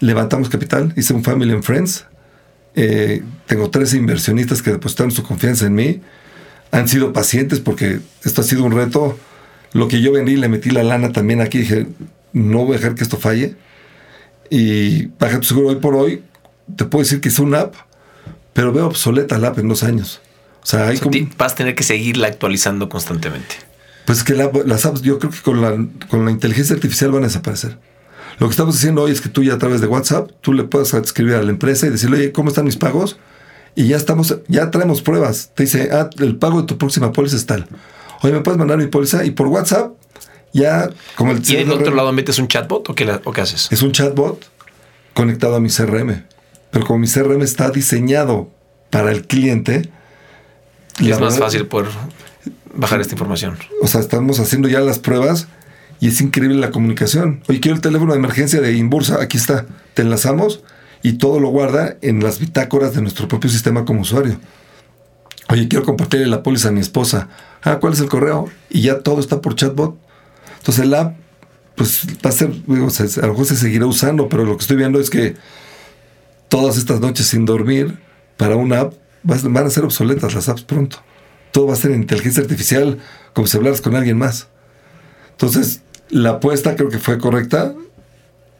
Levantamos 0.00 0.48
capital, 0.48 0.92
hice 0.96 1.14
un 1.14 1.24
Family 1.24 1.52
and 1.52 1.62
Friends. 1.62 2.06
Eh, 2.76 3.22
tengo 3.46 3.70
tres 3.70 3.94
inversionistas 3.94 4.60
que 4.60 4.72
depositaron 4.72 5.12
su 5.12 5.22
confianza 5.22 5.66
en 5.66 5.74
mí. 5.74 6.00
Han 6.72 6.88
sido 6.88 7.12
pacientes 7.12 7.60
porque 7.60 8.00
esto 8.24 8.40
ha 8.40 8.44
sido 8.44 8.64
un 8.64 8.72
reto. 8.72 9.18
Lo 9.72 9.88
que 9.88 10.00
yo 10.00 10.12
vendí, 10.12 10.36
le 10.36 10.48
metí 10.48 10.70
la 10.70 10.82
lana 10.82 11.12
también 11.12 11.40
aquí. 11.40 11.58
Dije, 11.58 11.86
no 12.34 12.66
voy 12.66 12.76
a 12.76 12.78
dejar 12.78 12.94
que 12.94 13.04
esto 13.04 13.16
falle. 13.16 13.56
Y 14.50 15.06
Baja 15.18 15.40
tu 15.40 15.46
Seguro 15.46 15.68
hoy 15.68 15.76
por 15.76 15.94
hoy 15.94 16.22
te 16.76 16.84
puedo 16.84 17.02
decir 17.02 17.20
que 17.20 17.28
es 17.28 17.38
una 17.38 17.60
app, 17.60 17.74
pero 18.52 18.72
veo 18.72 18.86
obsoleta 18.86 19.38
la 19.38 19.48
app 19.48 19.58
en 19.58 19.68
dos 19.68 19.82
años. 19.82 20.20
O 20.62 20.66
sea, 20.66 20.88
hay 20.88 20.98
como... 20.98 21.16
vas 21.36 21.52
a 21.52 21.56
tener 21.56 21.74
que 21.74 21.82
seguirla 21.82 22.28
actualizando 22.28 22.88
constantemente. 22.88 23.56
Pues 24.06 24.22
que 24.22 24.34
las 24.34 24.86
apps, 24.86 25.02
yo 25.02 25.18
creo 25.18 25.30
que 25.30 25.40
con 25.40 25.62
la, 25.62 25.70
con 26.08 26.24
la 26.24 26.30
inteligencia 26.30 26.74
artificial 26.74 27.10
van 27.10 27.24
a 27.24 27.26
desaparecer. 27.26 27.78
Lo 28.38 28.48
que 28.48 28.50
estamos 28.50 28.76
haciendo 28.76 29.02
hoy 29.02 29.12
es 29.12 29.20
que 29.20 29.28
tú 29.28 29.42
ya 29.42 29.54
a 29.54 29.58
través 29.58 29.80
de 29.80 29.86
WhatsApp, 29.86 30.30
tú 30.40 30.52
le 30.52 30.64
puedes 30.64 30.92
escribir 30.92 31.34
a 31.34 31.42
la 31.42 31.50
empresa 31.50 31.86
y 31.86 31.90
decirle, 31.90 32.18
oye, 32.18 32.32
¿cómo 32.32 32.48
están 32.48 32.64
mis 32.64 32.76
pagos? 32.76 33.18
Y 33.76 33.88
ya 33.88 33.96
estamos, 33.96 34.38
ya 34.48 34.70
traemos 34.70 35.02
pruebas. 35.02 35.52
Te 35.54 35.64
dice, 35.64 35.90
ah, 35.92 36.10
el 36.18 36.36
pago 36.36 36.60
de 36.60 36.66
tu 36.66 36.76
próxima 36.76 37.12
póliza 37.12 37.36
es 37.36 37.46
tal. 37.46 37.66
Oye, 38.22 38.32
¿me 38.32 38.40
puedes 38.40 38.58
mandar 38.58 38.78
mi 38.78 38.86
póliza? 38.86 39.24
Y 39.24 39.30
por 39.30 39.48
WhatsApp, 39.48 39.92
ya 40.54 40.88
como 41.16 41.32
el... 41.32 41.38
¿Y 41.46 41.56
del 41.56 41.72
otro 41.72 41.94
lado 41.94 42.12
metes 42.12 42.38
un 42.38 42.48
chatbot 42.48 42.88
o 42.88 42.94
qué, 42.94 43.20
o 43.24 43.32
qué 43.32 43.40
haces? 43.40 43.68
Es 43.70 43.82
un 43.82 43.92
chatbot 43.92 44.42
conectado 45.12 45.56
a 45.56 45.60
mi 45.60 45.68
CRM. 45.68 46.24
Pero 46.70 46.86
como 46.86 47.00
mi 47.00 47.08
CRM 47.08 47.42
está 47.42 47.70
diseñado 47.70 48.50
para 48.90 49.10
el 49.10 49.26
cliente. 49.26 49.90
Y 51.00 51.10
es 51.10 51.20
más 51.20 51.38
fácil 51.38 51.66
poder 51.66 51.90
bajar 52.72 53.00
esta 53.00 53.14
información. 53.14 53.58
O 53.82 53.86
sea, 53.86 54.00
estamos 54.00 54.40
haciendo 54.40 54.68
ya 54.68 54.80
las 54.80 54.98
pruebas 54.98 55.48
y 56.00 56.08
es 56.08 56.20
increíble 56.20 56.56
la 56.56 56.70
comunicación. 56.70 57.42
Oye, 57.48 57.60
quiero 57.60 57.76
el 57.76 57.80
teléfono 57.80 58.12
de 58.12 58.18
emergencia 58.18 58.60
de 58.60 58.72
Inbursa, 58.72 59.20
aquí 59.20 59.36
está, 59.36 59.66
te 59.94 60.02
enlazamos 60.02 60.62
y 61.02 61.14
todo 61.14 61.40
lo 61.40 61.50
guarda 61.50 61.96
en 62.00 62.22
las 62.22 62.38
bitácoras 62.38 62.94
de 62.94 63.02
nuestro 63.02 63.28
propio 63.28 63.50
sistema 63.50 63.84
como 63.84 64.02
usuario. 64.02 64.38
Oye, 65.48 65.68
quiero 65.68 65.84
compartirle 65.84 66.26
la 66.26 66.42
póliza 66.42 66.68
a 66.68 66.72
mi 66.72 66.80
esposa. 66.80 67.28
Ah, 67.62 67.78
¿cuál 67.80 67.92
es 67.92 68.00
el 68.00 68.08
correo? 68.08 68.48
Y 68.70 68.82
ya 68.82 69.00
todo 69.00 69.20
está 69.20 69.40
por 69.40 69.54
chatbot. 69.54 69.98
Entonces 70.64 70.84
el 70.86 70.94
app, 70.94 71.14
pues 71.74 72.06
va 72.24 72.30
a 72.30 72.32
ser, 72.32 72.50
digo, 72.66 72.88
a 72.88 73.26
lo 73.26 73.32
mejor 73.32 73.44
se 73.44 73.56
seguirá 73.56 73.84
usando, 73.84 74.30
pero 74.30 74.46
lo 74.46 74.56
que 74.56 74.62
estoy 74.62 74.78
viendo 74.78 74.98
es 74.98 75.10
que 75.10 75.34
todas 76.48 76.78
estas 76.78 77.00
noches 77.00 77.26
sin 77.26 77.44
dormir 77.44 77.98
para 78.38 78.56
una 78.56 78.80
app, 78.80 78.94
van 79.22 79.66
a 79.66 79.68
ser 79.68 79.84
obsoletas 79.84 80.34
las 80.34 80.48
apps 80.48 80.62
pronto. 80.62 81.02
Todo 81.52 81.66
va 81.66 81.74
a 81.74 81.76
ser 81.76 81.90
inteligencia 81.90 82.42
artificial, 82.42 82.98
como 83.34 83.46
si 83.46 83.58
hablaras 83.58 83.82
con 83.82 83.94
alguien 83.94 84.16
más. 84.16 84.48
Entonces, 85.32 85.82
la 86.08 86.30
apuesta 86.30 86.76
creo 86.76 86.88
que 86.88 86.98
fue 86.98 87.18
correcta 87.18 87.74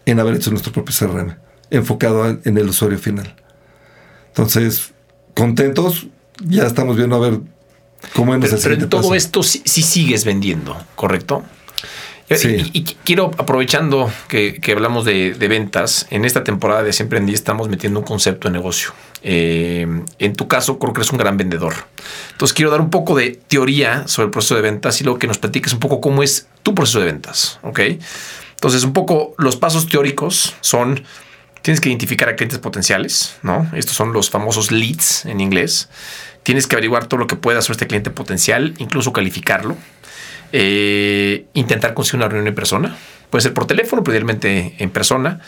en 0.04 0.20
haber 0.20 0.34
hecho 0.34 0.50
nuestro 0.50 0.72
propio 0.72 0.94
CRM, 0.94 1.36
enfocado 1.70 2.28
en 2.28 2.58
el 2.58 2.68
usuario 2.68 2.98
final. 2.98 3.34
Entonces, 4.28 4.92
contentos, 5.32 6.08
ya 6.44 6.66
estamos 6.66 6.98
viendo 6.98 7.16
a 7.16 7.20
ver 7.20 7.40
cómo 8.14 8.34
hemos 8.34 8.50
Pero, 8.50 8.62
pero 8.62 8.74
en 8.74 8.88
todo 8.90 9.14
esto 9.14 9.42
sí, 9.42 9.62
sigues 9.64 10.26
vendiendo, 10.26 10.76
¿correcto? 10.94 11.42
Y, 12.30 12.84
quiero, 13.04 13.30
aprovechando 13.36 14.10
que, 14.28 14.60
hablamos 14.72 15.04
de, 15.04 15.36
ventas, 15.48 16.06
en 16.10 16.24
esta 16.24 16.42
temporada 16.42 16.82
de 16.82 16.92
Siempre 16.92 17.18
en 17.18 17.26
Día 17.26 17.34
estamos 17.34 17.68
metiendo 17.68 18.00
un 18.00 18.06
concepto 18.06 18.48
de 18.48 18.52
negocio. 18.52 18.92
Eh, 19.22 19.86
en 20.18 20.34
tu 20.34 20.48
caso, 20.48 20.78
creo 20.78 20.92
que 20.92 21.00
eres 21.00 21.12
un 21.12 21.18
gran 21.18 21.36
vendedor. 21.36 21.74
Entonces, 22.32 22.54
quiero 22.54 22.70
dar 22.70 22.80
un 22.80 22.90
poco 22.90 23.14
de 23.14 23.38
teoría 23.48 24.08
sobre 24.08 24.26
el 24.26 24.30
proceso 24.30 24.54
de 24.54 24.62
ventas 24.62 25.00
y 25.00 25.04
luego 25.04 25.18
que 25.18 25.26
nos 25.26 25.38
platiques 25.38 25.72
un 25.72 25.80
poco 25.80 26.00
cómo 26.00 26.22
es 26.22 26.48
tu 26.62 26.74
proceso 26.74 27.00
de 27.00 27.06
ventas. 27.06 27.58
¿Ok? 27.62 27.80
Entonces, 28.54 28.84
un 28.84 28.94
poco 28.94 29.34
los 29.36 29.56
pasos 29.56 29.86
teóricos 29.86 30.54
son 30.60 31.02
tienes 31.64 31.80
que 31.80 31.88
identificar 31.88 32.28
a 32.28 32.36
clientes 32.36 32.58
potenciales, 32.58 33.36
¿no? 33.42 33.70
Estos 33.74 33.96
son 33.96 34.12
los 34.12 34.28
famosos 34.28 34.70
leads 34.70 35.24
en 35.24 35.40
inglés. 35.40 35.88
Tienes 36.42 36.66
que 36.66 36.76
averiguar 36.76 37.06
todo 37.06 37.18
lo 37.18 37.26
que 37.26 37.36
puedas 37.36 37.64
sobre 37.64 37.76
este 37.76 37.86
cliente 37.86 38.10
potencial, 38.10 38.74
incluso 38.76 39.14
calificarlo. 39.14 39.74
Eh, 40.56 41.46
intentar 41.54 41.94
conseguir 41.94 42.18
una 42.18 42.28
reunión 42.28 42.46
en 42.46 42.54
persona. 42.54 42.96
Puede 43.28 43.42
ser 43.42 43.54
por 43.54 43.66
teléfono, 43.66 44.04
pero 44.04 44.12
idealmente 44.12 44.76
en 44.78 44.88
persona. 44.90 45.40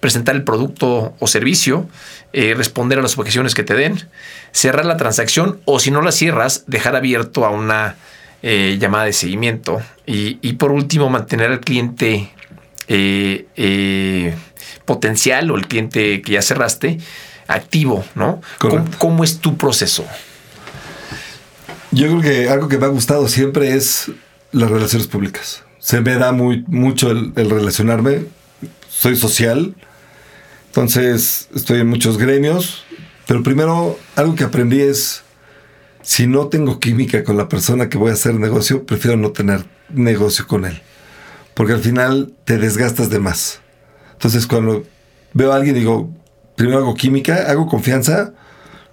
Presentar 0.00 0.34
el 0.34 0.42
producto 0.42 1.14
o 1.18 1.26
servicio, 1.26 1.86
eh, 2.32 2.54
responder 2.56 2.98
a 2.98 3.02
las 3.02 3.18
objeciones 3.18 3.54
que 3.54 3.62
te 3.62 3.74
den, 3.74 4.08
cerrar 4.52 4.86
la 4.86 4.96
transacción 4.96 5.60
o 5.66 5.80
si 5.80 5.90
no 5.90 6.00
la 6.00 6.12
cierras, 6.12 6.64
dejar 6.66 6.96
abierto 6.96 7.44
a 7.44 7.50
una 7.50 7.96
eh, 8.42 8.78
llamada 8.80 9.04
de 9.04 9.12
seguimiento. 9.12 9.82
Y, 10.06 10.54
por 10.54 10.72
último, 10.72 11.10
mantener 11.10 11.50
al 11.50 11.60
cliente 11.60 12.30
potencial 14.86 15.50
o 15.50 15.56
el 15.56 15.66
cliente 15.66 16.22
que 16.22 16.32
ya 16.32 16.40
cerraste 16.40 17.00
activo, 17.48 18.02
¿no? 18.14 18.40
¿Cómo, 18.96 19.24
es 19.24 19.40
tu 19.40 19.58
proceso? 19.58 20.06
Yo 21.90 22.06
creo 22.06 22.20
que 22.22 22.48
algo 22.48 22.68
que 22.68 22.78
me 22.78 22.86
ha 22.86 22.88
gustado 22.88 23.28
siempre 23.28 23.74
es 23.74 24.10
las 24.54 24.70
relaciones 24.70 25.06
públicas. 25.06 25.64
Se 25.78 26.00
me 26.00 26.14
da 26.14 26.32
muy, 26.32 26.64
mucho 26.68 27.10
el, 27.10 27.34
relacionarme. 27.34 28.26
Soy 28.88 29.16
social. 29.16 29.74
Entonces 30.66 31.48
estoy 31.54 31.80
en 31.80 31.88
muchos 31.88 32.16
gremios. 32.16 32.84
Pero 33.26 33.42
primero, 33.42 33.98
algo 34.16 34.34
que 34.34 34.44
aprendí 34.44 34.80
es, 34.80 35.22
si 36.02 36.26
no 36.26 36.48
tengo 36.48 36.78
química 36.78 37.24
con 37.24 37.36
la 37.36 37.48
persona 37.48 37.88
que 37.88 37.98
voy 37.98 38.10
a 38.10 38.14
hacer 38.14 38.34
negocio, 38.34 38.86
prefiero 38.86 39.16
no 39.16 39.32
tener 39.32 39.64
negocio 39.88 40.46
con 40.46 40.64
él. 40.64 40.80
Porque 41.54 41.72
al 41.72 41.80
final 41.80 42.32
te 42.44 42.58
desgastas 42.58 43.10
de 43.10 43.18
más. 43.18 43.60
Entonces 44.12 44.46
cuando 44.46 44.84
veo 45.32 45.52
a 45.52 45.56
alguien 45.56 45.74
digo, 45.74 46.10
primero 46.56 46.78
hago 46.78 46.94
química, 46.94 47.50
hago 47.50 47.66
confianza, 47.66 48.32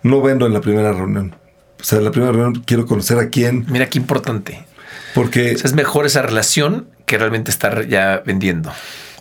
no 0.03 0.21
vendo 0.21 0.45
en 0.45 0.53
la 0.53 0.61
primera 0.61 0.91
reunión. 0.91 1.35
O 1.79 1.83
sea, 1.83 1.99
en 1.99 2.05
la 2.05 2.11
primera 2.11 2.31
reunión 2.31 2.63
quiero 2.65 2.85
conocer 2.85 3.19
a 3.19 3.29
quién. 3.29 3.65
Mira 3.69 3.89
qué 3.89 3.99
importante. 3.99 4.65
Porque 5.13 5.51
es 5.51 5.73
mejor 5.73 6.05
esa 6.05 6.21
relación 6.21 6.89
que 7.05 7.17
realmente 7.17 7.51
estar 7.51 7.87
ya 7.87 8.21
vendiendo. 8.25 8.71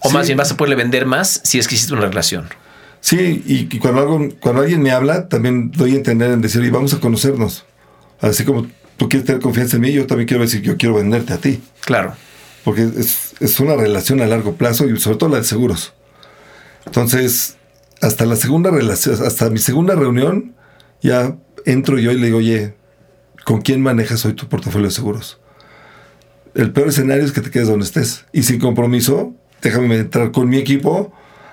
O 0.03 0.11
más 0.11 0.27
bien 0.27 0.39
vas 0.39 0.51
a 0.51 0.57
poderle 0.57 0.77
vender 0.77 1.07
más 1.07 1.41
si 1.45 1.59
es 1.59 1.69
que 1.69 1.75
hiciste 1.75 1.93
una 1.93 2.07
relación. 2.07 2.49
Sí, 3.01 3.43
y, 3.47 3.79
cuando, 3.79 4.29
cuando 4.41 4.63
alguien 4.63 4.83
me 4.83 4.91
habla, 4.91 5.29
también 5.29 5.71
doy 5.71 5.95
a 5.95 5.97
entender 5.97 6.31
en 6.31 6.41
decir, 6.41 6.63
y 6.63 6.71
vamos 6.71 6.95
a 6.95 7.01
conocernos. 7.01 7.65
Así 8.21 8.45
como 8.45 8.67
tú 8.97 9.09
quieres 9.09 9.27
tener 9.27 9.41
confianza 9.41 9.77
en 9.77 9.83
mí, 9.83 9.93
yo 9.93 10.07
también 10.07 10.29
quiero 10.29 10.43
decir, 10.43 10.61
yo 10.61 10.77
quiero 10.77 10.97
venderte 10.97 11.33
a 11.33 11.39
ti. 11.39 11.63
Claro. 11.81 12.15
Porque 12.65 12.83
es, 12.83 13.35
es 13.41 13.59
una 13.59 13.75
relación 13.75 14.21
a 14.21 14.27
largo 14.27 14.55
plazo 14.55 14.87
y 14.89 14.99
sobre 14.99 15.17
todo 15.17 15.31
la 15.31 15.39
de 15.39 15.45
seguros. 15.45 15.95
Entonces, 16.85 17.57
hasta 18.03 18.27
la 18.27 18.37
segunda 18.37 18.71
relación, 18.71 19.17
hasta 19.25 19.49
mi 19.51 19.59
segunda 19.59 19.95
reunión, 19.95 20.55
ya 21.03 21.37
entro 21.65 21.99
yo 21.99 22.13
y 22.13 22.19
le 22.19 22.27
digo, 22.27 22.39
oye, 22.39 22.75
¿con 23.45 23.63
quién 23.63 23.83
manejas 23.83 24.25
hoy 24.25 24.35
tu 24.35 24.49
portafolio 24.49 24.89
de 24.89 24.95
seguros? 24.95 25.41
El 26.55 26.73
peor 26.73 26.89
escenario 26.89 27.25
es 27.25 27.33
que 27.33 27.41
te 27.41 27.51
quedes 27.51 27.69
donde 27.69 27.85
estés. 27.85 28.25
Y 28.33 28.43
sin 28.43 28.59
compromiso, 28.59 29.35
déjame 29.63 29.97
entrar 29.97 30.33
con 30.33 30.49
mi 30.49 30.59
equipo, 30.59 31.13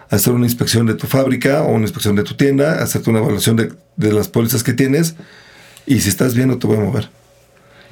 hacer 0.10 0.34
una 0.34 0.45
inspección 0.45 0.86
de 0.86 0.95
tu 0.95 1.08
fábrica 1.08 1.64
o 1.64 1.74
una 1.74 1.84
inspección 1.84 2.16
de 2.16 2.24
tu 2.24 2.36
tienda, 2.36 2.82
hacerte 2.82 3.10
una 3.10 3.20
evaluación 3.20 3.56
de, 3.56 3.74
de 3.95 4.14
las 4.14 4.28
pólizas 4.28 4.64
que 4.64 4.74
tienes. 4.74 5.16
Y 5.86 6.00
si 6.02 6.10
estás 6.10 6.36
bien, 6.36 6.48
no 6.48 6.58
te 6.58 6.68
voy 6.68 6.78
a 6.78 6.82
mover. 6.82 7.10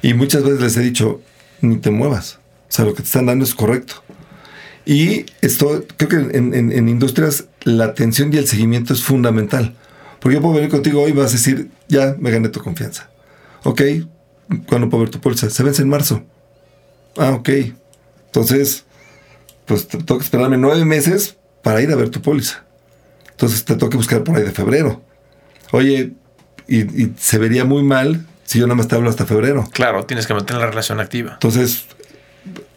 Y 0.02 0.14
muchas 0.14 0.42
veces 0.42 0.60
les 0.60 0.76
he 0.76 0.80
dicho, 0.80 1.20
ni 1.60 1.76
te 1.76 1.90
muevas. 1.90 2.38
O 2.68 2.72
sea, 2.72 2.84
lo 2.84 2.94
que 2.94 3.02
te 3.02 3.06
están 3.06 3.26
dando 3.26 3.44
es 3.44 3.54
correcto. 3.54 4.02
Y 4.84 5.26
esto, 5.40 5.84
creo 5.96 6.08
que 6.08 6.36
en, 6.36 6.54
en, 6.54 6.88
industrias 6.88 7.46
la 7.64 7.86
atención 7.86 8.32
y 8.32 8.36
el 8.36 8.46
seguimiento 8.46 8.92
es 8.92 9.02
fundamental. 9.02 9.74
Porque 10.20 10.36
yo 10.36 10.40
puedo 10.40 10.54
venir 10.54 10.70
contigo 10.70 11.02
hoy 11.02 11.10
y 11.10 11.14
vas 11.14 11.30
a 11.30 11.32
decir, 11.32 11.70
ya 11.88 12.16
me 12.18 12.30
gané 12.30 12.48
tu 12.48 12.60
confianza. 12.60 13.10
Ok, 13.64 13.82
¿cuándo 14.68 14.88
puedo 14.88 15.02
ver 15.02 15.10
tu 15.10 15.20
póliza? 15.20 15.50
Se 15.50 15.62
vence 15.64 15.82
en 15.82 15.88
marzo. 15.88 16.22
Ah, 17.16 17.32
ok. 17.32 17.48
Entonces, 18.26 18.84
pues 19.64 19.88
te 19.88 19.98
tengo 19.98 20.18
que 20.18 20.24
esperarme 20.24 20.56
nueve 20.56 20.84
meses 20.84 21.36
para 21.62 21.80
ir 21.80 21.90
a 21.90 21.96
ver 21.96 22.10
tu 22.10 22.22
póliza. 22.22 22.64
Entonces 23.30 23.64
te 23.64 23.74
tengo 23.74 23.90
que 23.90 23.96
buscar 23.96 24.24
por 24.24 24.36
ahí 24.36 24.42
de 24.42 24.52
febrero. 24.52 25.02
Oye, 25.72 26.12
y, 26.68 27.02
y 27.02 27.14
se 27.18 27.38
vería 27.38 27.64
muy 27.64 27.82
mal 27.82 28.26
si 28.44 28.58
yo 28.58 28.66
nada 28.66 28.76
más 28.76 28.88
te 28.88 28.94
hablo 28.94 29.10
hasta 29.10 29.26
febrero. 29.26 29.68
Claro, 29.72 30.06
tienes 30.06 30.26
que 30.26 30.34
mantener 30.34 30.62
la 30.62 30.68
relación 30.68 31.00
activa. 31.00 31.32
Entonces, 31.32 31.86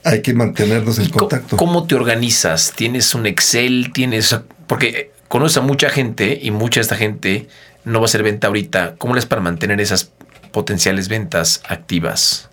hay 0.04 0.22
que 0.22 0.34
mantenernos 0.34 0.98
en 1.00 1.10
contacto. 1.10 1.58
¿Cómo 1.58 1.86
te 1.86 1.96
organizas? 1.96 2.74
¿Tienes 2.76 3.14
un 3.14 3.26
Excel? 3.26 3.92
¿Tienes...? 3.94 4.36
Porque 4.68 5.12
conoces 5.28 5.58
a 5.58 5.62
mucha 5.62 5.90
gente 5.90 6.40
y 6.42 6.52
mucha 6.52 6.80
de 6.80 6.84
esta 6.84 6.96
gente 6.96 7.48
no 7.86 8.00
va 8.00 8.06
a 8.06 8.10
ser 8.10 8.24
venta 8.24 8.48
ahorita. 8.48 8.96
¿Cómo 8.98 9.16
les 9.16 9.26
para 9.26 9.42
mantener 9.42 9.80
esas 9.80 10.12
potenciales 10.52 11.08
ventas 11.08 11.62
activas? 11.68 12.49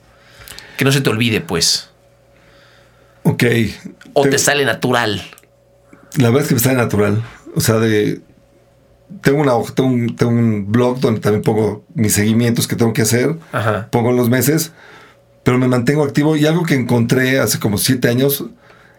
Que 0.77 0.85
no 0.85 0.93
se 0.93 1.01
te 1.01 1.11
olvide, 1.11 1.41
pues. 1.41 1.91
Ok. 3.23 3.45
O 4.13 4.23
te, 4.23 4.39
sale 4.39 4.65
natural. 4.65 5.23
La 6.17 6.29
verdad 6.29 6.43
es 6.43 6.49
que 6.49 6.55
me 6.55 6.61
sale 6.61 6.77
natural. 6.77 7.23
O 7.55 7.61
sea, 7.61 7.77
de... 7.77 8.21
Tengo, 9.23 9.41
una, 9.41 9.53
tengo, 9.73 9.89
un, 9.89 10.17
tengo 10.17 10.33
un 10.33 10.71
blog 10.71 10.99
donde 10.99 11.21
también 11.21 11.43
pongo 11.43 11.85
mis 11.95 12.13
seguimientos 12.13 12.67
que 12.67 12.77
tengo 12.77 12.93
que 12.93 13.03
hacer. 13.03 13.37
Ajá. 13.53 13.89
Pongo 13.91 14.13
los 14.13 14.29
meses 14.29 14.73
pero 15.47 15.59
me 15.59 15.69
mantengo 15.69 16.03
activo 16.03 16.37
y 16.37 16.45
algo 16.45 16.65
que 16.65 16.75
encontré 16.75 17.39
hace 17.39 17.61
como 17.61 17.79
siete 17.79 18.09
años, 18.09 18.47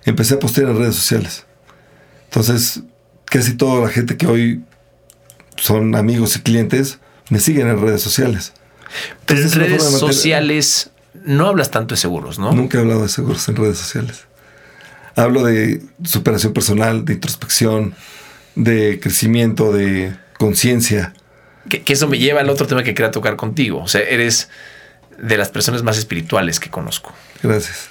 empecé 0.05 0.35
a 0.35 0.39
postear 0.39 0.69
en 0.69 0.77
redes 0.77 0.95
sociales. 0.95 1.45
Entonces, 2.23 2.83
casi 3.25 3.55
toda 3.55 3.81
la 3.81 3.89
gente 3.89 4.15
que 4.15 4.27
hoy 4.27 4.63
son 5.57 5.93
amigos 5.93 6.37
y 6.37 6.39
clientes 6.39 6.99
me 7.29 7.41
siguen 7.41 7.67
en 7.67 7.81
redes 7.81 8.01
sociales. 8.01 8.53
Pero 9.25 9.41
redes 9.49 9.83
sociales 9.83 10.89
no 11.25 11.47
hablas 11.47 11.71
tanto 11.71 11.95
de 11.95 12.01
seguros, 12.01 12.39
¿no? 12.39 12.51
Nunca 12.51 12.77
he 12.77 12.81
hablado 12.81 13.03
de 13.03 13.09
seguros 13.09 13.47
en 13.49 13.55
redes 13.55 13.77
sociales. 13.77 14.25
Hablo 15.15 15.43
de 15.43 15.81
superación 16.03 16.53
personal, 16.53 17.05
de 17.05 17.13
introspección, 17.13 17.95
de 18.55 18.99
crecimiento, 18.99 19.71
de 19.71 20.15
conciencia. 20.37 21.13
Que, 21.69 21.81
que, 21.83 21.93
eso 21.93 22.07
me 22.07 22.19
lleva 22.19 22.41
al 22.41 22.49
otro 22.49 22.67
tema 22.67 22.83
que 22.83 22.93
quería 22.93 23.11
tocar 23.11 23.35
contigo. 23.35 23.81
O 23.81 23.87
sea, 23.87 24.01
eres 24.01 24.49
de 25.17 25.37
las 25.37 25.49
personas 25.49 25.83
más 25.83 25.97
espirituales 25.97 26.59
que 26.59 26.69
conozco. 26.69 27.13
Gracias. 27.41 27.89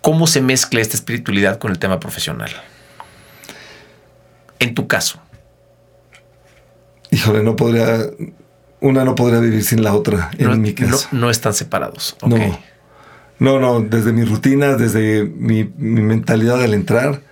¿Cómo 0.00 0.26
se 0.26 0.40
mezcla 0.40 0.80
esta 0.80 0.96
espiritualidad 0.96 1.58
con 1.58 1.70
el 1.70 1.78
tema 1.78 2.00
profesional? 2.00 2.50
En 4.58 4.74
tu 4.74 4.86
caso. 4.86 5.20
Híjole, 7.10 7.42
no 7.42 7.56
podría. 7.56 8.06
Una 8.80 9.04
no 9.04 9.14
podría 9.14 9.40
vivir 9.40 9.64
sin 9.64 9.82
la 9.82 9.94
otra, 9.94 10.30
en 10.38 10.60
mi 10.60 10.72
caso. 10.72 11.08
No, 11.12 11.30
están 11.30 11.52
separados. 11.52 12.16
No. 12.26 12.36
No, 13.38 13.58
no, 13.58 13.80
desde 13.80 14.12
mi 14.12 14.24
rutina, 14.24 14.76
desde 14.76 15.24
mi, 15.24 15.64
mentalidad 15.78 16.62
al 16.62 16.74
entrar, 16.74 17.22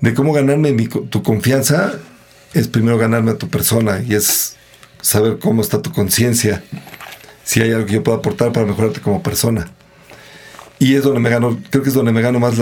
de 0.00 0.12
cómo 0.12 0.32
ganarme 0.32 0.72
tu 0.88 1.22
confianza, 1.22 1.94
es 2.52 2.68
primero 2.68 2.98
ganarme 2.98 3.32
a 3.32 3.38
tu 3.38 3.48
persona 3.48 4.02
y 4.06 4.14
es 4.14 4.56
saber 5.00 5.38
cómo 5.38 5.62
está 5.62 5.82
tu 5.82 5.92
conciencia 5.92 6.64
si 7.44 7.62
hay 7.62 7.70
algo 7.70 7.86
que 7.86 7.94
yo 7.94 8.02
pueda 8.02 8.18
aportar 8.18 8.52
para 8.52 8.66
mejorarte 8.66 9.00
como 9.00 9.22
persona. 9.22 9.70
Y 10.80 10.96
es 10.96 11.04
donde 11.04 11.20
me 11.20 11.30
gano, 11.30 11.58
creo 11.70 11.82
que 11.82 11.90
es 11.90 11.94
donde 11.94 12.12
me 12.12 12.22
gano 12.22 12.40
más 12.40 12.54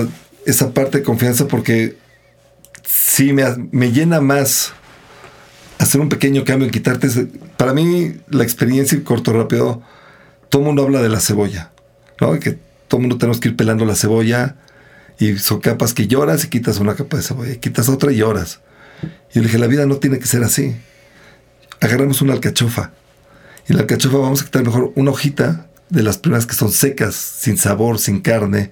esa 0.44 0.72
parte 0.72 0.98
de 0.98 1.04
confianza 1.04 1.48
porque 1.48 1.96
sí 2.84 3.32
me, 3.32 3.44
me 3.72 3.92
llena 3.92 4.20
más 4.20 4.74
hacer 5.84 6.00
un 6.00 6.08
pequeño 6.08 6.44
cambio, 6.44 6.70
quitarte 6.70 7.08
Para 7.56 7.72
mí, 7.72 8.16
la 8.28 8.42
experiencia, 8.42 8.98
y 8.98 9.02
corto 9.02 9.32
rápido, 9.32 9.82
todo 10.48 10.62
mundo 10.62 10.82
habla 10.82 11.02
de 11.02 11.08
la 11.08 11.20
cebolla, 11.20 11.70
¿no? 12.20 12.38
Que 12.38 12.58
todo 12.88 13.00
mundo 13.00 13.18
tenemos 13.18 13.40
que 13.40 13.48
ir 13.48 13.56
pelando 13.56 13.84
la 13.84 13.94
cebolla 13.94 14.56
y 15.18 15.36
son 15.38 15.60
capas 15.60 15.94
que 15.94 16.06
lloras 16.06 16.44
y 16.44 16.48
quitas 16.48 16.78
una 16.78 16.94
capa 16.94 17.16
de 17.16 17.22
cebolla, 17.22 17.52
y 17.52 17.56
quitas 17.58 17.88
otra 17.88 18.12
y 18.12 18.16
lloras. 18.16 18.60
Y 19.30 19.36
yo 19.36 19.40
le 19.42 19.46
dije, 19.46 19.58
la 19.58 19.66
vida 19.66 19.86
no 19.86 19.96
tiene 19.96 20.18
que 20.18 20.26
ser 20.26 20.42
así. 20.42 20.76
Agarramos 21.80 22.22
una 22.22 22.32
alcachofa 22.32 22.92
y 23.68 23.72
la 23.72 23.80
alcachofa 23.80 24.18
vamos 24.18 24.42
a 24.42 24.44
quitar 24.44 24.64
mejor 24.64 24.92
una 24.94 25.10
hojita 25.10 25.66
de 25.88 26.02
las 26.02 26.18
primeras 26.18 26.46
que 26.46 26.54
son 26.54 26.70
secas, 26.70 27.14
sin 27.14 27.56
sabor, 27.56 27.98
sin 27.98 28.20
carne. 28.20 28.70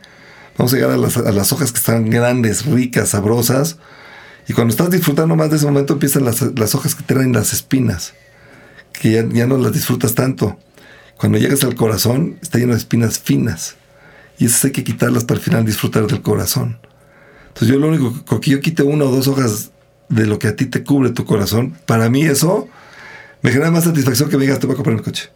Vamos 0.59 0.73
a 0.73 0.77
llegar 0.77 0.93
a 0.93 1.33
las, 1.33 1.53
hojas 1.53 1.73
que 1.73 1.79
están 1.79 2.11
grandes, 2.11 2.67
ricas, 2.67 3.11
sabrosas. 3.11 3.79
Y 4.49 4.53
cuando 4.53 4.73
estás 4.73 4.91
disfrutando 4.91 5.37
más 5.37 5.51
de 5.51 5.57
ese 5.57 5.67
momento 5.67 5.95
empiezan 5.95 6.25
las, 6.25 6.75
hojas 6.75 6.95
que 6.95 7.05
traen 7.05 7.33
las 7.33 7.53
espinas, 7.53 8.15
que 8.93 9.13
ya, 9.13 9.29
ya, 9.29 9.47
no 9.47 9.57
las 9.57 9.73
disfrutas 9.73 10.15
tanto. 10.15 10.59
Cuando 11.17 11.39
llegas 11.39 11.63
al 11.65 11.75
corazón 11.75 12.39
está 12.43 12.59
lleno 12.59 12.73
de 12.73 12.79
espinas 12.79 13.19
finas. 13.19 13.77
Y 14.39 14.47
esas 14.47 14.65
hay 14.65 14.73
que 14.73 14.83
quitarlas 14.83 15.25
para 15.25 15.39
al 15.39 15.45
final 15.45 15.65
disfrutar 15.65 16.07
del 16.07 16.23
corazón. 16.23 16.79
Entonces 17.49 17.69
yo 17.69 17.79
lo 17.79 17.89
único 17.89 18.41
que 18.41 18.51
yo 18.51 18.61
quite 18.61 18.83
una 18.83 19.05
o 19.05 19.11
dos 19.11 19.29
hojas 19.29 19.71
de 20.09 20.27
lo 20.27 20.39
que 20.39 20.49
a 20.49 20.57
ti 20.57 20.67
te 20.67 20.83
cubre 20.85 21.11
tu 21.11 21.25
corazón, 21.25 21.77
para 21.87 22.09
mí 22.11 22.23
eso 22.25 22.69
me 23.43 23.51
genera 23.51 23.71
más 23.71 23.85
satisfacción 23.85 24.29
que 24.29 24.37
me 24.37 24.45
digas, 24.45 24.59
te 24.59 24.67
voy 24.67 24.75
a 24.75 24.77
comprar 24.77 24.97
el 24.97 25.03
coche. 25.03 25.31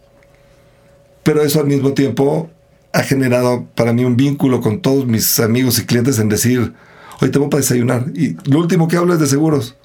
Pero 1.23 1.41
eso 1.41 1.59
al 1.59 1.67
mismo 1.67 1.93
tiempo 1.93 2.49
ha 2.93 3.03
generado 3.03 3.67
para 3.75 3.93
mí 3.93 4.05
un 4.05 4.15
vínculo 4.15 4.61
con 4.61 4.81
todos 4.81 5.05
mis 5.05 5.39
amigos 5.39 5.77
y 5.79 5.85
clientes 5.85 6.19
en 6.19 6.29
decir, 6.29 6.73
hoy 7.19 7.31
te 7.31 7.39
voy 7.39 7.49
para 7.49 7.61
desayunar. 7.61 8.05
Y 8.15 8.35
lo 8.49 8.59
último 8.59 8.87
que 8.87 8.97
hablo 8.97 9.17
de 9.17 9.27
seguros. 9.27 9.75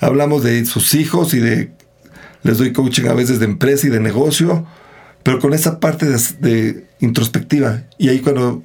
Hablamos 0.00 0.42
de 0.42 0.64
sus 0.64 0.94
hijos 0.94 1.32
y 1.34 1.38
de, 1.38 1.70
les 2.42 2.58
doy 2.58 2.72
coaching 2.72 3.06
a 3.06 3.14
veces 3.14 3.38
de 3.38 3.44
empresa 3.44 3.86
y 3.86 3.90
de 3.90 4.00
negocio, 4.00 4.66
pero 5.22 5.38
con 5.38 5.54
esa 5.54 5.78
parte 5.78 6.06
de, 6.40 6.86
introspectiva. 7.00 7.84
Y 7.98 8.08
ahí 8.08 8.20
cuando 8.20 8.62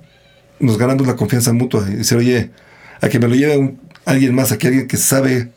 nos 0.59 0.77
ganamos 0.77 1.05
la 1.05 1.15
confianza 1.15 1.53
mutua 1.53 1.85
y 1.89 1.95
decir, 1.95 2.17
oye, 2.17 2.51
a 3.01 3.09
que 3.09 3.19
me 3.19 3.27
lo 3.27 3.35
lleve 3.35 3.75
alguien 4.05 4.33
más, 4.33 4.51
a 4.51 4.57
que 4.57 4.67
alguien 4.67 4.87
que 4.87 4.97
sabe 4.97 5.49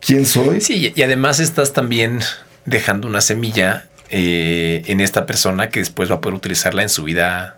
quién 0.00 0.24
soy. 0.24 0.60
Sí, 0.60 0.92
y 0.94 1.02
además 1.02 1.40
estás 1.40 1.72
también 1.72 2.20
dejando 2.64 3.08
una 3.08 3.20
semilla 3.20 3.88
eh, 4.10 4.84
en 4.86 5.00
esta 5.00 5.26
persona 5.26 5.68
que 5.68 5.80
después 5.80 6.10
va 6.10 6.16
a 6.16 6.20
poder 6.22 6.36
utilizarla 6.36 6.82
en 6.82 6.88
su 6.88 7.04
vida 7.04 7.57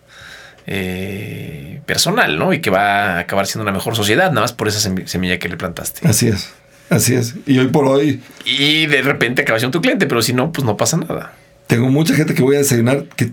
eh, 0.72 1.80
personal, 1.84 2.38
¿no? 2.38 2.52
Y 2.52 2.60
que 2.60 2.70
va 2.70 3.16
a 3.16 3.18
acabar 3.18 3.46
siendo 3.46 3.64
una 3.64 3.72
mejor 3.72 3.96
sociedad, 3.96 4.28
nada 4.28 4.42
más 4.42 4.52
por 4.52 4.68
esa 4.68 4.78
semilla 4.78 5.38
que 5.40 5.48
le 5.48 5.56
plantaste. 5.56 6.06
Así 6.06 6.28
es, 6.28 6.50
así 6.88 7.14
es. 7.14 7.34
Y 7.44 7.58
hoy 7.58 7.66
por 7.66 7.86
hoy. 7.86 8.22
Y 8.44 8.86
de 8.86 9.02
repente 9.02 9.42
acaba 9.42 9.58
siendo 9.58 9.76
tu 9.76 9.82
cliente, 9.82 10.06
pero 10.06 10.22
si 10.22 10.32
no, 10.32 10.52
pues 10.52 10.64
no 10.64 10.76
pasa 10.76 10.96
nada. 10.96 11.32
Tengo 11.66 11.88
mucha 11.88 12.14
gente 12.14 12.34
que 12.34 12.42
voy 12.42 12.54
a 12.54 12.60
desayunar 12.60 13.04
que 13.16 13.32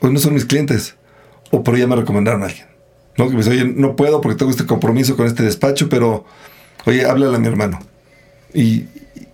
hoy 0.00 0.12
no 0.12 0.18
son 0.18 0.32
mis 0.32 0.46
clientes, 0.46 0.96
o 1.50 1.62
por 1.62 1.76
ya 1.76 1.86
me 1.86 1.94
recomendaron 1.94 2.42
a 2.42 2.46
alguien. 2.46 2.66
¿no? 3.18 3.26
Que 3.26 3.32
me 3.32 3.38
dice, 3.38 3.50
oye, 3.50 3.64
no 3.66 3.94
puedo 3.94 4.22
porque 4.22 4.38
tengo 4.38 4.50
este 4.50 4.64
compromiso 4.64 5.14
con 5.14 5.26
este 5.26 5.42
despacho, 5.42 5.90
pero 5.90 6.24
oye, 6.86 7.04
háblale 7.04 7.36
a 7.36 7.38
mi 7.38 7.48
hermano. 7.48 7.80
Y, 8.54 8.86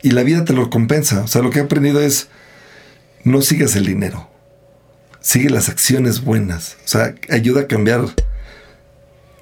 y 0.02 0.10
la 0.10 0.24
vida 0.24 0.44
te 0.44 0.54
lo 0.54 0.70
compensa. 0.70 1.22
O 1.22 1.28
sea, 1.28 1.40
lo 1.40 1.50
que 1.50 1.60
he 1.60 1.62
aprendido 1.62 2.00
es, 2.00 2.28
no 3.22 3.42
sigas 3.42 3.76
el 3.76 3.86
dinero, 3.86 4.28
sigue 5.24 5.48
las 5.48 5.70
acciones 5.70 6.22
buenas. 6.22 6.76
O 6.84 6.88
sea, 6.88 7.14
ayuda 7.30 7.62
a 7.62 7.66
cambiar 7.66 8.04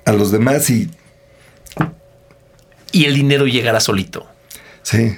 a 0.05 0.13
los 0.13 0.31
demás 0.31 0.71
y... 0.71 0.89
Y 2.93 3.07
el 3.07 3.15
dinero 3.15 3.47
llegará 3.47 3.81
solito. 3.81 4.27
Sí. 4.83 5.17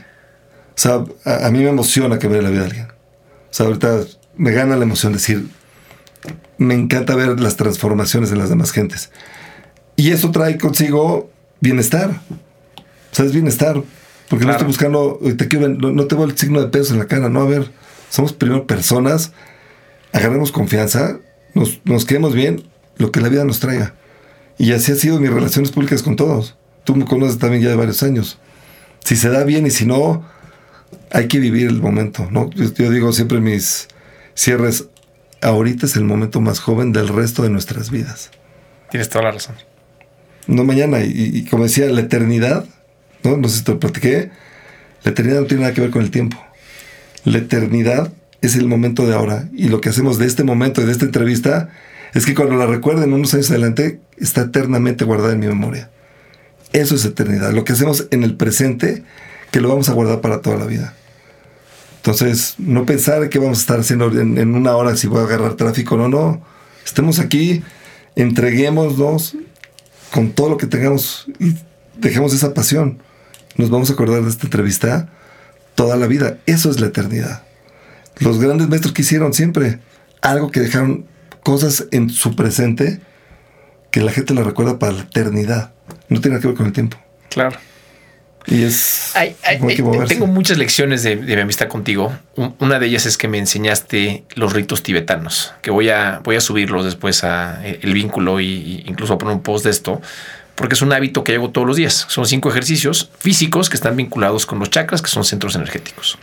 O 0.71 0.75
sea, 0.75 1.05
a, 1.25 1.51
mí 1.51 1.59
me 1.59 1.69
emociona 1.69 2.19
cambiar 2.19 2.45
la 2.45 2.51
vida 2.51 2.61
de 2.61 2.67
alguien. 2.67 2.87
O 2.87 3.51
sea, 3.51 3.67
ahorita 3.67 4.05
me 4.37 4.53
gana 4.53 4.77
la 4.77 4.85
emoción 4.85 5.13
decir, 5.13 5.47
me 6.57 6.73
encanta 6.73 7.15
ver 7.15 7.41
las 7.41 7.57
transformaciones 7.57 8.31
de 8.31 8.37
las 8.37 8.49
demás 8.49 8.73
gentes. 8.73 9.11
Y 9.97 10.13
eso 10.13 10.31
trae 10.31 10.57
consigo 10.57 11.31
bienestar. 11.61 12.09
O 12.09 13.15
sea, 13.15 13.27
es 13.27 13.33
bienestar. 13.33 13.83
Porque 14.31 14.47
no 14.47 14.53
estoy 14.53 14.67
buscando, 14.67 15.21
te 15.37 15.47
quiero, 15.47 15.69
no, 15.69 16.07
tengo 16.07 16.25
el 16.25 16.39
signo 16.39 16.63
de 16.63 16.69
pesos 16.69 16.93
en 16.93 17.01
la 17.01 17.07
cara, 17.07 17.29
no, 17.29 17.43
a 17.43 17.47
ver, 17.47 17.71
somos 18.09 18.33
primero 18.33 18.67
personas, 18.67 19.33
agarremos 20.15 20.53
confianza, 20.53 21.19
nos, 21.55 21.81
nos 21.85 22.05
quedemos 22.05 22.35
bien, 22.35 22.63
lo 22.97 23.11
que 23.11 23.21
la 23.21 23.29
vida 23.29 23.45
nos 23.45 23.59
traiga. 23.59 23.95
Y 24.57 24.73
así 24.73 24.93
ha 24.93 24.95
sido 24.95 25.19
mis 25.19 25.31
relaciones 25.31 25.73
públicas 25.73 26.03
con 26.03 26.15
todos. 26.15 26.57
Tú 26.85 26.95
me 26.95 27.05
conoces 27.05 27.39
también 27.39 27.63
ya 27.63 27.69
de 27.69 27.75
varios 27.75 28.03
años. 28.05 28.39
Si 29.05 29.17
se 29.17 29.29
da 29.29 29.43
bien 29.43 29.67
y 29.67 29.71
si 29.71 29.85
no, 29.85 30.25
hay 31.11 31.27
que 31.27 31.41
vivir 31.41 31.67
el 31.67 31.83
momento, 31.83 32.29
¿no? 32.31 32.49
Yo, 32.51 32.73
yo 32.73 32.91
digo 32.91 33.13
siempre 33.13 33.41
mis 33.41 33.89
cierres, 34.35 34.87
ahorita 35.43 35.87
es 35.87 35.97
el 35.97 36.05
momento 36.05 36.41
más 36.41 36.61
joven 36.61 36.93
del 36.93 37.09
resto 37.09 37.43
de 37.43 37.51
nuestras 37.51 37.91
vidas. 37.91 38.31
Tienes 38.91 39.09
toda 39.09 39.25
la 39.25 39.33
razón. 39.33 39.57
No 40.47 40.63
mañana, 40.63 41.01
y, 41.01 41.11
y 41.13 41.45
como 41.47 41.65
decía, 41.65 41.87
la 41.87 42.03
eternidad, 42.03 42.65
¿no? 43.25 43.37
No 43.37 43.49
sé 43.49 43.59
si 43.59 43.65
te 43.65 43.73
lo 43.73 43.81
platiqué, 43.81 44.31
la 45.03 45.11
eternidad 45.11 45.41
no 45.41 45.47
tiene 45.47 45.63
nada 45.63 45.75
que 45.75 45.81
ver 45.81 45.91
con 45.91 46.03
el 46.03 46.13
tiempo. 46.13 46.37
La 47.25 47.39
eternidad 47.39 48.13
es 48.47 48.57
el 48.57 48.67
momento 48.67 49.07
de 49.07 49.15
ahora. 49.15 49.49
Y 49.55 49.69
lo 49.69 49.81
que 49.81 49.89
hacemos 49.89 50.19
de 50.19 50.27
este 50.27 50.45
momento 50.45 50.81
y 50.81 50.85
de 50.85 50.93
esta 50.93 51.05
entrevista 51.05 51.71
es 52.15 52.27
que 52.27 52.35
cuando 52.35 52.57
la 52.57 52.67
recuerden 52.67 53.13
unos 53.13 53.35
años 53.35 53.51
adelante, 53.51 54.01
está 54.19 54.43
eternamente 54.43 55.05
guardada 55.05 55.33
en 55.33 55.41
mi 55.41 55.47
memoria. 55.47 55.91
Eso 56.73 56.95
es 56.95 57.05
eternidad. 57.05 57.53
Lo 57.53 57.65
que 57.65 57.73
hacemos 57.73 58.07
en 58.11 58.25
el 58.25 58.37
presente, 58.37 59.03
que 59.51 59.61
lo 59.61 59.69
vamos 59.69 59.89
a 59.89 59.93
guardar 59.93 60.21
para 60.21 60.41
toda 60.41 60.57
la 60.57 60.67
vida. 60.67 60.95
Entonces, 61.97 62.55
no 62.59 62.85
pensar 62.85 63.29
que 63.31 63.39
vamos 63.39 63.59
a 63.59 63.61
estar 63.63 63.81
haciendo 63.81 64.09
en, 64.21 64.55
una 64.55 64.77
hora 64.77 64.97
si 64.97 65.07
voy 65.07 65.21
a 65.21 65.25
agarrar 65.25 65.55
tráfico. 65.55 65.97
No, 65.97 66.09
no. 66.09 66.43
Estemos 66.85 67.19
aquí, 67.19 67.63
entreguémonos 68.15 69.37
con 70.13 70.33
todo 70.33 70.51
lo 70.51 70.57
que 70.57 70.67
tengamos 70.67 71.27
y 71.41 71.55
dejemos 71.97 72.35
esa 72.35 72.53
pasión. 72.53 72.99
Nos 73.57 73.71
vamos 73.71 73.91
a 73.91 73.95
acordar 73.95 74.23
de 74.23 74.31
esta 74.31 74.47
entrevista 74.47 75.09
toda 75.75 75.97
la 75.97 76.07
vida. 76.07 76.39
Eso 76.47 76.71
es 76.71 76.81
la 76.81 76.89
eternidad. 76.89 77.43
Los 78.21 78.39
grandes 78.39 78.69
maestros 78.69 78.93
que 78.95 79.03
hicieron 79.03 79.33
siempre 79.33 79.79
algo 80.23 80.51
que 80.51 80.61
dejaron 80.61 81.07
cosas 81.43 81.87
en 81.91 82.11
su 82.11 82.35
presente 82.37 83.01
que 83.91 84.01
la 84.01 84.11
gente 84.13 84.35
la 84.35 84.43
recuerda 84.43 84.79
para 84.79 84.93
la 84.93 85.03
eternidad. 85.03 85.73
No 86.09 86.21
tiene 86.21 86.35
nada 86.37 86.41
que 86.43 86.49
ver 86.49 86.57
con 86.57 86.67
el 86.67 86.73
tiempo. 86.73 86.97
Claro. 87.31 87.57
Y 88.47 88.63
es. 88.63 89.13
Ay, 89.15 89.35
ay, 89.43 89.59
ay, 89.67 89.83
moverse. 89.83 90.15
tengo 90.15 90.27
muchas 90.27 90.59
lecciones 90.59 91.03
de, 91.03 91.17
de 91.17 91.35
mi 91.37 91.43
amistad 91.43 91.69
contigo. 91.69 92.13
Un- 92.37 92.55
Una 92.59 92.79
de 92.79 92.87
ellas 92.87 93.07
es 93.07 93.17
que 93.17 93.27
me 93.27 93.39
enseñaste 93.39 94.25
los 94.35 94.53
ritos 94.53 94.83
tibetanos, 94.83 95.53
que 95.63 95.71
voy 95.71 95.89
a, 95.89 96.21
voy 96.23 96.37
a 96.37 96.41
subirlos 96.43 96.85
después 96.85 97.25
a 97.25 97.67
eh, 97.67 97.81
el 97.83 97.95
vínculo 97.95 98.41
y, 98.41 98.47
y 98.47 98.85
incluso 98.87 99.15
a 99.15 99.19
poner 99.19 99.35
un 99.35 99.43
post 99.43 99.65
de 99.65 99.71
esto, 99.71 100.03
porque 100.57 100.75
es 100.75 100.83
un 100.83 100.93
hábito 100.93 101.25
que 101.25 101.35
hago 101.35 101.51
todos 101.51 101.67
los 101.67 101.77
días. 101.77 102.05
Son 102.09 102.27
cinco 102.27 102.51
ejercicios 102.51 103.11
físicos 103.19 103.71
que 103.71 103.77
están 103.77 103.97
vinculados 103.97 104.45
con 104.45 104.59
los 104.59 104.69
chakras, 104.71 105.01
que 105.01 105.09
son 105.09 105.25
centros 105.25 105.55
energéticos. 105.57 106.19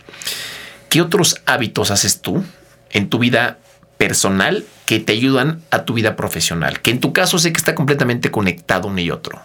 ¿Qué 0.92 1.00
otros 1.00 1.40
hábitos 1.46 1.90
haces 1.90 2.20
tú 2.20 2.44
en 2.90 3.08
tu 3.08 3.18
vida 3.18 3.56
personal 3.96 4.62
que 4.84 5.00
te 5.00 5.14
ayudan 5.14 5.62
a 5.70 5.86
tu 5.86 5.94
vida 5.94 6.16
profesional? 6.16 6.82
Que 6.82 6.90
en 6.90 7.00
tu 7.00 7.14
caso 7.14 7.38
sé 7.38 7.50
que 7.50 7.56
está 7.56 7.74
completamente 7.74 8.30
conectado 8.30 8.88
uno 8.88 9.00
y 9.00 9.10
otro. 9.10 9.40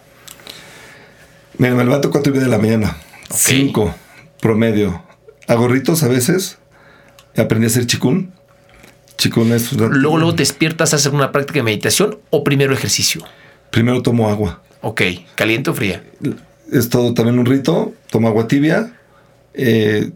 Mira, 1.57 1.73
me 1.73 1.85
levanto 1.85 2.11
cuatro 2.11 2.31
y 2.31 2.35
media 2.35 2.47
de 2.47 2.51
la 2.51 2.61
mañana. 2.61 2.97
Cinco 3.33 3.95
promedio. 4.41 5.01
Hago 5.47 5.69
ritos 5.69 6.03
a 6.03 6.09
veces. 6.09 6.57
Aprendí 7.37 7.67
a 7.67 7.69
hacer 7.69 7.85
chikun. 7.87 8.33
Chikun 9.17 9.53
es 9.53 9.71
una- 9.71 9.87
Luego, 9.87 10.17
luego 10.17 10.35
te 10.35 10.41
despiertas 10.41 10.91
a 10.91 10.97
hacer 10.97 11.13
una 11.13 11.31
práctica 11.31 11.59
de 11.59 11.63
meditación 11.63 12.19
o 12.29 12.43
primero 12.43 12.73
ejercicio. 12.73 13.23
Primero 13.71 14.01
tomo 14.01 14.27
agua. 14.29 14.61
Ok, 14.81 15.01
caliente 15.35 15.69
o 15.69 15.73
fría. 15.73 16.03
Es 16.73 16.89
todo 16.89 17.13
también 17.13 17.39
un 17.39 17.45
rito. 17.45 17.93
Tomo 18.11 18.27
agua 18.27 18.49
tibia. 18.49 18.91
eh, 19.53 20.11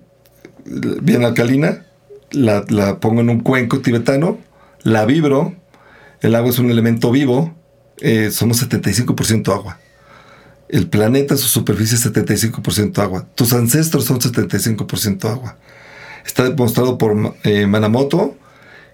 bien 0.66 1.24
alcalina. 1.24 1.86
La, 2.32 2.64
la 2.70 2.99
pongo 2.99 3.22
en 3.22 3.30
un 3.30 3.39
cuenco 3.41 3.80
tibetano. 3.82 4.39
La 4.84 5.05
vibro. 5.05 5.55
El 6.22 6.36
agua 6.36 6.49
es 6.49 6.59
un 6.59 6.70
elemento 6.72 7.12
vivo. 7.12 7.55
eh, 7.99 8.32
somos 8.32 8.62
75% 8.68 9.53
agua. 9.53 9.80
El 10.70 10.88
planeta, 10.88 11.36
su 11.38 11.47
superficie 11.47 11.97
es 11.97 12.05
75% 12.05 12.97
agua. 12.99 13.28
Tus 13.36 13.53
ancestros 13.53 14.05
son 14.05 14.20
75% 14.20 15.26
agua. 15.30 15.57
Está 16.26 16.43
demostrado 16.43 16.97
por 16.97 17.36
eh, 17.43 17.66
Manamoto 17.68 18.38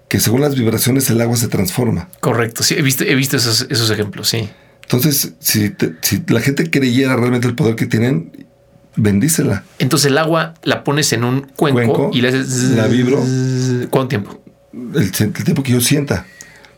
que 0.08 0.18
según 0.20 0.40
las 0.40 0.54
vibraciones 0.56 1.08
el 1.10 1.20
agua 1.20 1.36
se 1.36 1.48
transforma. 1.48 2.08
Correcto, 2.20 2.62
sí, 2.62 2.74
he 2.78 2.82
visto, 2.82 3.04
he 3.04 3.14
visto 3.14 3.36
esos, 3.36 3.66
esos 3.68 3.90
ejemplos, 3.90 4.28
sí. 4.30 4.48
Entonces, 4.82 5.34
si, 5.38 5.68
te- 5.68 5.94
si 6.00 6.22
la 6.28 6.40
gente 6.40 6.70
creyera 6.70 7.14
realmente 7.16 7.46
el 7.46 7.54
poder 7.54 7.76
que 7.76 7.84
tienen, 7.86 8.46
bendícela. 8.98 9.64
Entonces 9.78 10.10
el 10.10 10.18
agua 10.18 10.54
la 10.62 10.84
pones 10.84 11.12
en 11.12 11.24
un 11.24 11.42
cuenco, 11.56 11.72
Cuenco, 11.94 12.10
y 12.12 12.20
le 12.20 12.28
haces... 12.28 12.70
la 12.76 12.86
vibro. 12.86 13.22
¿Cuánto 13.90 14.08
tiempo? 14.08 14.40
El, 14.72 15.04
el 15.18 15.32
tiempo 15.32 15.62
que 15.62 15.72
yo 15.72 15.80
sienta. 15.80 16.26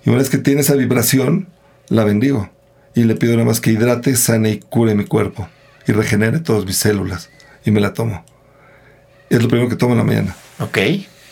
Y 0.05 0.11
una 0.11 0.19
vez 0.19 0.31
que 0.31 0.39
tiene 0.39 0.61
esa 0.61 0.75
vibración, 0.75 1.49
la 1.89 2.05
bendigo. 2.05 2.49
Y 2.95 3.05
le 3.05 3.15
pido 3.15 3.33
nada 3.35 3.45
más 3.45 3.61
que 3.61 3.73
hidrate, 3.73 4.15
sane 4.17 4.51
y 4.51 4.59
cure 4.61 4.95
mi 4.95 5.05
cuerpo. 5.05 5.49
Y 5.87 5.93
regenere 5.93 6.39
todas 6.39 6.65
mis 6.65 6.77
células. 6.77 7.31
Y 7.65 7.71
me 7.71 7.81
la 7.81 7.93
tomo. 7.93 8.25
Es 9.29 9.43
lo 9.43 9.49
primero 9.49 9.69
que 9.69 9.77
tomo 9.77 9.93
en 9.93 9.99
la 9.99 10.05
mañana. 10.05 10.37
Ok. 10.59 10.79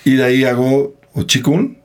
Y 0.05 0.15
de 0.15 0.25
ahí 0.25 0.45
hago 0.45 0.95
o 1.13 1.23
chikun, 1.25 1.79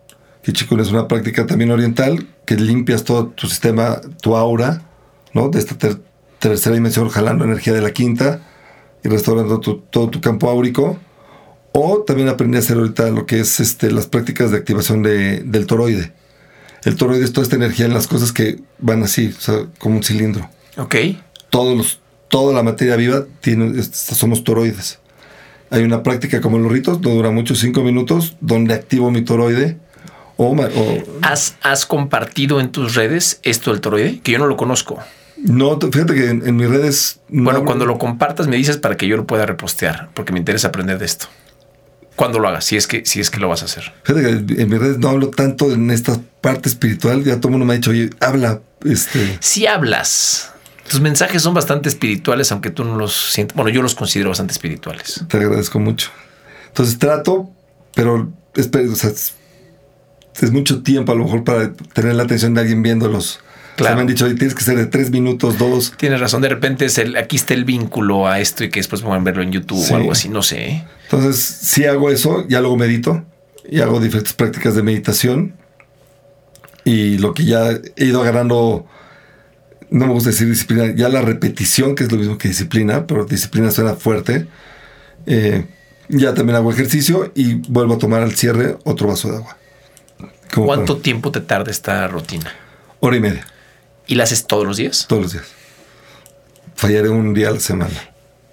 que 0.43 0.53
chikun 0.53 0.79
es 0.79 0.91
una 0.91 1.07
práctica 1.07 1.45
también 1.45 1.71
oriental, 1.71 2.27
que 2.45 2.55
limpias 2.55 3.03
todo 3.03 3.27
tu 3.27 3.47
sistema, 3.47 3.99
tu 4.21 4.35
aura, 4.35 4.81
¿no? 5.33 5.49
De 5.49 5.59
esta 5.59 5.75
ter- 5.77 6.01
tercera 6.39 6.75
dimensión, 6.75 7.09
jalando 7.09 7.45
energía 7.45 7.73
de 7.73 7.81
la 7.81 7.91
quinta 7.91 8.41
y 9.03 9.09
restaurando 9.09 9.59
tu- 9.59 9.77
todo 9.89 10.09
tu 10.09 10.21
campo 10.21 10.49
áurico. 10.49 10.97
O 11.71 12.03
también 12.05 12.29
aprendí 12.29 12.57
a 12.57 12.59
hacer 12.59 12.77
ahorita 12.77 13.09
lo 13.09 13.25
que 13.25 13.39
es 13.39 13.59
este, 13.59 13.91
las 13.91 14.05
prácticas 14.07 14.51
de 14.51 14.57
activación 14.57 15.01
de- 15.03 15.39
del 15.41 15.65
toroide. 15.65 16.13
El 16.85 16.95
toroide 16.95 17.23
es 17.23 17.33
toda 17.33 17.43
esta 17.43 17.55
energía 17.55 17.85
en 17.85 17.93
las 17.93 18.07
cosas 18.07 18.31
que 18.31 18.59
van 18.79 19.03
así, 19.03 19.33
o 19.35 19.41
sea, 19.41 19.55
como 19.79 19.95
un 19.97 20.03
cilindro. 20.03 20.49
Ok. 20.77 20.95
Todos 21.49 21.77
los, 21.77 21.99
toda 22.27 22.53
la 22.53 22.61
materia 22.63 22.95
viva 22.95 23.25
tiene, 23.41 23.79
es- 23.79 23.87
somos 23.91 24.43
toroides. 24.43 24.99
Hay 25.71 25.81
una 25.83 26.03
práctica 26.03 26.39
como 26.41 26.59
los 26.59 26.71
ritos, 26.71 27.01
no 27.01 27.09
dura 27.09 27.31
mucho, 27.31 27.55
cinco 27.55 27.81
minutos, 27.81 28.35
donde 28.41 28.75
activo 28.75 29.09
mi 29.09 29.21
toroide. 29.23 29.77
O- 30.37 30.55
¿Has, 31.21 31.55
has 31.61 31.85
compartido 31.85 32.59
en 32.59 32.71
tus 32.71 32.95
redes 32.95 33.39
esto 33.43 33.71
del 33.71 33.81
toroide? 33.81 34.19
Que 34.21 34.33
yo 34.33 34.39
no 34.39 34.45
lo 34.47 34.57
conozco. 34.57 34.99
No, 35.43 35.77
te- 35.77 35.87
fíjate 35.91 36.13
que 36.13 36.29
en, 36.29 36.47
en 36.47 36.55
mis 36.55 36.69
redes. 36.69 37.19
no 37.29 37.43
Bueno, 37.45 37.59
hablo- 37.59 37.65
cuando 37.67 37.85
lo 37.85 37.97
compartas 37.97 38.47
me 38.47 38.55
dices 38.57 38.77
para 38.77 38.97
que 38.97 39.07
yo 39.07 39.17
lo 39.17 39.25
pueda 39.27 39.45
repostear, 39.45 40.09
porque 40.13 40.31
me 40.33 40.39
interesa 40.39 40.69
aprender 40.69 40.97
de 40.99 41.05
esto. 41.05 41.27
Cuando 42.15 42.37
lo 42.39 42.47
hagas, 42.47 42.65
si 42.65 42.77
es 42.77 42.85
que, 42.87 43.05
si 43.05 43.19
es 43.19 43.29
que 43.31 43.39
lo 43.39 43.49
vas 43.49 43.63
a 43.63 43.65
hacer. 43.65 43.91
Fíjate 44.03 44.21
que 44.45 44.61
en 44.61 44.69
mis 44.69 44.79
redes 44.79 44.99
no 44.99 45.09
hablo 45.09 45.29
tanto 45.29 45.71
en 45.71 45.89
esta 45.89 46.19
parte 46.41 46.69
espiritual. 46.69 47.23
Ya 47.23 47.37
todo 47.37 47.47
el 47.47 47.51
mundo 47.53 47.65
me 47.65 47.73
ha 47.73 47.75
dicho, 47.77 47.89
oye, 47.89 48.11
habla. 48.19 48.61
Este, 48.85 49.37
Si 49.39 49.65
hablas, 49.65 50.51
tus 50.87 51.01
mensajes 51.01 51.41
son 51.41 51.53
bastante 51.55 51.89
espirituales, 51.89 52.51
aunque 52.51 52.69
tú 52.69 52.83
no 52.83 52.97
los 52.97 53.31
sientas. 53.31 53.55
Bueno, 53.55 53.71
yo 53.71 53.81
los 53.81 53.95
considero 53.95 54.29
bastante 54.29 54.51
espirituales. 54.53 55.25
te 55.27 55.37
agradezco 55.37 55.79
mucho. 55.79 56.11
Entonces 56.67 56.99
trato, 56.99 57.49
pero 57.95 58.31
es, 58.55 58.69
o 58.75 58.95
sea, 58.95 59.09
es, 59.09 59.33
es 60.39 60.51
mucho 60.51 60.83
tiempo 60.83 61.11
a 61.13 61.15
lo 61.15 61.23
mejor 61.25 61.43
para 61.43 61.73
tener 61.73 62.13
la 62.15 62.23
atención 62.23 62.53
de 62.53 62.61
alguien 62.61 62.83
viéndolos. 62.83 63.39
O 63.74 63.76
sea, 63.76 63.86
Claro. 63.88 63.95
me 63.95 64.01
han 64.01 64.07
dicho, 64.07 64.26
tienes 64.36 64.53
que 64.53 64.63
ser 64.63 64.78
de 64.78 64.86
tres 64.86 65.09
minutos, 65.09 65.57
dos. 65.57 65.93
Tienes 65.97 66.19
razón, 66.19 66.41
de 66.43 66.49
repente 66.49 66.86
es 66.86 66.97
el, 66.99 67.15
aquí 67.17 67.36
está 67.38 67.53
el 67.55 67.65
vínculo 67.65 68.28
a 68.28 68.39
esto 68.39 68.63
y 68.63 68.69
que 68.69 68.80
después 68.80 69.01
puedan 69.01 69.24
verlo 69.24 69.41
en 69.41 69.51
YouTube 69.51 69.84
Sí. 69.84 69.93
o 69.93 69.97
algo 69.97 70.11
así, 70.11 70.30
no 70.30 70.43
sé. 70.43 70.65
¿eh? 70.67 70.88
Entonces, 71.05 71.41
si 71.43 71.86
hago 71.86 72.09
eso, 72.11 72.47
ya 72.47 72.59
luego 72.61 72.78
medito 72.78 73.26
y 73.67 73.80
hago 73.82 73.99
diferentes 73.99 74.34
prácticas 74.34 74.76
de 74.76 74.84
meditación. 74.84 75.55
Y 76.86 77.17
lo 77.17 77.34
que 77.34 77.45
ya 77.45 77.71
he 77.95 78.05
ido 78.05 78.21
agarrando, 78.21 78.86
no 79.89 80.05
me 80.07 80.13
gusta 80.13 80.30
decir 80.32 80.47
disciplina, 80.49 80.93
ya 80.95 81.09
la 81.09 81.21
repetición, 81.21 81.95
que 81.95 82.03
es 82.03 82.11
lo 82.11 82.17
mismo 82.17 82.38
que 82.38 82.49
disciplina, 82.49 83.07
pero 83.07 83.26
disciplina 83.26 83.71
suena 83.71 83.93
fuerte. 83.95 84.47
Eh, 85.26 85.65
ya 86.09 86.34
también 86.34 86.57
hago 86.57 86.71
ejercicio 86.71 87.32
y 87.34 87.53
vuelvo 87.71 87.95
a 87.95 87.97
tomar 87.97 88.21
al 88.21 88.36
cierre 88.36 88.78
otro 88.84 89.07
vaso 89.07 89.32
de 89.32 89.38
agua. 89.38 89.57
Como 90.53 90.67
¿Cuánto 90.67 90.93
para- 90.95 91.03
tiempo 91.03 91.32
te 91.32 91.39
tarda 91.41 91.71
esta 91.71 92.07
rutina? 92.07 92.51
hora 92.99 93.17
y 93.17 93.19
media, 93.19 93.45
¿Y 94.07 94.15
la 94.15 94.23
haces 94.23 94.45
todos 94.47 94.65
los 94.65 94.77
días? 94.77 95.05
todos 95.07 95.21
los 95.23 95.33
días. 95.33 95.45
Fallaré 96.75 97.09
un 97.09 97.33
día 97.33 97.49
a 97.49 97.51
la 97.51 97.59
semana. 97.59 97.93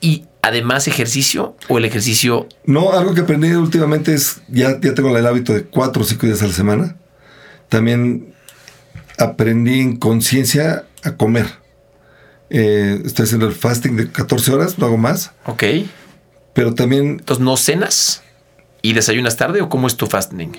¿Y 0.01 0.25
además 0.43 0.87
ejercicio 0.89 1.57
o 1.69 1.79
el 1.79 1.85
ejercicio 1.85 2.49
No, 2.65 2.93
algo 2.93 3.15
que 3.15 3.23
aprendí 3.23 3.51
últimamente 3.53 4.15
es, 4.15 4.41
ya, 4.49 4.81
ya 4.81 4.95
tengo 4.95 5.17
el 5.17 5.27
hábito 5.27 5.53
de 5.53 5.65
cuatro 5.65 6.03
o 6.03 6.05
cinco 6.05 6.27
días 6.27 6.43
a 6.43 6.47
la 6.47 6.53
semana. 6.53 6.97
También 7.69 8.35
aprendí 9.19 9.81
en 9.81 9.97
conciencia 9.97 10.87
a 11.03 11.17
comer. 11.17 11.47
Eh, 12.51 13.01
estoy 13.05 13.25
haciendo 13.25 13.47
el 13.47 13.55
fasting 13.55 13.97
de 13.97 14.11
14 14.11 14.53
horas, 14.53 14.79
no 14.79 14.87
hago 14.87 14.97
más. 14.97 15.33
Ok. 15.47 15.63
Pero 16.53 16.75
también 16.75 17.11
Entonces, 17.21 17.45
¿no 17.45 17.57
cenas 17.57 18.23
y 18.83 18.93
desayunas 18.93 19.37
tarde 19.37 19.61
o 19.63 19.69
cómo 19.69 19.87
es 19.87 19.97
tu 19.97 20.07
fasting? 20.07 20.53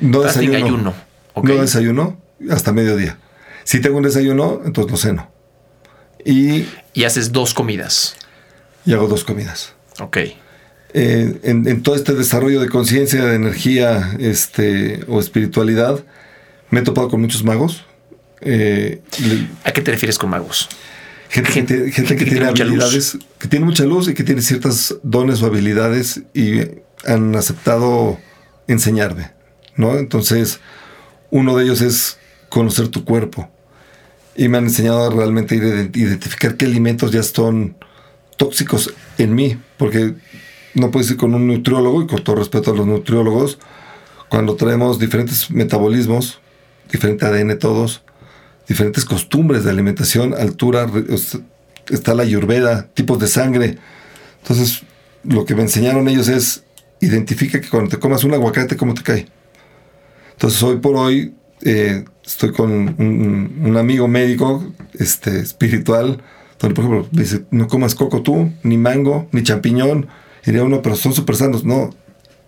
no 0.00 0.22
fasting 0.22 0.50
desayuno. 0.50 0.66
ayuno. 0.66 0.94
No 1.42 1.60
desayuno 1.62 2.20
hasta 2.50 2.72
mediodía. 2.72 3.18
Si 3.64 3.80
tengo 3.80 3.96
un 3.96 4.04
desayuno, 4.04 4.60
entonces 4.64 4.90
no 4.92 4.96
ceno. 4.98 5.30
Y, 6.24 6.66
Y 6.92 7.04
haces 7.04 7.32
dos 7.32 7.52
comidas. 7.54 8.16
y 8.86 8.92
hago 8.92 9.08
dos 9.08 9.24
comidas. 9.24 9.74
Ok. 10.00 10.16
Eh, 10.96 11.40
en, 11.42 11.66
en 11.66 11.82
todo 11.82 11.96
este 11.96 12.12
desarrollo 12.14 12.60
de 12.60 12.68
conciencia, 12.68 13.24
de 13.24 13.34
energía 13.34 14.14
este, 14.20 15.00
o 15.08 15.18
espiritualidad, 15.20 16.04
me 16.70 16.80
he 16.80 16.82
topado 16.82 17.08
con 17.08 17.20
muchos 17.20 17.42
magos. 17.44 17.84
Eh, 18.40 19.02
¿A 19.64 19.72
qué 19.72 19.80
te 19.80 19.90
refieres 19.90 20.18
con 20.18 20.30
magos? 20.30 20.68
Gente, 21.30 21.48
que, 21.48 21.54
Gente- 21.54 21.74
tiene, 21.74 21.92
gente 21.92 22.08
gente 22.08 22.16
que 22.16 22.24
que 22.24 22.30
tiene 22.36 22.46
tiene 22.46 22.50
mucha 22.52 22.64
luz. 22.64 22.84
habilidades, 22.84 23.18
que 23.38 23.48
tiene 23.48 23.64
mucha 23.64 23.84
luz 23.84 24.08
y 24.08 24.14
que 24.14 24.22
tiene 24.22 24.40
ciertas 24.42 24.94
dones 25.02 25.42
o 25.42 25.46
habilidades 25.46 26.22
y 26.32 26.60
han 27.06 27.34
aceptado 27.34 28.18
enseñarme, 28.68 29.32
¿no? 29.76 29.98
Entonces, 29.98 30.60
uno 31.30 31.56
de 31.56 31.64
ellos 31.64 31.80
es 31.80 32.18
conocer 32.54 32.88
tu 32.88 33.04
cuerpo. 33.04 33.50
Y 34.36 34.48
me 34.48 34.58
han 34.58 34.64
enseñado 34.64 35.04
a 35.04 35.10
realmente 35.10 35.56
ide- 35.56 35.90
identificar 35.94 36.56
qué 36.56 36.64
alimentos 36.66 37.10
ya 37.10 37.22
son 37.22 37.76
tóxicos 38.36 38.94
en 39.18 39.34
mí, 39.34 39.58
porque 39.76 40.14
no 40.74 40.90
puedes 40.90 41.10
ir 41.10 41.16
con 41.16 41.34
un 41.34 41.46
nutriólogo, 41.46 42.02
y 42.02 42.06
con 42.06 42.22
todo 42.24 42.36
respeto 42.36 42.70
a 42.70 42.74
los 42.74 42.86
nutriólogos, 42.86 43.58
cuando 44.28 44.56
traemos 44.56 44.98
diferentes 44.98 45.50
metabolismos, 45.50 46.40
diferente 46.90 47.26
ADN 47.26 47.58
todos, 47.58 48.02
diferentes 48.68 49.04
costumbres 49.04 49.64
de 49.64 49.70
alimentación, 49.70 50.34
altura, 50.34 50.88
está 51.90 52.14
la 52.14 52.22
ayurveda, 52.22 52.88
tipos 52.94 53.18
de 53.18 53.28
sangre. 53.28 53.78
Entonces, 54.42 54.82
lo 55.22 55.44
que 55.44 55.54
me 55.54 55.62
enseñaron 55.62 56.08
ellos 56.08 56.28
es 56.28 56.64
identifica 57.00 57.60
que 57.60 57.68
cuando 57.68 57.90
te 57.90 57.98
comas 57.98 58.24
un 58.24 58.34
aguacate, 58.34 58.76
¿cómo 58.76 58.94
te 58.94 59.02
cae? 59.02 59.26
Entonces, 60.32 60.62
hoy 60.62 60.78
por 60.78 60.96
hoy 60.96 61.34
eh, 61.62 62.04
estoy 62.24 62.52
con 62.52 62.70
un, 62.72 63.60
un 63.64 63.76
amigo 63.76 64.08
médico 64.08 64.64
este, 64.98 65.40
espiritual, 65.40 66.22
donde, 66.58 66.74
por 66.74 66.84
ejemplo, 66.84 67.08
dice, 67.12 67.44
no 67.50 67.68
comas 67.68 67.94
coco 67.94 68.22
tú, 68.22 68.52
ni 68.62 68.78
mango, 68.78 69.28
ni 69.32 69.42
champiñón. 69.42 70.08
Y 70.42 70.46
diría 70.46 70.64
uno, 70.64 70.82
pero 70.82 70.96
son 70.96 71.12
súper 71.14 71.36
sanos. 71.36 71.64
No, 71.64 71.90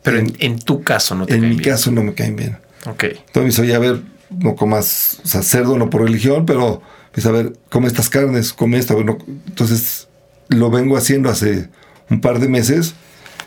Pero 0.03 0.19
en, 0.19 0.33
en 0.39 0.59
tu 0.59 0.83
caso 0.83 1.15
no 1.15 1.27
te 1.27 1.35
en 1.35 1.41
caen 1.41 1.51
mi 1.53 1.57
bien. 1.59 1.71
caso 1.71 1.91
no 1.91 2.03
me 2.03 2.15
caen 2.15 2.37
bien. 2.37 2.59
Ok. 2.87 3.05
Entonces 3.05 3.37
me 3.37 3.45
dice, 3.47 3.63
oye, 3.63 3.75
a 3.75 3.79
ver, 3.79 4.03
no 4.31 4.55
comas, 4.55 5.21
o 5.25 5.29
sea, 5.29 5.43
cerdo 5.43 5.77
no 5.79 5.91
por 5.91 6.03
religión, 6.03 6.47
pero 6.47 6.81
me 6.81 7.17
dice, 7.17 7.29
a 7.29 7.33
ver, 7.33 7.53
come 7.71 7.87
estas 7.89 8.09
carnes, 8.11 8.53
come 8.53 8.79
esta. 8.79 8.95
Bueno, 8.95 9.19
entonces 9.49 10.09
lo 10.49 10.71
vengo 10.71 10.97
haciendo 10.97 11.29
hace 11.31 11.69
un 12.11 12.21
par 12.21 12.39
de 12.39 12.49
meses 12.49 12.95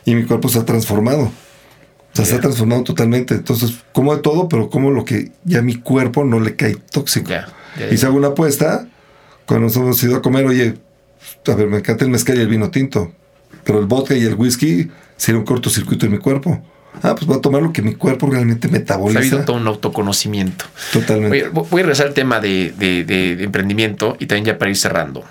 y 0.06 0.16
mi 0.16 0.26
cuerpo 0.26 0.50
se 0.50 0.60
ha 0.60 0.66
transformado. 0.66 1.32
Sea, 2.20 2.26
se 2.26 2.32
Ya. 2.34 2.38
ha 2.38 2.42
transformado 2.42 2.84
totalmente. 2.84 3.36
Entonces, 3.36 3.74
como 3.94 4.16
de 4.16 4.22
todo, 4.22 4.48
pero 4.50 4.70
como 4.70 4.92
lo 4.92 5.06
que 5.06 5.32
ya 5.44 5.62
mi 5.62 5.76
cuerpo 5.76 6.24
no 6.26 6.40
le 6.40 6.56
cae 6.56 6.76
tóxico. 6.76 7.30
Ya, 7.30 7.48
ya, 7.78 7.88
Y 7.92 7.98
si 7.98 8.06
hago 8.06 8.18
una 8.18 8.30
apuesta, 8.30 8.88
cuando 9.46 9.68
nos 9.68 9.76
hemos 9.76 10.02
ido 10.04 10.16
a 10.18 10.22
comer, 10.22 10.46
oye, 10.46 10.76
a 11.48 11.56
ver, 11.56 11.68
me 11.68 11.78
encanta 11.78 12.04
el 12.06 12.12
mezcal 12.12 12.38
y 12.38 12.42
el 12.42 12.48
vino 12.48 12.70
tinto, 12.72 13.12
pero 13.64 13.80
el 13.80 13.86
vodka 13.86 14.16
y 14.16 14.24
el 14.24 14.36
whisky 14.36 14.90
sería 15.18 15.40
un 15.40 15.46
cortocircuito 15.46 16.06
en 16.06 16.12
mi 16.14 16.18
cuerpo. 16.18 16.62
Ah, 17.04 17.14
pues 17.16 17.26
voy 17.28 17.38
a 17.38 17.42
tomar 17.42 17.62
lo 17.62 17.72
que 17.72 17.82
mi 17.82 17.94
cuerpo 17.96 18.30
realmente 18.30 18.68
Ha 18.68 18.70
habido 18.70 18.80
metaboliza. 18.82 19.46
todo 19.46 19.58
un 19.58 19.68
autoconocimiento. 19.68 20.66
Totalmente. 20.92 21.48
Voy 21.50 21.68
a 21.82 21.84
regresar 21.84 22.08
al 22.08 22.14
tema 22.14 22.40
de- 22.40 22.72
de 22.78 23.44
emprendimiento 23.44 24.18
y 24.20 24.26
también 24.26 24.46
ya 24.46 24.58
para 24.58 24.72
ir 24.72 24.78
cerrando. 24.78 25.24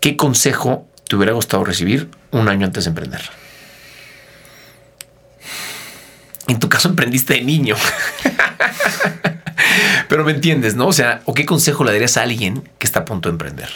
¿Qué 0.00 0.16
consejo 0.16 0.86
te 1.08 1.16
hubiera 1.16 1.32
gustado 1.32 1.64
recibir 1.64 2.08
un 2.32 2.48
año 2.48 2.66
antes 2.66 2.84
de 2.84 2.88
emprender? 2.90 3.20
En 6.48 6.58
tu 6.58 6.68
caso 6.68 6.88
emprendiste 6.88 7.34
de 7.34 7.42
niño. 7.42 7.76
Pero 10.08 10.24
me 10.24 10.32
entiendes, 10.32 10.76
¿no? 10.76 10.88
O 10.88 10.92
sea, 10.92 11.22
¿o 11.24 11.34
qué 11.34 11.46
consejo 11.46 11.84
le 11.84 11.92
darías 11.92 12.16
a 12.16 12.22
alguien 12.22 12.62
que 12.78 12.86
está 12.86 13.00
a 13.00 13.04
punto 13.04 13.28
de 13.28 13.32
emprender? 13.32 13.68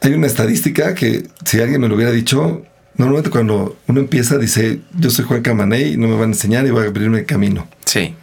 Hay 0.00 0.12
una 0.12 0.26
estadística 0.26 0.94
que 0.94 1.26
si 1.44 1.60
alguien 1.60 1.80
me 1.80 1.88
lo 1.88 1.94
hubiera 1.94 2.10
dicho, 2.10 2.64
normalmente 2.96 3.30
cuando 3.30 3.76
uno 3.86 4.00
empieza 4.00 4.38
dice, 4.38 4.80
yo 4.98 5.10
soy 5.10 5.24
Juan 5.24 5.42
Camaney, 5.42 5.96
no 5.96 6.08
me 6.08 6.14
van 6.14 6.30
a 6.30 6.32
enseñar 6.32 6.66
y 6.66 6.70
va 6.70 6.82
a 6.82 6.86
abrirme 6.86 7.20
el 7.20 7.26
camino. 7.26 7.68
Sí. 7.84 8.14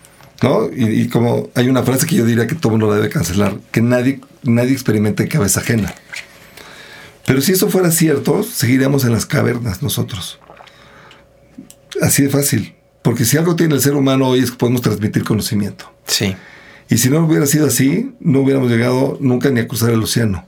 ¿No? 0.42 0.70
Y, 0.76 1.02
y 1.02 1.08
como 1.08 1.50
hay 1.56 1.70
una 1.70 1.84
frase 1.84 2.06
que 2.06 2.16
yo 2.16 2.26
diría 2.26 2.48
que 2.48 2.56
todo 2.56 2.72
mundo 2.72 2.90
la 2.90 2.96
debe 2.96 3.10
cancelar, 3.10 3.56
que 3.72 3.82
nadie, 3.82 4.20
nadie 4.44 4.74
experimenta 4.74 5.24
en 5.24 5.30
cabeza 5.30 5.62
ajena. 5.62 5.94
Pero 7.26 7.42
si 7.42 7.54
eso 7.54 7.70
fuera 7.70 7.92
cierto, 7.92 8.44
seguiríamos 8.44 9.04
en 9.04 9.12
las 9.12 9.26
cavernas 9.26 9.82
nosotros. 9.82 10.40
Así 12.02 12.24
de 12.24 12.30
fácil. 12.30 12.76
Porque 13.02 13.26
si 13.26 13.38
algo 13.38 13.56
tiene 13.56 13.76
el 13.76 13.82
ser 13.82 13.94
humano 13.94 14.28
hoy 14.28 14.40
es 14.40 14.52
que 14.52 14.58
podemos 14.58 14.82
transmitir 14.82 15.24
conocimiento. 15.24 15.92
Sí. 16.08 16.36
Y 16.90 16.98
si 16.98 17.10
no 17.10 17.26
hubiera 17.26 17.46
sido 17.46 17.68
así, 17.68 18.12
no 18.20 18.42
hubiéramos 18.42 18.70
llegado 18.70 19.18
nunca 19.22 19.50
ni 19.50 19.60
a 19.60 19.68
cruzar 19.68 19.92
el 19.92 20.02
océano. 20.02 20.46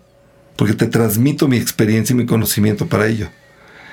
Porque 0.56 0.74
te 0.74 0.88
transmito 0.88 1.48
mi 1.48 1.58
experiencia 1.58 2.14
y 2.14 2.18
mi 2.18 2.26
conocimiento 2.26 2.88
para 2.88 3.08
ello. 3.08 3.30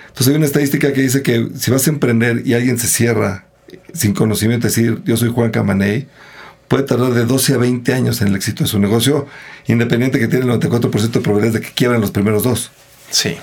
Entonces 0.09 0.29
hay 0.29 0.37
una 0.37 0.47
estadística 0.47 0.93
que 0.93 1.03
dice 1.03 1.23
que 1.23 1.49
si 1.59 1.71
vas 1.71 1.87
a 1.87 1.91
emprender 1.91 2.43
y 2.47 2.55
alguien 2.55 2.79
se 2.79 2.89
cierra 2.89 3.49
sin 3.93 4.15
conocimiento, 4.15 4.67
es 4.67 4.75
decir, 4.75 5.03
yo 5.05 5.17
soy 5.17 5.31
Juan 5.31 5.51
Camaney, 5.51 6.07
puede 6.69 6.85
tardar 6.85 7.13
de 7.13 7.25
12 7.25 7.55
a 7.55 7.59
20 7.59 7.93
años 7.93 8.23
en 8.23 8.29
el 8.29 8.37
éxito 8.37 8.65
de 8.65 8.71
su 8.71 8.79
negocio, 8.79 9.27
independiente 9.67 10.19
que 10.19 10.29
tiene 10.29 10.45
el 10.45 10.61
94% 10.61 11.11
de 11.11 11.21
probabilidades 11.21 11.55
de 11.55 11.61
que 11.61 11.75
quiebren 11.75 12.01
los 12.01 12.13
primeros 12.13 12.45
dos. 12.45 12.71
Sí. 13.11 13.37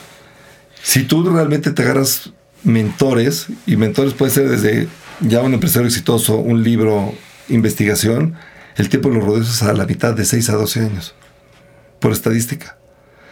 Si 0.82 1.04
tú 1.04 1.30
realmente 1.30 1.72
te 1.72 1.82
agarras 1.84 2.32
mentores, 2.64 3.48
y 3.66 3.76
mentores 3.76 4.14
puede 4.14 4.32
ser 4.32 4.50
desde 4.50 4.88
ya 5.20 5.42
un 5.42 5.54
empresario 5.54 5.88
exitoso, 5.88 6.38
un 6.38 6.64
libro, 6.64 7.14
investigación, 7.50 8.36
el 8.78 8.90
tiempo 8.90 9.10
lo 9.10 9.22
reduces 9.22 9.62
a 9.64 9.74
la 9.74 9.86
mitad 9.86 10.14
de 10.14 10.26
6 10.26 10.50
a 10.50 10.54
12 10.54 10.80
años, 10.82 11.16
por 12.00 12.12
estadística. 12.12 12.78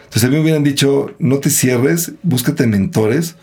Entonces, 0.04 0.24
a 0.24 0.28
mí 0.28 0.36
me 0.36 0.42
hubieran 0.42 0.64
dicho, 0.64 1.14
no 1.18 1.38
te 1.38 1.50
cierres, 1.50 2.12
búscate 2.22 2.66
mentores, 2.66 3.36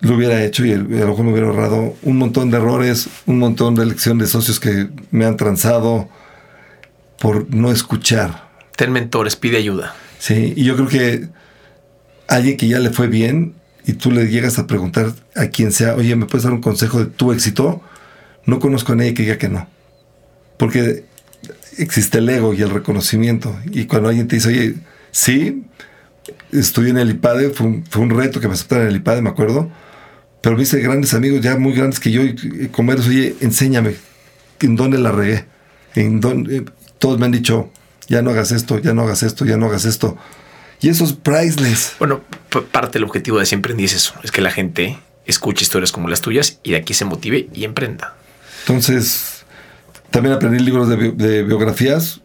lo 0.00 0.14
hubiera 0.14 0.42
hecho 0.44 0.64
y 0.64 0.72
a 0.72 0.76
lo 0.76 1.08
mejor 1.08 1.24
me 1.24 1.32
hubiera 1.32 1.48
ahorrado 1.48 1.94
un 2.02 2.16
montón 2.16 2.50
de 2.50 2.56
errores, 2.56 3.08
un 3.26 3.38
montón 3.38 3.74
de 3.74 3.82
elección 3.82 4.18
de 4.18 4.26
socios 4.26 4.58
que 4.58 4.88
me 5.10 5.26
han 5.26 5.36
transado 5.36 6.08
por 7.18 7.54
no 7.54 7.70
escuchar. 7.70 8.48
Ten 8.76 8.92
mentores, 8.92 9.36
pide 9.36 9.58
ayuda. 9.58 9.94
Sí, 10.18 10.54
y 10.56 10.64
yo 10.64 10.74
creo 10.76 10.88
que 10.88 11.28
alguien 12.28 12.56
que 12.56 12.68
ya 12.68 12.78
le 12.78 12.90
fue 12.90 13.08
bien 13.08 13.54
y 13.86 13.94
tú 13.94 14.10
le 14.10 14.28
llegas 14.28 14.58
a 14.58 14.66
preguntar 14.66 15.12
a 15.34 15.46
quien 15.46 15.72
sea, 15.72 15.94
oye, 15.94 16.14
¿me 16.16 16.26
puedes 16.26 16.44
dar 16.44 16.52
un 16.52 16.60
consejo 16.60 16.98
de 16.98 17.06
tu 17.06 17.32
éxito? 17.32 17.82
No 18.46 18.58
conozco 18.58 18.92
a 18.92 18.96
nadie 18.96 19.14
que 19.14 19.22
diga 19.22 19.38
que 19.38 19.48
no. 19.48 19.68
Porque 20.58 21.04
existe 21.78 22.18
el 22.18 22.28
ego 22.28 22.52
y 22.54 22.62
el 22.62 22.70
reconocimiento. 22.70 23.56
Y 23.70 23.86
cuando 23.86 24.08
alguien 24.08 24.28
te 24.28 24.36
dice, 24.36 24.48
oye, 24.48 24.74
sí, 25.10 25.64
estudié 26.52 26.90
en 26.90 26.98
el 26.98 27.10
IPADE, 27.10 27.50
fue 27.50 27.66
un, 27.66 27.84
fue 27.86 28.02
un 28.02 28.10
reto 28.10 28.40
que 28.40 28.48
me 28.48 28.54
aceptaran 28.54 28.84
en 28.84 28.90
el 28.90 28.96
IPADE, 28.96 29.22
me 29.22 29.30
acuerdo. 29.30 29.70
Pero 30.42 30.56
me 30.56 30.62
hice 30.62 30.80
grandes 30.80 31.14
amigos, 31.14 31.40
ya 31.40 31.56
muy 31.56 31.72
grandes 31.72 32.00
que 32.00 32.10
yo, 32.10 32.22
y 32.22 32.68
como 32.72 32.92
eres, 32.92 33.06
oye, 33.06 33.36
enséñame 33.40 33.94
en 34.60 34.76
dónde 34.76 34.98
la 34.98 35.12
regué. 35.12 35.44
En 35.94 36.20
dónde, 36.20 36.64
todos 36.98 37.18
me 37.18 37.26
han 37.26 37.32
dicho, 37.32 37.70
ya 38.08 38.22
no 38.22 38.30
hagas 38.30 38.52
esto, 38.52 38.78
ya 38.78 38.94
no 38.94 39.02
hagas 39.02 39.22
esto, 39.22 39.44
ya 39.44 39.56
no 39.56 39.66
hagas 39.66 39.84
esto. 39.84 40.16
Y 40.80 40.88
eso 40.88 41.04
es 41.04 41.12
priceless. 41.12 41.92
Bueno, 41.98 42.20
parte 42.72 42.94
del 42.98 43.04
objetivo 43.04 43.38
de 43.38 43.46
siempre 43.46 43.74
es 43.82 43.92
eso, 43.92 44.14
es 44.22 44.30
que 44.32 44.40
la 44.40 44.50
gente 44.50 44.98
escuche 45.26 45.62
historias 45.64 45.92
como 45.92 46.08
las 46.08 46.20
tuyas 46.20 46.58
y 46.62 46.70
de 46.72 46.76
aquí 46.78 46.94
se 46.94 47.04
motive 47.04 47.48
y 47.52 47.64
emprenda. 47.64 48.16
Entonces, 48.62 49.44
también 50.10 50.34
aprendí 50.34 50.58
libros 50.58 50.88
de, 50.88 50.96
bi- 50.96 51.12
de 51.12 51.42
biografías. 51.42 52.20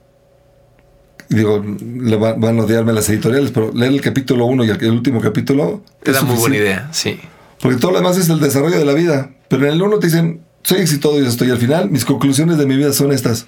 Digo, 1.27 1.63
le 1.81 2.15
va- 2.17 2.33
van 2.33 2.59
a 2.59 2.63
odiarme 2.63 2.93
las 2.93 3.09
editoriales, 3.09 3.51
pero 3.51 3.71
leer 3.73 3.91
el 3.93 4.01
capítulo 4.01 4.45
1 4.45 4.63
y 4.65 4.69
el, 4.69 4.83
el 4.83 4.91
último 4.91 5.19
capítulo. 5.21 5.83
Te 6.03 6.11
es 6.11 6.17
da 6.17 6.23
muy 6.23 6.35
buena 6.35 6.57
idea, 6.57 6.89
sí. 6.93 7.19
Porque 7.59 7.77
todo 7.79 7.91
lo 7.91 7.97
demás 7.97 8.17
es 8.17 8.29
el 8.29 8.39
desarrollo 8.39 8.77
de 8.77 8.85
la 8.85 8.93
vida. 8.93 9.31
Pero 9.49 9.65
en 9.65 9.73
el 9.73 9.81
1 9.81 9.97
te 9.99 10.07
dicen, 10.07 10.41
soy 10.61 10.81
exitoso 10.81 11.19
y 11.19 11.25
estoy 11.25 11.49
al 11.49 11.57
final. 11.57 11.89
Mis 11.89 12.05
conclusiones 12.05 12.57
de 12.57 12.65
mi 12.67 12.75
vida 12.77 12.93
son 12.93 13.11
estas. 13.11 13.47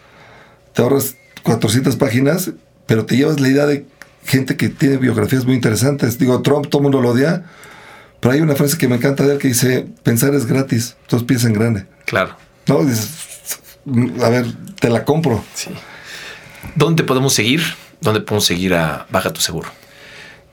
Te 0.73 0.81
ahorras 0.81 1.15
400 1.43 1.95
páginas, 1.97 2.51
pero 2.87 3.05
te 3.05 3.15
llevas 3.15 3.39
la 3.39 3.47
idea 3.47 3.65
de 3.67 3.85
gente 4.27 4.55
que 4.57 4.69
tiene 4.69 4.97
biografías 4.97 5.45
muy 5.45 5.55
interesantes. 5.55 6.17
Digo, 6.19 6.41
Trump, 6.41 6.67
todo 6.69 6.79
el 6.81 6.83
mundo 6.83 7.01
lo 7.01 7.09
odia. 7.09 7.45
Pero 8.19 8.33
hay 8.33 8.41
una 8.41 8.55
frase 8.55 8.77
que 8.77 8.87
me 8.87 8.95
encanta 8.97 9.23
de 9.23 9.33
él 9.33 9.39
que 9.39 9.47
dice, 9.47 9.87
pensar 10.03 10.33
es 10.35 10.45
gratis, 10.45 10.95
entonces 11.03 11.27
piensa 11.27 11.47
en 11.47 11.53
grande. 11.53 11.85
Claro, 12.05 12.35
No, 12.67 12.83
dices, 12.83 13.09
a 14.23 14.29
ver, 14.29 14.45
te 14.79 14.89
la 14.89 15.03
compro. 15.05 15.43
sí. 15.53 15.69
¿Dónde 16.75 17.03
podemos 17.03 17.33
seguir? 17.33 17.61
¿Dónde 18.01 18.21
podemos 18.21 18.45
seguir 18.45 18.73
a 18.73 19.05
Baja 19.09 19.31
tu 19.31 19.39
Seguro? 19.41 19.69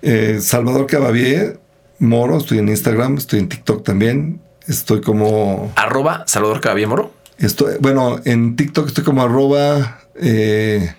Eh, 0.02 0.38
Salvador 0.40 0.86
Cavavier, 0.86 1.58
Moro, 1.98 2.38
estoy 2.38 2.58
en 2.58 2.68
Instagram, 2.68 3.16
estoy 3.18 3.40
en 3.40 3.48
TikTok 3.48 3.82
también. 3.84 4.40
Estoy 4.68 5.00
como. 5.00 5.72
Arroba 5.76 6.24
Salvador 6.26 6.60
Caballé 6.60 6.86
Moro. 6.86 7.12
Estoy, 7.38 7.74
bueno, 7.80 8.20
en 8.24 8.56
TikTok 8.56 8.88
estoy 8.88 9.04
como 9.04 9.22
arroba. 9.22 10.00
Eh, 10.14 10.94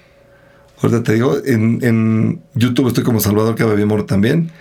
ahorita 0.82 1.04
te 1.04 1.14
digo, 1.14 1.38
en, 1.46 1.80
en 1.84 2.42
YouTube 2.54 2.88
estoy 2.88 3.04
como 3.04 3.20
Salvador 3.20 3.56
Cavavier 3.56 3.88
Moro 3.88 4.06
también. 4.06 4.52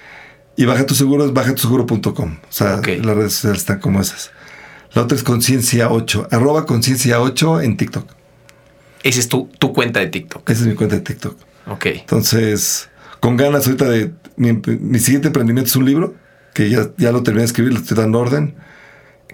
Y 0.56 0.66
Baja 0.66 0.86
tu 0.86 0.94
Seguro 0.94 1.24
es 1.24 1.32
bajatuseguro.com. 1.32 2.36
O 2.48 2.52
sea, 2.52 2.76
las 2.76 2.84
redes 3.16 3.32
sociales 3.32 3.60
están 3.60 3.80
como 3.80 4.00
esas. 4.00 4.30
La 4.92 5.02
otra 5.02 5.16
es 5.16 5.24
Conciencia 5.24 5.90
8, 5.90 6.28
arroba 6.30 6.66
Conciencia 6.66 7.20
8 7.20 7.62
en 7.62 7.76
TikTok. 7.76 8.08
Esa 9.02 9.18
es 9.18 9.28
tu, 9.28 9.50
tu 9.58 9.72
cuenta 9.72 10.00
de 10.00 10.06
TikTok. 10.06 10.48
Esa 10.48 10.62
es 10.62 10.66
mi 10.68 10.74
cuenta 10.74 10.94
de 10.94 11.02
TikTok. 11.02 11.36
Ok. 11.66 11.86
Entonces, 11.86 12.88
con 13.20 13.36
ganas 13.36 13.66
ahorita 13.66 13.88
de... 13.88 14.12
Mi, 14.36 14.52
mi 14.52 14.98
siguiente 14.98 15.28
emprendimiento 15.28 15.68
es 15.68 15.76
un 15.76 15.84
libro, 15.84 16.14
que 16.54 16.68
ya, 16.70 16.90
ya 16.96 17.12
lo 17.12 17.22
terminé 17.22 17.42
de 17.42 17.46
escribir, 17.46 17.72
le 17.72 17.80
estoy 17.80 17.96
dando 17.96 18.18
orden. 18.18 18.54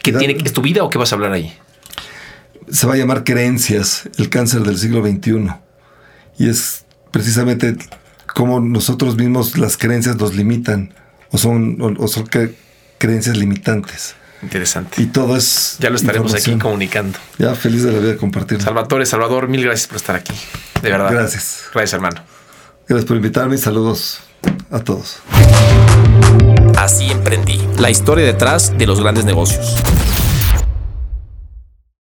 ¿Qué 0.03 0.13
tiene, 0.13 0.37
¿Es 0.45 0.53
tu 0.53 0.63
vida 0.63 0.83
o 0.83 0.91
qué 0.91 0.99
vas 0.99 1.13
a 1.13 1.15
hablar 1.15 1.33
ahí? 1.33 1.53
Se 2.71 2.87
va 2.87 2.95
a 2.95 2.97
llamar 2.97 3.25
Creencias, 3.25 4.09
el 4.19 4.29
cáncer 4.29 4.63
del 4.63 4.79
siglo 4.79 5.03
XXI. 5.03 5.53
Y 6.39 6.49
es 6.49 6.85
precisamente 7.11 7.77
cómo 8.35 8.61
nosotros 8.61 9.17
mismos 9.17 9.59
las 9.59 9.77
creencias 9.77 10.17
nos 10.17 10.35
limitan 10.35 10.95
o 11.31 11.39
son, 11.39 11.97
o, 11.99 12.09
son 12.09 12.29
creencias 12.99 13.37
limitantes. 13.37 14.15
Interesante. 14.43 15.03
Y 15.03 15.07
todo 15.07 15.37
es. 15.37 15.77
Ya 15.81 15.91
lo 15.91 15.97
estaremos 15.97 16.35
aquí 16.35 16.57
comunicando. 16.57 17.19
Ya 17.39 17.55
feliz 17.55 17.83
de 17.83 17.93
la 17.93 17.99
vida 17.99 18.13
de 18.13 18.17
compartir. 18.17 18.61
Salvatore, 18.63 19.05
Salvador, 19.05 19.49
mil 19.49 19.63
gracias 19.63 19.87
por 19.87 19.97
estar 19.97 20.17
aquí. 20.17 20.33
De 20.83 20.91
verdad. 20.91 21.13
Gracias. 21.13 21.65
Gracias, 21.75 21.93
hermano. 21.95 22.23
Gracias 22.89 23.07
por 23.07 23.17
invitarme 23.17 23.57
y 23.57 23.59
saludos 23.59 24.21
a 24.71 24.81
todos. 24.81 25.19
Así 26.77 27.11
emprendí. 27.11 27.61
La 27.79 27.91
historia 27.91 28.25
detrás 28.25 28.77
de 28.77 28.87
los 28.87 29.01
grandes 29.01 29.25
negocios. 29.27 29.77